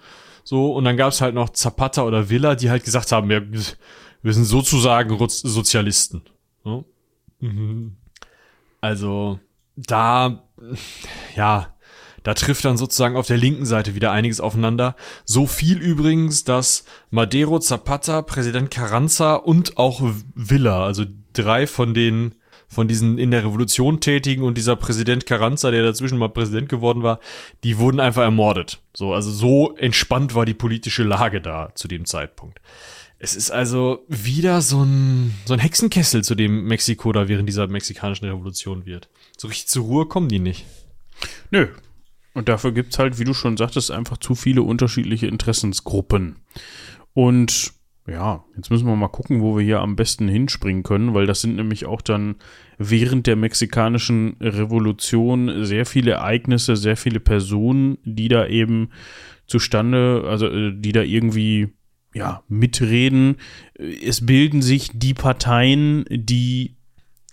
[0.44, 3.46] So, und dann gab es halt noch Zapata oder Villa, die halt gesagt haben, wir,
[3.52, 6.24] wir sind sozusagen Sozialisten.
[6.66, 6.84] Ja?
[7.40, 7.98] Mhm.
[8.82, 9.40] Also,
[9.76, 10.44] da,
[11.36, 11.73] ja,
[12.24, 14.96] da trifft dann sozusagen auf der linken Seite wieder einiges aufeinander.
[15.26, 20.02] So viel übrigens, dass Madero, Zapata, Präsident Carranza und auch
[20.34, 22.36] Villa, also drei von den
[22.74, 27.04] von diesen in der Revolution tätigen und dieser Präsident Carranza, der dazwischen mal Präsident geworden
[27.04, 27.20] war,
[27.64, 28.82] die wurden einfach ermordet.
[28.96, 32.60] So, also so entspannt war die politische Lage da zu dem Zeitpunkt.
[33.20, 37.68] Es ist also wieder so ein, so ein Hexenkessel, zu dem Mexiko da während dieser
[37.68, 39.08] mexikanischen Revolution wird.
[39.38, 40.66] So richtig zur Ruhe kommen die nicht.
[41.52, 41.70] Nö,
[42.34, 46.38] und dafür gibt's halt, wie du schon sagtest, einfach zu viele unterschiedliche Interessensgruppen.
[47.14, 47.74] Und
[48.08, 51.42] ja, jetzt müssen wir mal gucken, wo wir hier am besten hinspringen können, weil das
[51.42, 52.36] sind nämlich auch dann
[52.78, 58.90] während der mexikanischen Revolution sehr viele Ereignisse, sehr viele Personen, die da eben
[59.48, 61.70] zustande, also äh, die da irgendwie
[62.14, 63.38] ja, mitreden.
[63.76, 66.76] Es bilden sich die Parteien, die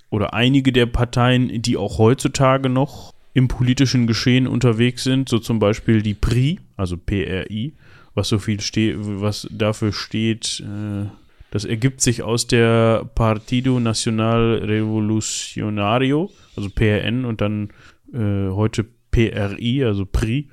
[0.08, 5.58] oder einige der Parteien, die auch heutzutage noch im politischen Geschehen unterwegs sind, so zum
[5.58, 7.74] Beispiel die PRI, also PRI,
[8.14, 11.06] was so viel steht, was dafür steht, äh,
[11.50, 17.70] das ergibt sich aus der Partido Nacional Revolucionario, also PRN und dann
[18.12, 20.48] äh, heute PRI, also PRI.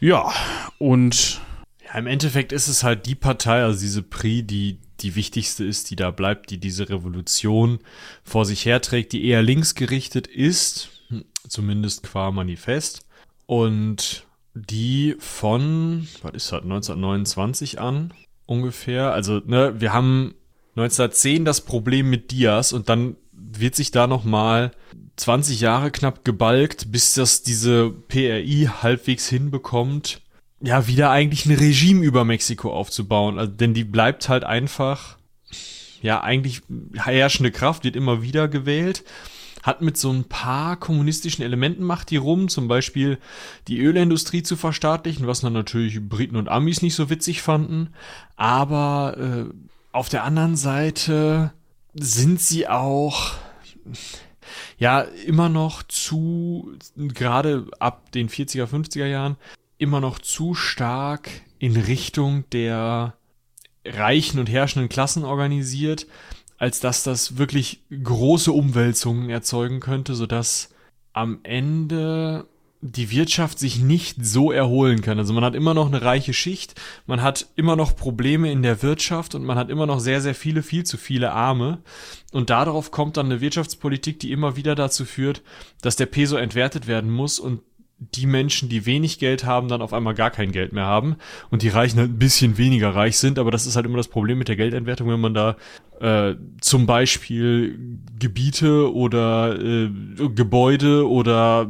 [0.00, 0.32] Ja,
[0.78, 1.40] und
[1.84, 5.90] ja, im Endeffekt ist es halt die Partei, also diese PRI, die die wichtigste ist,
[5.90, 7.78] die da bleibt, die diese Revolution
[8.24, 10.97] vor sich herträgt, die eher linksgerichtet ist,
[11.46, 13.06] zumindest qua Manifest.
[13.46, 18.12] Und die von, was ist das, 1929 an
[18.46, 19.12] ungefähr.
[19.12, 20.34] Also, ne, wir haben
[20.76, 24.72] 1910 das Problem mit Diaz und dann wird sich da nochmal
[25.16, 30.22] 20 Jahre knapp gebalgt, bis das diese PRI halbwegs hinbekommt,
[30.60, 33.38] ja, wieder eigentlich ein Regime über Mexiko aufzubauen.
[33.38, 35.18] Also, denn die bleibt halt einfach,
[36.02, 36.62] ja, eigentlich
[36.94, 39.04] herrschende Kraft, wird immer wieder gewählt
[39.62, 43.18] hat mit so ein paar kommunistischen Elementen macht die rum, zum Beispiel
[43.66, 47.90] die Ölindustrie zu verstaatlichen, was dann natürlich Briten und Amis nicht so witzig fanden.
[48.36, 49.54] Aber äh,
[49.92, 51.52] auf der anderen Seite
[51.94, 53.32] sind sie auch
[54.78, 59.36] ja immer noch zu, gerade ab den 40er, 50er Jahren,
[59.78, 61.28] immer noch zu stark
[61.58, 63.14] in Richtung der
[63.84, 66.06] reichen und herrschenden Klassen organisiert
[66.58, 70.70] als dass das wirklich große Umwälzungen erzeugen könnte, sodass
[71.12, 72.46] am Ende
[72.80, 75.18] die Wirtschaft sich nicht so erholen kann.
[75.18, 78.82] Also man hat immer noch eine reiche Schicht, man hat immer noch Probleme in der
[78.82, 81.78] Wirtschaft und man hat immer noch sehr, sehr viele, viel zu viele Arme.
[82.32, 85.42] Und darauf kommt dann eine Wirtschaftspolitik, die immer wieder dazu führt,
[85.82, 87.62] dass der Peso entwertet werden muss und
[88.00, 91.16] die Menschen, die wenig Geld haben, dann auf einmal gar kein Geld mehr haben
[91.50, 94.08] und die Reichen halt ein bisschen weniger reich sind, aber das ist halt immer das
[94.08, 95.56] Problem mit der Geldentwertung, wenn man da
[96.00, 99.90] äh, zum Beispiel Gebiete oder äh,
[100.34, 101.68] Gebäude oder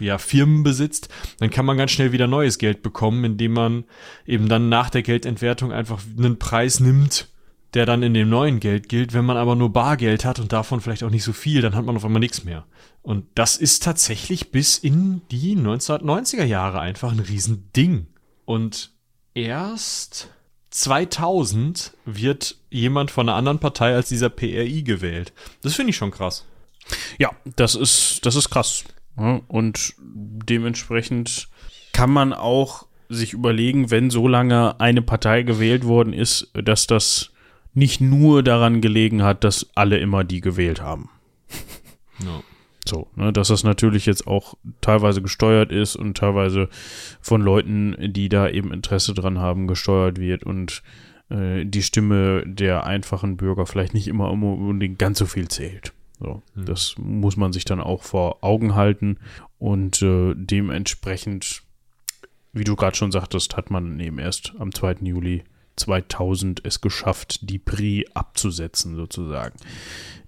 [0.00, 1.08] ja, Firmen besitzt,
[1.38, 3.84] dann kann man ganz schnell wieder neues Geld bekommen, indem man
[4.26, 7.28] eben dann nach der Geldentwertung einfach einen Preis nimmt,
[7.76, 9.12] der dann in dem neuen Geld gilt.
[9.12, 11.84] Wenn man aber nur Bargeld hat und davon vielleicht auch nicht so viel, dann hat
[11.84, 12.64] man auf einmal nichts mehr.
[13.02, 18.06] Und das ist tatsächlich bis in die 1990er Jahre einfach ein Riesending.
[18.46, 18.92] Und
[19.34, 20.30] erst
[20.70, 25.34] 2000 wird jemand von einer anderen Partei als dieser PRI gewählt.
[25.60, 26.46] Das finde ich schon krass.
[27.18, 28.84] Ja, das ist, das ist krass.
[29.16, 31.48] Und dementsprechend
[31.92, 37.32] kann man auch sich überlegen, wenn so lange eine Partei gewählt worden ist, dass das
[37.76, 41.10] nicht nur daran gelegen hat, dass alle immer die gewählt haben.
[42.24, 42.42] No.
[42.88, 46.70] So, ne, dass das natürlich jetzt auch teilweise gesteuert ist und teilweise
[47.20, 50.82] von Leuten, die da eben Interesse dran haben, gesteuert wird und
[51.28, 55.92] äh, die Stimme der einfachen Bürger vielleicht nicht immer unbedingt ganz so viel zählt.
[56.20, 56.64] So, hm.
[56.64, 59.18] das muss man sich dann auch vor Augen halten
[59.58, 61.64] und äh, dementsprechend,
[62.54, 64.96] wie du gerade schon sagtest, hat man eben erst am 2.
[65.02, 65.44] Juli
[65.76, 69.58] 2000 es geschafft, die Pri abzusetzen, sozusagen.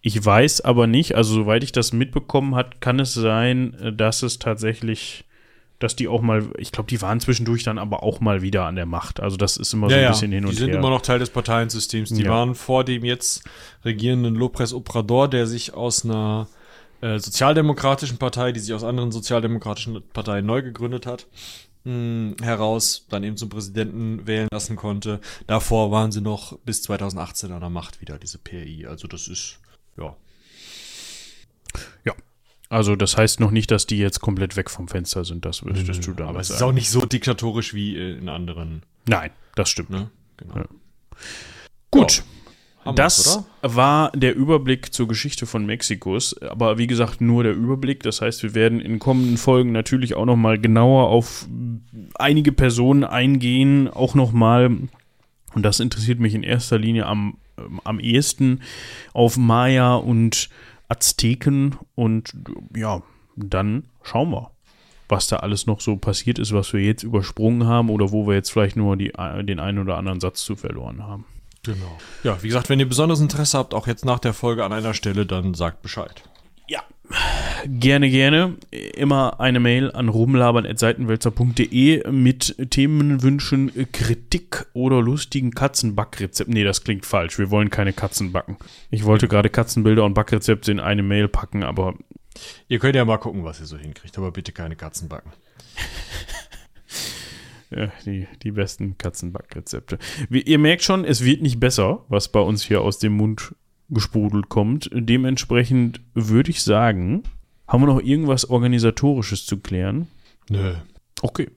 [0.00, 4.38] Ich weiß aber nicht, also soweit ich das mitbekommen hat, kann es sein, dass es
[4.38, 5.24] tatsächlich,
[5.78, 8.76] dass die auch mal, ich glaube, die waren zwischendurch dann aber auch mal wieder an
[8.76, 9.20] der Macht.
[9.20, 10.56] Also das ist immer ja, so ein bisschen hin und her.
[10.56, 12.10] Die sind immer noch Teil des Parteiensystems.
[12.10, 12.30] Die ja.
[12.30, 13.42] waren vor dem jetzt
[13.84, 16.48] regierenden Lopez Obrador, der sich aus einer
[17.00, 21.26] äh, sozialdemokratischen Partei, die sich aus anderen sozialdemokratischen Parteien neu gegründet hat,
[21.84, 25.20] mh, heraus dann eben zum Präsidenten wählen lassen konnte.
[25.46, 28.86] Davor waren sie noch bis 2018 an der Macht wieder, diese PRI.
[28.86, 29.58] Also das ist,
[29.96, 30.16] ja.
[32.04, 32.14] Ja.
[32.70, 36.06] Also das heißt noch nicht, dass die jetzt komplett weg vom Fenster sind, das würdest
[36.06, 38.82] du damit Aber es ist auch nicht so diktatorisch wie in anderen.
[39.06, 39.90] Nein, das stimmt.
[39.90, 40.10] Ne?
[40.36, 40.56] Genau.
[40.56, 40.66] Ja.
[41.90, 42.22] Gut.
[42.88, 43.74] Haben Das oder?
[43.74, 48.02] war der Überblick zur Geschichte von Mexikos, aber wie gesagt nur der Überblick.
[48.02, 51.46] Das heißt, wir werden in kommenden Folgen natürlich auch noch mal genauer auf
[52.16, 54.76] einige Personen eingehen, auch noch mal
[55.54, 58.60] und das interessiert mich in erster Linie am ähm, am ehesten
[59.12, 60.48] auf Maya und
[60.88, 62.32] Azteken und
[62.74, 63.02] ja,
[63.36, 64.50] dann schauen wir,
[65.08, 68.34] was da alles noch so passiert ist, was wir jetzt übersprungen haben oder wo wir
[68.34, 69.12] jetzt vielleicht nur die,
[69.42, 71.26] den einen oder anderen Satz zu verloren haben.
[71.64, 71.98] Genau.
[72.22, 74.94] Ja, wie gesagt, wenn ihr besonderes Interesse habt, auch jetzt nach der Folge an einer
[74.94, 76.22] Stelle, dann sagt Bescheid.
[76.66, 76.82] Ja.
[77.66, 78.56] Gerne, gerne.
[78.70, 86.54] Immer eine Mail an rumlabern.seitenwälzer.de mit Themenwünschen, Kritik oder lustigen Katzenbackrezepten.
[86.54, 87.38] Nee, das klingt falsch.
[87.38, 88.58] Wir wollen keine Katzen backen.
[88.90, 91.94] Ich wollte gerade Katzenbilder und Backrezepte in eine Mail packen, aber
[92.68, 95.32] Ihr könnt ja mal gucken, was ihr so hinkriegt, aber bitte keine Katzen backen.
[97.70, 99.98] ja, die, die besten Katzenbackrezepte.
[100.28, 103.54] Wie, ihr merkt schon, es wird nicht besser, was bei uns hier aus dem Mund
[103.88, 104.90] gesprudelt kommt.
[104.92, 107.22] Dementsprechend würde ich sagen,
[107.66, 110.08] haben wir noch irgendwas Organisatorisches zu klären?
[110.48, 110.74] Nö.
[111.22, 111.48] Okay.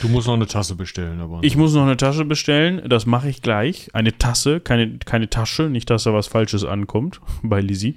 [0.00, 1.40] Du musst noch eine Tasse bestellen, aber.
[1.42, 3.90] Ich muss noch eine Tasche bestellen, das mache ich gleich.
[3.92, 7.96] Eine Tasse, keine, keine Tasche, nicht, dass da was Falsches ankommt bei Lizzie.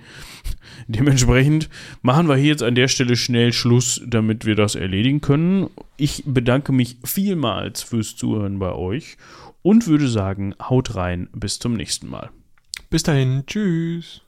[0.87, 1.69] Dementsprechend
[2.01, 5.69] machen wir hier jetzt an der Stelle schnell Schluss, damit wir das erledigen können.
[5.97, 9.17] Ich bedanke mich vielmals fürs Zuhören bei euch
[9.61, 12.29] und würde sagen, haut rein, bis zum nächsten Mal.
[12.89, 13.43] Bis dahin.
[13.45, 14.17] Tschüss.